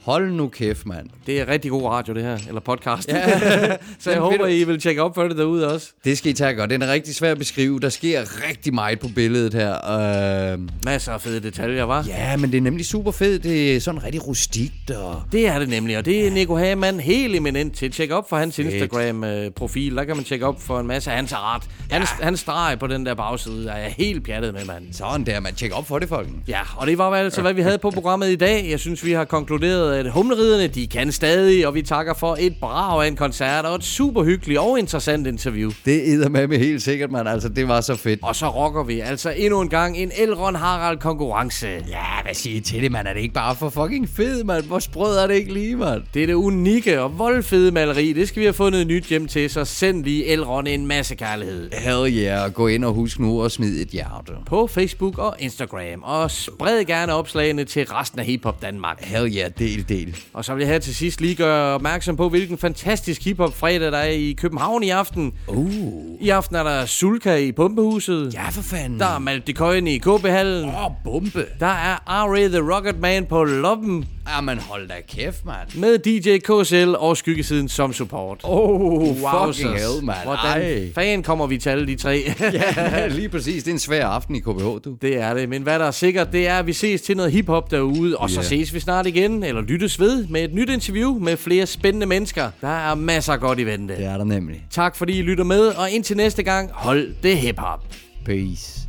Hold 0.03 0.31
nu 0.31 0.47
kæft, 0.47 0.85
mand. 0.85 1.09
Det 1.27 1.41
er 1.41 1.47
rigtig 1.47 1.71
god 1.71 1.83
radio, 1.83 2.13
det 2.13 2.23
her. 2.23 2.37
Eller 2.47 2.61
podcast. 2.61 3.07
Ja. 3.07 3.23
Så 3.99 4.11
jeg 4.11 4.19
håber, 4.19 4.47
I 4.47 4.63
vil 4.63 4.79
tjekke 4.79 5.03
op 5.03 5.15
for 5.15 5.23
det 5.23 5.37
derude 5.37 5.73
også. 5.73 5.91
Det 6.05 6.17
skal 6.17 6.31
I 6.31 6.33
tage 6.33 6.53
godt. 6.53 6.69
Den 6.69 6.81
er 6.81 6.91
rigtig 6.91 7.15
svær 7.15 7.31
at 7.31 7.37
beskrive. 7.37 7.79
Der 7.79 7.89
sker 7.89 8.21
rigtig 8.49 8.73
meget 8.73 8.99
på 8.99 9.07
billedet 9.15 9.53
her. 9.53 10.53
Uh... 10.53 10.61
Masser 10.85 11.11
af 11.11 11.21
fede 11.21 11.39
detaljer, 11.39 11.83
var. 11.83 12.05
Ja, 12.07 12.37
men 12.37 12.51
det 12.51 12.57
er 12.57 12.61
nemlig 12.61 12.85
super 12.85 13.11
fedt. 13.11 13.43
Det 13.43 13.75
er 13.75 13.79
sådan 13.79 14.03
rigtig 14.03 14.27
rustikt. 14.27 14.91
Og... 14.91 15.21
Det 15.31 15.47
er 15.47 15.59
det 15.59 15.69
nemlig, 15.69 15.97
og 15.97 16.05
det 16.05 16.27
er 16.27 16.31
Nico 16.31 16.55
Hagemann 16.55 16.99
helt 16.99 17.35
eminent 17.35 17.75
til. 17.75 17.91
Tjek 17.91 18.11
op 18.11 18.29
for 18.29 18.37
hans. 18.37 18.59
Instagram-profil. 18.59 19.95
Der 19.95 20.03
kan 20.03 20.15
man 20.15 20.25
tjekke 20.25 20.45
op 20.45 20.61
for 20.61 20.79
en 20.79 20.87
masse 20.87 21.11
af 21.11 21.15
hans 21.15 21.33
art. 21.33 21.67
Hans, 21.91 22.09
hans 22.09 22.39
streg 22.39 22.77
på 22.79 22.87
den 22.87 23.05
der 23.05 23.13
bagside 23.13 23.69
er 23.69 23.77
jeg 23.77 23.93
helt 23.97 24.25
pjattet 24.25 24.53
med, 24.53 24.65
mand. 24.65 24.93
Sådan 24.93 25.25
der, 25.25 25.39
man. 25.39 25.55
Tjek 25.55 25.77
op 25.77 25.87
for 25.87 25.99
det, 25.99 26.09
folk. 26.09 26.27
Ja, 26.47 26.59
og 26.77 26.87
det 26.87 26.97
var 26.97 27.09
altså, 27.09 27.41
hvad 27.41 27.53
vi 27.53 27.61
havde 27.61 27.77
på 27.77 27.91
programmet 27.91 28.29
i 28.29 28.35
dag. 28.35 28.67
Jeg 28.69 28.79
synes, 28.79 29.05
vi 29.05 29.11
har 29.11 29.25
konkluderet, 29.25 29.92
at 29.93 30.11
humleriderne, 30.11 30.67
de 30.67 30.87
kan 30.87 31.11
stadig, 31.11 31.67
og 31.67 31.75
vi 31.75 31.81
takker 31.81 32.13
for 32.13 32.37
et 32.39 32.55
brag 32.61 33.03
af 33.03 33.07
en 33.07 33.15
koncert 33.15 33.65
og 33.65 33.75
et 33.75 33.83
super 33.83 34.23
hyggeligt 34.23 34.59
og 34.59 34.79
interessant 34.79 35.27
interview. 35.27 35.71
Det 35.85 36.13
er 36.13 36.29
med 36.29 36.47
med 36.47 36.59
helt 36.59 36.81
sikkert, 36.81 37.11
mand. 37.11 37.29
Altså, 37.29 37.49
det 37.49 37.67
var 37.67 37.81
så 37.81 37.95
fedt. 37.95 38.19
Og 38.23 38.35
så 38.35 38.49
rocker 38.49 38.83
vi 38.83 38.99
altså 38.99 39.33
endnu 39.37 39.61
en 39.61 39.69
gang 39.69 39.97
en 39.97 40.11
Elron 40.17 40.55
Harald 40.55 40.99
konkurrence. 40.99 41.67
Ja, 41.67 42.21
hvad 42.23 42.33
siger 42.33 42.57
I 42.57 42.59
til 42.59 42.81
det, 42.81 42.91
mand? 42.91 43.07
Er 43.07 43.13
det 43.13 43.21
ikke 43.21 43.33
bare 43.33 43.55
for 43.55 43.69
fucking 43.69 44.09
fed, 44.09 44.43
mand? 44.43 44.65
Hvor 44.65 44.79
sprød 44.79 45.17
er 45.17 45.27
det 45.27 45.35
ikke 45.35 45.53
lige, 45.53 45.75
mand? 45.75 46.01
Det 46.13 46.23
er 46.23 46.27
det 46.27 46.33
unikke 46.33 47.01
og 47.01 47.19
voldfede 47.19 47.71
maleri. 47.71 48.13
Det 48.13 48.27
skal 48.27 48.39
vi 48.39 48.45
have 48.45 48.53
fundet 48.53 48.81
et 48.81 48.87
nyt 48.87 49.05
hjem 49.05 49.27
til, 49.27 49.49
så 49.49 49.65
send 49.65 50.03
lige 50.03 50.25
Elron 50.25 50.67
en 50.67 50.87
masse 50.87 51.15
kærlighed. 51.15 51.69
Hell 51.73 52.17
yeah. 52.17 52.53
Gå 52.53 52.67
ind 52.67 52.85
og 52.85 52.93
husk 52.93 53.19
nu 53.19 53.43
at 53.43 53.51
smide 53.51 53.81
et 53.81 53.87
hjerte. 53.87 54.31
På 54.45 54.67
Facebook 54.67 55.17
og 55.17 55.35
Instagram. 55.39 56.03
Og 56.03 56.31
spred 56.31 56.85
gerne 56.85 57.13
opslagene 57.13 57.63
til 57.63 57.85
resten 57.85 58.19
af 58.19 58.25
Hip 58.25 58.43
Hop 58.43 58.61
Danmark. 58.61 59.01
Hell 59.01 59.35
yeah, 59.37 59.51
del, 59.59 59.82
del. 59.89 60.17
Og 60.33 60.45
så 60.45 60.53
vil 60.53 60.61
jeg 60.61 60.71
her 60.71 60.79
til 60.79 60.95
sidst 60.95 61.21
lige 61.21 61.35
gøre 61.35 61.75
opmærksom 61.75 62.15
på, 62.15 62.29
hvilken 62.29 62.57
fantastisk 62.57 63.23
hiphop 63.23 63.57
fredag 63.57 63.91
der 63.91 63.97
er 63.97 64.09
i 64.09 64.31
København 64.31 64.83
i 64.83 64.89
aften. 64.89 65.33
Uh. 65.47 66.03
I 66.21 66.29
aften 66.29 66.55
er 66.55 66.63
der 66.63 66.85
Sulka 66.85 67.35
i 67.35 67.51
Pumpehuset. 67.51 68.33
Ja, 68.33 68.49
for 68.49 68.61
fanden. 68.61 68.99
Der 68.99 69.15
er 69.15 69.19
Malte 69.19 69.53
Køjen 69.53 69.87
i 69.87 69.97
KB-hallen. 69.97 70.69
Åh, 70.69 70.85
oh, 70.85 70.91
bombe. 71.03 71.45
Der 71.59 71.65
er 71.65 71.95
R.A. 72.07 72.47
The 72.47 72.73
Rocket 72.73 72.99
Man 72.99 73.25
på 73.25 73.43
Loppen. 73.43 74.05
Jamen, 74.29 74.59
hold 74.59 74.87
da 74.87 74.93
kæft, 75.07 75.45
mand. 75.45 75.75
Med 75.79 75.97
DJ 75.99 76.37
KSL 76.37 76.95
og 76.99 77.17
skyggesiden 77.17 77.69
som 77.69 77.93
support. 77.93 78.39
Oh, 78.43 78.81
Wow, 79.01 79.51
fucking 79.51 79.69
hell, 79.71 80.03
mand. 80.03 80.17
Hvordan 80.23 80.61
Ej. 80.61 80.91
fan 80.95 81.23
kommer 81.23 81.47
vi 81.47 81.57
til 81.57 81.69
alle 81.69 81.87
de 81.87 81.95
tre? 81.95 82.23
ja, 82.53 83.07
lige 83.07 83.29
præcis. 83.29 83.63
Det 83.63 83.69
er 83.71 83.73
en 83.73 83.79
svær 83.79 84.07
aften 84.07 84.35
i 84.35 84.39
KBH, 84.39 84.63
du. 84.85 84.97
Det 85.01 85.17
er 85.17 85.33
det, 85.33 85.49
men 85.49 85.61
hvad 85.61 85.79
der 85.79 85.85
er 85.85 85.91
sikkert, 85.91 86.31
det 86.31 86.47
er, 86.47 86.59
at 86.59 86.67
vi 86.67 86.73
ses 86.73 87.01
til 87.01 87.17
noget 87.17 87.31
hiphop 87.31 87.71
derude, 87.71 88.17
og 88.17 88.29
så 88.29 88.39
Ja. 88.41 88.47
ses 88.47 88.73
vi 88.73 88.79
snart 88.79 89.07
igen, 89.07 89.43
eller 89.43 89.61
lyttes 89.61 89.99
ved 89.99 90.27
med 90.27 90.43
et 90.43 90.53
nyt 90.53 90.69
interview 90.69 91.19
med 91.19 91.37
flere 91.37 91.65
spændende 91.65 92.05
mennesker. 92.07 92.49
Der 92.61 92.67
er 92.91 92.95
masser 92.95 93.37
godt 93.37 93.59
i 93.59 93.65
vente. 93.65 93.95
Det 93.97 94.05
er 94.05 94.17
der 94.17 94.25
nemlig. 94.25 94.65
Tak 94.71 94.95
fordi 94.95 95.19
I 95.19 95.21
lytter 95.21 95.43
med, 95.43 95.67
og 95.67 95.89
indtil 95.91 96.17
næste 96.17 96.43
gang, 96.43 96.69
hold 96.73 97.13
det 97.23 97.37
hiphop. 97.37 97.85
Peace. 98.25 98.82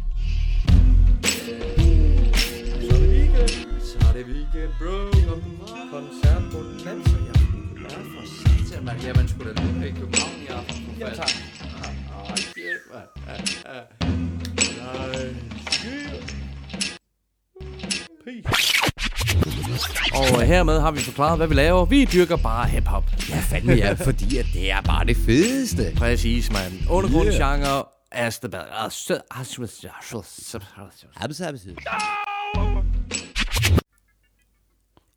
Og 20.14 20.42
øh, 20.42 20.48
hermed 20.48 20.80
har 20.80 20.90
vi 20.90 21.00
forklaret, 21.00 21.36
hvad 21.36 21.46
vi 21.46 21.54
laver. 21.54 21.84
Vi 21.84 22.04
dyrker 22.04 22.36
bare 22.36 22.68
hiphop. 22.68 23.04
Ja, 23.30 23.40
fandme 23.40 23.72
ja, 23.72 23.92
fordi 23.92 24.36
at 24.36 24.46
det 24.52 24.70
er 24.70 24.80
bare 24.80 25.04
det 25.04 25.16
fedeste. 25.16 25.92
Præcis, 25.96 26.52
mand. 26.52 26.72
Undergrundsgenre 26.90 27.84
as 28.12 28.38
the 28.38 28.48
best. 28.48 28.62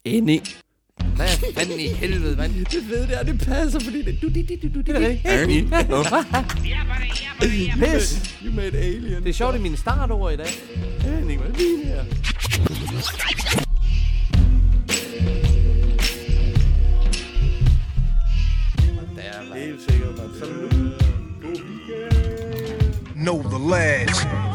Enig. 0.06 0.42
Hvad 1.18 1.28
fanden 1.56 1.80
i 1.80 1.88
helvede, 1.88 2.36
mand? 2.36 2.54
Det 2.72 2.90
ved 2.90 3.08
det, 3.08 3.18
det 3.26 3.48
passer, 3.48 3.80
fordi 3.80 4.02
det... 4.02 4.22
Du, 4.22 4.28
du, 4.28 4.42
du, 4.64 4.68
du, 4.76 4.82
det, 4.82 4.96
det, 4.96 5.20
Pis! 7.40 8.36
You 8.46 8.54
made 8.54 8.78
alien. 8.78 9.24
Det 9.24 9.30
er 9.30 9.34
sjovt, 9.34 9.54
det 9.54 9.60
er 9.60 9.64
mine 9.64 9.78
startord 9.78 10.34
i 10.34 10.36
dag. 10.36 10.48
Henning, 11.00 11.42
hvad 11.42 11.50
er 11.50 11.54
det 11.54 11.86
her? 11.86 12.04
Helt 19.56 19.82
sikkert, 19.90 20.18
man. 20.18 20.28
Know 23.16 23.44
the 23.44 23.70
lads. 23.70 24.47